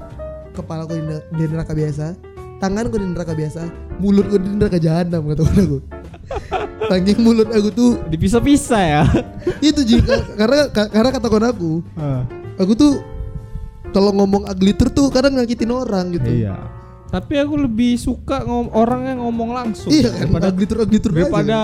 kepala 0.55 0.87
kau 0.87 0.95
di 0.95 1.03
neraka 1.45 1.75
biasa, 1.75 2.15
tangan 2.63 2.87
kau 2.87 2.97
di 2.97 3.09
neraka 3.11 3.35
biasa, 3.35 3.67
mulut 3.99 4.31
kau 4.31 4.39
di 4.39 4.47
neraka 4.47 4.79
jahanam 4.79 5.27
kata 5.27 5.43
aku. 5.43 5.79
Saking 6.87 7.19
mulut 7.19 7.51
aku 7.51 7.69
tuh 7.75 7.91
dipisah-pisah 8.07 8.83
ya. 8.83 9.03
itu 9.59 9.83
jika 9.83 10.23
karena 10.39 10.71
ka- 10.71 10.87
karena 10.87 11.11
kata 11.11 11.27
kawan 11.27 11.47
aku, 11.51 11.73
aku 12.55 12.73
tuh 12.73 12.93
kalau 13.91 14.15
ngomong 14.15 14.47
truth 14.73 14.95
tuh 14.95 15.11
kadang 15.11 15.35
ngakitin 15.35 15.75
orang 15.75 16.15
gitu. 16.15 16.31
iya. 16.31 16.55
Tapi 17.13 17.37
aku 17.37 17.61
lebih 17.61 18.01
suka 18.01 18.41
ngom 18.41 18.73
orang 18.73 19.05
yang 19.05 19.19
ngomong 19.21 19.53
langsung 19.53 19.93
Iya 19.93 20.09
kan, 20.17 20.33
daripada 20.33 20.49
truth 20.97 21.13
aja. 21.13 21.21
daripada 21.29 21.59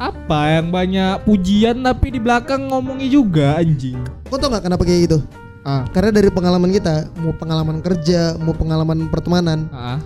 apa 0.00 0.40
yang 0.48 0.72
banyak 0.72 1.28
pujian 1.28 1.76
tapi 1.84 2.08
di 2.08 2.20
belakang 2.22 2.64
ngomongi 2.72 3.12
juga 3.12 3.60
anjing. 3.60 4.00
Kau 4.32 4.40
tau 4.40 4.48
nggak 4.48 4.64
kenapa 4.64 4.82
kayak 4.86 5.12
gitu? 5.12 5.18
Ah, 5.60 5.84
Karena 5.86 6.08
dari 6.10 6.28
pengalaman 6.28 6.70
kita, 6.70 7.12
mau 7.20 7.36
pengalaman 7.36 7.78
kerja, 7.78 8.32
mau 8.36 8.56
pengalaman 8.56 9.12
pertemanan, 9.12 9.68
ah, 9.70 10.00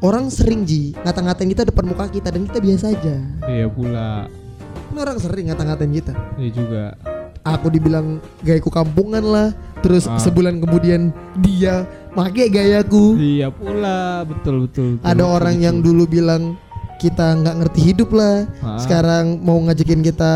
orang 0.00 0.28
sering 0.28 0.64
ji 0.64 0.96
ngata-ngatain 0.98 1.52
kita 1.52 1.62
depan 1.64 1.84
muka 1.84 2.08
kita 2.08 2.32
dan 2.32 2.48
kita 2.48 2.58
biasa 2.58 2.84
aja. 2.90 3.16
iya 3.44 3.68
pula. 3.68 4.24
Kan 4.88 4.96
orang 4.96 5.18
sering 5.20 5.52
ngata-ngatain 5.52 5.92
kita. 5.92 6.12
Iya 6.36 6.50
juga. 6.50 6.84
Aku 7.44 7.68
dibilang 7.68 8.18
gayaku 8.40 8.72
kampungan 8.72 9.22
lah, 9.22 9.48
terus 9.78 10.08
Ah. 10.08 10.16
sebulan 10.16 10.58
kemudian 10.58 11.12
dia 11.38 11.84
make 12.10 12.48
gayaku. 12.48 13.14
Iya 13.14 13.52
pula, 13.52 14.24
betul 14.24 14.64
betul. 14.64 14.96
betul. 14.96 15.04
Ada 15.04 15.22
orang 15.22 15.60
yang 15.60 15.78
dulu 15.78 16.08
bilang 16.08 16.56
kita 16.96 17.36
nggak 17.36 17.56
ngerti 17.60 17.80
hidup 17.84 18.08
lah, 18.10 18.48
Ah. 18.64 18.80
sekarang 18.80 19.44
mau 19.44 19.60
ngajakin 19.60 20.00
kita 20.00 20.32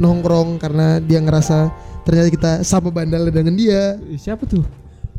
nongkrong 0.00 0.56
karena 0.56 0.96
dia 0.98 1.20
ngerasa 1.20 1.68
ternyata 2.08 2.28
kita 2.32 2.50
sama 2.64 2.88
bandel 2.88 3.28
dengan 3.28 3.52
dia. 3.52 4.00
Siapa 4.16 4.48
tuh? 4.48 4.64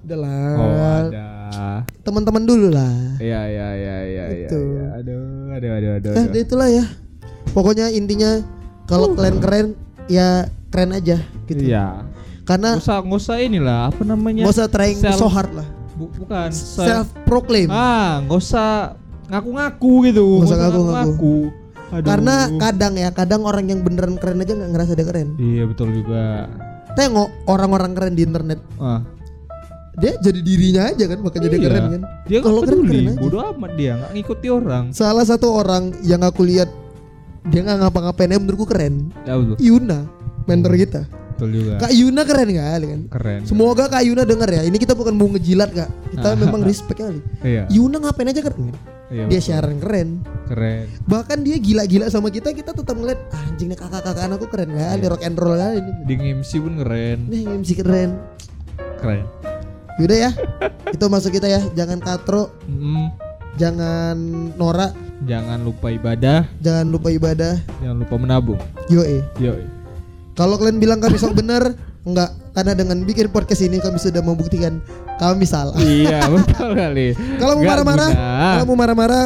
Udahlah, 0.02 0.54
Oh, 0.58 0.74
ada. 1.06 1.86
teman-teman 2.02 2.42
dulu 2.42 2.74
lah. 2.74 2.90
Iya 3.22 3.42
iya 3.46 3.68
iya 3.78 3.98
iya 4.02 4.26
iya. 4.26 4.48
Itu. 4.50 4.58
iya. 4.58 4.88
Aduh, 4.98 5.54
aduh 5.54 5.70
aduh 5.70 5.92
aduh. 6.02 6.12
Eh, 6.18 6.26
aduh. 6.26 6.42
itulah 6.42 6.66
ya. 6.66 6.86
Pokoknya 7.54 7.94
intinya 7.94 8.42
kalau 8.90 9.14
kalian 9.14 9.38
keren 9.38 9.68
ya 10.10 10.50
keren 10.74 10.98
aja 10.98 11.22
gitu. 11.46 11.62
Iya. 11.62 12.10
Karena 12.42 12.82
usah 12.82 13.06
nggak 13.06 13.22
usah 13.22 13.38
inilah 13.38 13.94
apa 13.94 14.02
namanya? 14.02 14.50
nggak 14.50 14.56
usah 14.58 14.66
trying 14.66 14.98
Self- 14.98 15.22
so 15.22 15.30
hard 15.30 15.54
lah. 15.54 15.68
Bu- 15.94 16.10
bukan. 16.18 16.50
Self, 16.50 16.90
Self 16.90 17.08
proclaim. 17.30 17.70
ah, 17.70 18.26
nggak 18.26 18.40
usah 18.42 18.98
ngaku-ngaku 19.30 19.94
gitu. 20.10 20.26
Nggak 20.42 20.50
usah 20.50 20.58
ngaku-ngaku. 20.58 21.38
Aduh. 21.90 22.06
Karena 22.06 22.36
kadang 22.58 22.94
ya, 22.98 23.10
kadang 23.10 23.42
orang 23.46 23.66
yang 23.66 23.86
beneran 23.86 24.18
keren 24.18 24.42
aja 24.42 24.54
nggak 24.58 24.72
ngerasa 24.74 24.92
dia 24.98 25.06
keren. 25.06 25.38
Iya 25.38 25.70
betul 25.70 25.94
juga. 25.94 26.50
Tengok 26.92 27.30
orang-orang 27.46 27.92
keren 27.94 28.14
di 28.14 28.24
internet, 28.24 28.60
Ah. 28.76 29.02
dia 29.96 30.16
jadi 30.18 30.40
dirinya 30.40 30.82
aja 30.88 31.06
kan, 31.06 31.20
makanya 31.20 31.48
dia 31.48 31.56
Iya. 31.56 31.68
keren 31.68 31.84
kan. 31.90 32.02
Dia 32.26 32.40
Kalau 32.40 32.62
keren 32.62 32.82
keren 32.82 33.08
aja. 33.08 33.20
bodo 33.20 33.38
amat 33.46 33.72
dia 33.76 33.92
nggak 33.96 34.12
ngikuti 34.14 34.48
orang. 34.48 34.84
Salah 34.92 35.24
satu 35.24 35.48
orang 35.52 35.84
yang 36.02 36.22
aku 36.22 36.44
lihat 36.44 36.70
dia 37.46 37.62
nggak 37.62 37.78
ngapa-ngapain 37.82 38.30
ya 38.30 38.38
menurutku 38.38 38.66
keren. 38.66 39.14
Ya 39.24 39.34
betul. 39.36 39.56
Yuna, 39.60 40.00
mentor 40.44 40.74
kita. 40.76 41.02
Betul 41.34 41.50
juga. 41.56 41.74
Kak 41.80 41.94
Yuna 41.94 42.22
keren 42.24 42.50
kali 42.52 42.86
kan. 42.86 43.02
Keren. 43.10 43.40
Semoga 43.44 43.88
Kak 43.88 44.04
Yuna 44.04 44.24
denger 44.24 44.50
ya. 44.50 44.62
Ini 44.62 44.76
kita 44.76 44.92
bukan 44.92 45.16
mau 45.16 45.28
ngejilat 45.30 45.72
kak. 45.72 45.88
Kita 46.12 46.28
Ah. 46.30 46.36
memang 46.36 46.60
respect 46.62 47.00
kali. 47.00 47.24
Iya. 47.40 47.64
Yuna 47.72 47.96
ngapain 47.98 48.28
aja 48.28 48.44
keren. 48.44 48.76
Iya, 49.10 49.26
Dia 49.26 49.42
betul. 49.42 49.48
siaran 49.50 49.78
keren. 49.78 50.10
Keren. 50.46 50.86
Bahkan 51.04 51.38
dia 51.42 51.58
gila-gila 51.58 52.06
sama 52.08 52.30
kita, 52.30 52.54
kita 52.54 52.72
tetap 52.72 52.94
ngeliat 52.94 53.18
"Ah, 53.30 53.42
anjing 53.44 53.68
nih 53.68 53.76
kakak-kakak 53.76 54.30
aku 54.32 54.46
keren 54.46 54.70
kali, 54.70 55.02
Iya. 55.02 55.10
rock 55.10 55.24
and 55.24 55.36
roll 55.36 55.58
kali 55.58 55.78
ini. 55.78 55.92
Di 56.06 56.14
MC 56.32 56.52
pun 56.60 56.74
keren. 56.78 57.18
Nih 57.26 57.44
MC 57.50 57.70
keren. 57.76 58.22
Keren. 59.02 59.26
Yaudah 59.98 60.18
ya, 60.18 60.32
itu 60.88 61.06
masuk 61.06 61.34
kita 61.34 61.50
ya. 61.50 61.60
Jangan 61.74 62.00
katro, 62.00 62.54
Mm, 62.64 63.12
jangan 63.58 64.16
norak, 64.56 64.94
jangan 65.26 65.60
lupa 65.60 65.90
ibadah, 65.90 66.48
jangan 66.60 66.88
lupa 66.88 67.10
ibadah. 67.10 67.60
jangan 67.82 67.98
lupa 68.00 68.16
menabung. 68.16 68.60
Yo 68.88 69.04
Yo. 69.36 69.58
Kalau 70.40 70.56
kalian 70.56 70.80
bilang 70.80 71.04
kami 71.04 71.20
sok 71.20 71.36
bener, 71.36 71.76
enggak. 72.08 72.32
Karena 72.56 72.72
dengan 72.72 73.04
bikin 73.04 73.28
podcast 73.28 73.60
ini 73.60 73.84
kami 73.84 74.00
sudah 74.00 74.24
membuktikan 74.24 74.80
kami 75.20 75.44
salah. 75.44 75.76
iya, 75.84 76.24
betul 76.32 76.80
kali. 76.80 77.12
Kalau 77.36 77.60
mau 77.60 77.68
marah-marah, 77.68 78.12
kalau 78.56 78.66
mau 78.72 78.78
marah-marah 78.80 79.26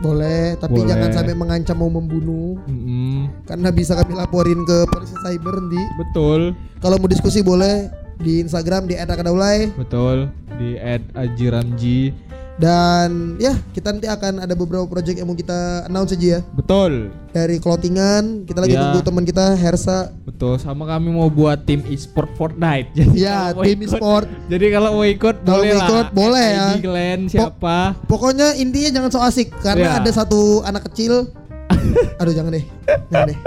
boleh, 0.00 0.54
tapi 0.56 0.80
Boleh. 0.80 0.88
jangan 0.88 1.10
sampai 1.12 1.34
mengancam 1.34 1.76
mau 1.76 1.90
membunuh. 1.90 2.56
Mm-mm, 2.64 3.28
Karena 3.44 3.68
bisa 3.68 3.92
kami 3.98 4.14
laporin 4.14 4.62
ke 4.62 4.86
polisi 4.88 5.12
cyber 5.18 5.60
nanti. 5.60 5.82
betul, 5.98 6.40
Kalau 6.78 6.96
mau 6.96 7.10
diskusi 7.10 7.42
boleh 7.42 7.90
di 8.16 8.38
Instagram 8.40 8.86
di 8.86 8.94
@akadaulay 8.96 9.74
betul. 9.76 10.30
Di 10.56 10.78
Ajiramji. 11.12 12.12
Dan 12.60 13.40
ya 13.40 13.56
kita 13.72 13.88
nanti 13.88 14.04
akan 14.04 14.36
ada 14.38 14.52
beberapa 14.52 14.84
project 14.84 15.16
yang 15.16 15.24
mau 15.24 15.34
kita 15.34 15.88
announce 15.88 16.12
aja 16.12 16.26
ya 16.36 16.40
Betul. 16.52 17.08
dari 17.30 17.56
clothingan 17.56 18.44
kita 18.44 18.60
lagi 18.60 18.76
Ya. 18.76 18.84
tunggu 18.84 19.00
teman 19.00 19.24
kita 19.24 19.56
Hersa 19.56 20.12
Betul, 20.22 20.56
sama 20.56 20.84
kami 20.84 21.08
mau 21.08 21.26
buat 21.26 21.64
tim 21.64 21.80
e-sport 21.84 22.28
Fortnite. 22.34 22.92
Jadi 22.98 23.16
ya 23.18 23.56
tim 23.56 23.80
ikut- 23.80 23.96
sport 23.96 24.28
Jadi 24.46 24.66
kalau 24.68 24.92
mau 24.92 25.04
ikut 25.04 25.36
Kalau 25.38 25.56
boleh 25.56 25.66
mau 25.66 25.74
lah. 25.74 25.88
ikut, 25.88 26.06
boleh 26.12 26.46
ya. 26.46 26.66
Kalian 26.76 27.20
siapa? 27.26 27.78
pokoknya 28.04 28.52
intinya 28.54 28.90
jangan 28.92 29.10
so 29.10 29.20
asik 29.20 29.48
karena 29.58 29.96
Ya. 29.96 29.98
ada 29.98 30.10
satu 30.12 30.60
anak 30.60 30.84
kecil 30.86 31.32
aduh 32.20 32.30
jangan 32.30 32.52
deh 32.52 32.64
jangan 33.08 33.24
deh 33.26 33.38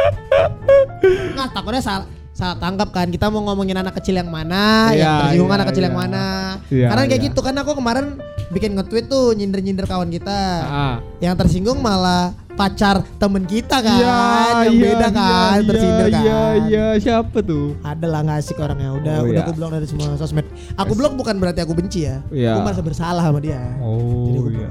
nggak 1.33 1.49
takutnya 1.51 1.81
salah 1.81 2.07
salah 2.33 2.57
tangkap 2.57 2.89
kan 2.89 3.07
kita 3.07 3.29
mau 3.29 3.45
ngomongin 3.45 3.77
anak 3.77 3.93
kecil 3.93 4.17
yang 4.17 4.27
mana 4.27 4.89
yang 4.89 4.97
Iya, 4.97 5.13
tersinggung 5.21 5.47
iya, 5.47 5.55
anak 5.55 5.67
kecil 5.69 5.83
yang 5.83 5.93
iya. 5.93 6.01
mana 6.01 6.25
Iya, 6.67 6.87
karena 6.89 7.01
kayak 7.03 7.13
iya. 7.15 7.27
gitu 7.29 7.39
kan 7.39 7.53
aku 7.55 7.71
kemarin 7.75 8.05
bikin 8.49 8.71
nge-tweet 8.73 9.05
tuh 9.05 9.25
nyindir-nyindir 9.31 9.85
kawan 9.85 10.09
kita 10.09 10.39
Ah. 10.63 10.95
yang 11.19 11.33
tersinggung 11.33 11.77
malah 11.77 12.33
pacar 12.51 13.01
temen 13.17 13.45
kita 13.45 13.77
kan 13.79 13.97
Iya, 13.97 14.17
yang 14.63 14.73
iya, 14.73 14.81
beda 14.83 15.07
kan 15.09 15.53
iya, 15.55 15.67
tersindir 15.67 16.07
kan 16.07 16.21
Iya, 16.21 16.41
iya, 16.63 16.85
siapa 16.97 17.37
tuh? 17.39 17.77
ada 17.81 18.05
lah 18.07 18.19
nggak 18.21 18.37
asik 18.39 18.57
orangnya 18.57 18.89
udah 18.93 19.15
Oh, 19.15 19.25
udah 19.27 19.33
iya. 19.35 19.45
aku 19.45 19.53
blok 19.53 19.69
dari 19.71 19.85
semua 19.85 20.13
sosmed 20.15 20.45
aku 20.73 20.93
blok 20.93 21.13
bukan 21.13 21.37
berarti 21.37 21.61
aku 21.61 21.73
benci 21.73 22.05
ya 22.05 22.17
Iya. 22.29 22.57
aku 22.57 22.61
merasa 22.63 22.81
bersalah 22.81 23.21
sama 23.21 23.37
dia 23.37 23.61
Jadi 23.61 23.77
Oh 23.79 24.37
aku- 24.39 24.49
iya. 24.51 24.69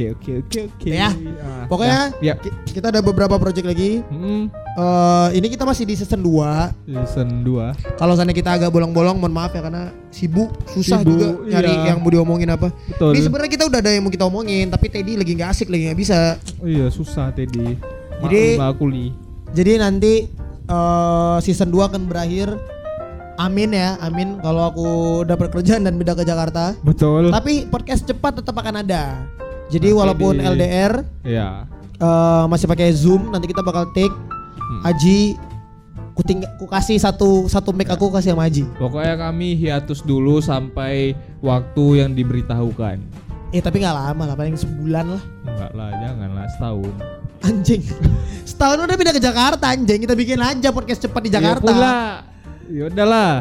Oke 0.00 0.16
oke 0.16 0.32
oke 0.40 0.60
oke. 0.72 0.88
Ya, 0.88 1.12
Ah, 1.44 1.68
pokoknya 1.68 2.00
ya. 2.18 2.32
ki- 2.34 2.72
kita 2.72 2.88
ada 2.88 3.04
beberapa 3.04 3.36
project 3.36 3.68
lagi 3.68 4.00
Hmm, 4.08 4.48
Eh 4.70 5.28
ini 5.36 5.52
kita 5.52 5.68
masih 5.68 5.84
di 5.84 5.92
season 5.92 6.24
2 6.24 6.72
season 7.04 7.44
2 7.44 8.00
kalau 8.00 8.16
sana 8.16 8.32
kita 8.32 8.48
agak 8.50 8.72
bolong-bolong 8.72 9.20
mohon 9.20 9.28
maaf 9.28 9.52
ya 9.52 9.60
karena 9.60 9.92
sibuk 10.08 10.48
susah 10.64 11.04
Sibuk, 11.04 11.12
juga 11.12 11.26
nyari 11.44 11.68
iya. 11.68 11.84
yang 11.92 12.00
mau 12.00 12.08
diomongin 12.08 12.48
apa 12.48 12.72
Betul. 12.88 13.12
ini 13.12 13.20
sebenarnya 13.20 13.50
kita 13.50 13.64
udah 13.66 13.78
ada 13.78 13.90
yang 13.90 14.00
mau 14.00 14.08
kita 14.08 14.24
omongin 14.24 14.72
tapi 14.72 14.88
Teddy 14.88 15.20
lagi 15.20 15.36
nggak 15.36 15.50
asik 15.52 15.68
lagi 15.68 15.82
nggak 15.84 15.98
bisa 15.98 16.40
Oh 16.56 16.64
iya 16.64 16.88
susah 16.88 17.28
Teddy. 17.30 17.76
Jadi-. 18.22 18.56
Jadi 19.50 19.72
nanti 19.76 20.14
eh, 20.64 21.36
season 21.40 21.68
2 21.68 21.88
akan 21.90 22.08
berakhir. 22.08 22.48
Amin 23.36 23.72
ya, 23.72 23.96
amin 23.98 24.36
kalau 24.38 24.62
aku 24.62 24.88
dapat 25.24 25.48
kerjaan 25.50 25.80
dan 25.80 25.96
pindah 25.96 26.12
ke 26.12 26.22
Jakarta. 26.22 26.76
Betul. 26.80 27.32
Tapi 27.32 27.64
podcast 27.66 28.04
cepat 28.04 28.36
tetap 28.38 28.52
akan 28.54 28.80
ada. 28.80 29.24
Jadi 29.70 29.88
Nanti 29.88 29.98
walaupun 29.98 30.34
di- 30.34 30.44
LDR 30.44 30.92
Iya. 31.22 31.48
eh, 31.94 32.44
masih 32.46 32.66
pakai 32.66 32.90
Zoom, 32.90 33.30
nanti 33.30 33.46
kita 33.46 33.62
bakal 33.62 33.88
take 33.90 34.12
Hmm. 34.60 34.86
Aji 34.86 35.34
ku, 36.12 36.22
ting- 36.22 36.46
ku 36.56 36.66
kasih 36.66 36.94
satu 36.94 37.46
satu 37.46 37.70
mic 37.70 37.86
aku 37.86 38.06
kasih 38.08 38.34
sama 38.34 38.46
Aji. 38.46 38.62
Pokoknya 38.76 39.18
kami 39.20 39.54
hiatus 39.54 40.00
dulu 40.00 40.38
sampai 40.38 41.12
waktu 41.40 41.84
yang 41.98 42.10
diberitahukan. 42.12 43.02
Eh 43.50 43.58
tapi 43.58 43.82
nggak 43.82 43.96
lama 43.96 44.22
lah, 44.24 44.34
paling 44.34 44.54
sebulan 44.54 45.10
lah. 45.10 45.22
Enggak 45.44 45.72
lah, 45.72 45.90
jangan 45.98 46.30
lah 46.30 46.46
setahun. 46.48 46.94
Anjing. 47.40 47.82
Setahun 48.50 48.78
udah 48.78 48.94
pindah 48.94 49.10
ke 49.10 49.18
Jakarta 49.18 49.64
anjing. 49.66 49.98
Kita 49.98 50.12
bikin 50.12 50.38
aja 50.38 50.68
podcast 50.70 51.00
cepat 51.00 51.22
di 51.24 51.30
Jakarta. 51.30 51.64
Ya 51.64 51.72
pula. 51.72 51.94
Ya 52.68 52.82
udahlah. 52.86 53.32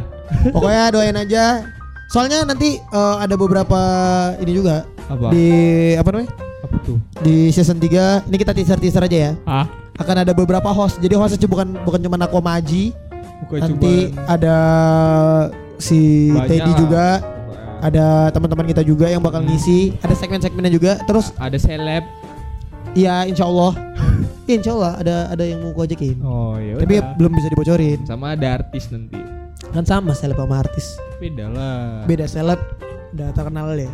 Pokoknya 0.49 0.83
doain 0.89 1.13
aja. 1.13 1.61
Soalnya 2.07 2.41
nanti 2.41 2.73
eh, 2.73 3.15
ada 3.19 3.35
beberapa 3.35 3.77
ini 4.39 4.55
juga 4.55 4.87
Apa? 5.09 5.27
di 5.29 5.47
apa 5.93 6.09
namanya? 6.09 6.31
Apa 6.59 6.75
tuh? 6.79 6.97
Di 7.19 7.49
season 7.49 7.75
3 7.75 8.25
ini 8.25 8.37
kita 8.37 8.53
teaser-teaser 8.53 9.03
aja 9.03 9.17
ya. 9.17 9.31
Ah, 9.43 9.65
Akan 9.95 10.15
ada 10.15 10.31
beberapa 10.31 10.69
host. 10.69 10.97
Jadi 10.97 11.11
hostnya 11.11 11.43
bukan 11.43 11.75
bukan 11.81 11.99
cuma 11.99 12.15
aku 12.17 12.37
sama 12.37 12.55
Aji. 12.55 12.95
bukan 13.41 13.57
Nanti 13.59 13.93
cuma 14.09 14.23
ada 14.27 14.57
si 15.75 16.29
Banyak 16.29 16.47
Teddy 16.47 16.69
lah. 16.69 16.77
juga, 16.77 17.05
ada 17.79 18.05
teman-teman 18.29 18.65
kita 18.65 18.81
juga 18.81 19.07
yang 19.07 19.19
bakal 19.19 19.41
ngisi, 19.41 19.95
ada 19.99 20.13
segmen-segmennya 20.13 20.69
juga. 20.69 20.91
Terus 21.03 21.31
ada 21.35 21.55
seleb. 21.55 22.03
ya 22.91 23.21
insya 23.23 23.45
Allah, 23.45 23.73
ya, 24.45 24.53
insya 24.55 24.73
Allah 24.73 24.93
ada 24.97 25.15
ada 25.29 25.43
yang 25.43 25.61
mau 25.61 25.71
gue 25.71 25.83
ajakin. 25.85 26.17
Oh, 26.19 26.57
ya 26.57 26.73
Tapi 26.77 26.93
udah. 26.95 27.15
belum 27.15 27.31
bisa 27.33 27.47
dibocorin. 27.47 27.99
sama 28.03 28.33
ada 28.33 28.47
artis 28.55 28.89
nanti. 28.89 29.19
Kan 29.69 29.83
sama 29.83 30.11
seleb 30.11 30.35
sama 30.35 30.59
artis. 30.59 30.97
Beda 31.17 31.47
lah. 31.47 32.03
Beda 32.03 32.25
seleb, 32.25 32.59
udah 33.13 33.29
terkenal 33.31 33.71
ya. 33.73 33.91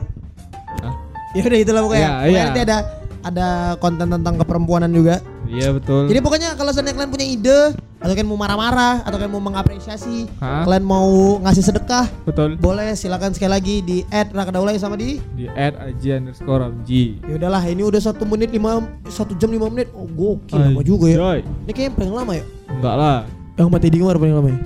Hah? 0.81 0.95
Ya 1.35 1.43
udah 1.43 1.59
itulah 1.59 1.81
pokoknya. 1.83 2.07
Iya, 2.07 2.15
Pokoknya 2.15 2.31
iya. 2.39 2.45
nanti 2.47 2.61
ada 2.63 2.77
ada 3.25 3.47
konten 3.81 4.07
tentang 4.07 4.35
keperempuanan 4.39 4.91
juga. 4.93 5.19
Iya 5.45 5.73
betul. 5.73 6.09
Jadi 6.09 6.19
pokoknya 6.21 6.49
kalau 6.57 6.71
seandainya 6.73 6.97
kalian 6.97 7.11
punya 7.11 7.27
ide 7.27 7.59
atau 8.01 8.13
kalian 8.13 8.29
mau 8.29 8.37
marah-marah 8.37 9.01
atau 9.01 9.17
kalian 9.17 9.33
mau 9.33 9.41
mengapresiasi, 9.41 10.29
Hah? 10.37 10.61
kalian 10.61 10.85
mau 10.85 11.41
ngasih 11.41 11.63
sedekah, 11.65 12.05
betul. 12.21 12.53
boleh 12.61 12.93
silakan 12.93 13.33
sekali 13.33 13.49
lagi 13.49 13.75
di 13.81 13.97
add 14.13 14.29
Rakadaulay 14.29 14.77
sama 14.77 14.93
di 14.93 15.17
Di 15.33 15.49
add 15.49 15.73
aja 15.81 16.21
underscore 16.21 16.69
Amji. 16.69 17.17
Ya 17.25 17.33
udahlah, 17.41 17.61
ini 17.65 17.81
udah 17.81 18.01
satu 18.01 18.25
menit 18.29 18.53
lima 18.53 18.85
satu 19.09 19.33
jam 19.37 19.49
lima 19.49 19.69
menit. 19.73 19.89
Oh 19.97 20.05
gokil 20.05 20.57
lama 20.57 20.81
juga 20.85 21.05
ya. 21.09 21.17
Anjay. 21.17 21.41
Ini 21.65 21.71
kayaknya 21.73 21.93
paling 21.97 22.13
lama 22.13 22.31
ya. 22.37 22.45
Enggak 22.69 22.95
lah. 22.97 23.17
Yang 23.57 23.67
mati 23.73 23.87
di 23.89 23.97
kemarin 23.97 24.19
paling 24.21 24.35
lama 24.37 24.49
ya. 24.53 24.59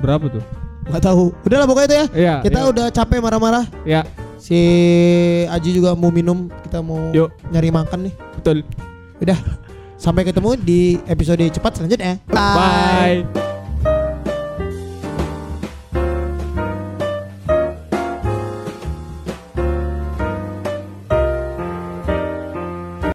Berapa 0.00 0.24
tuh? 0.28 0.44
Gak 0.86 1.02
tahu. 1.02 1.24
Udahlah 1.42 1.66
pokoknya 1.66 1.86
itu 1.88 1.96
ya. 1.96 2.06
Iya. 2.14 2.34
Kita 2.46 2.58
iya. 2.62 2.68
udah 2.70 2.86
capek 2.94 3.18
marah-marah. 3.18 3.64
Ya, 3.82 4.00
Si 4.36 4.58
Aji 5.48 5.70
juga 5.76 5.96
mau 5.96 6.12
minum, 6.12 6.48
kita 6.64 6.84
mau 6.84 7.10
Yuk. 7.12 7.32
nyari 7.50 7.70
makan 7.72 8.10
nih. 8.10 8.14
betul. 8.40 8.58
Udah. 9.20 9.38
Sampai 9.96 10.28
ketemu 10.28 10.60
di 10.60 11.00
episode 11.08 11.40
cepat 11.48 11.80
selanjutnya. 11.80 12.20
Bye. 12.28 13.45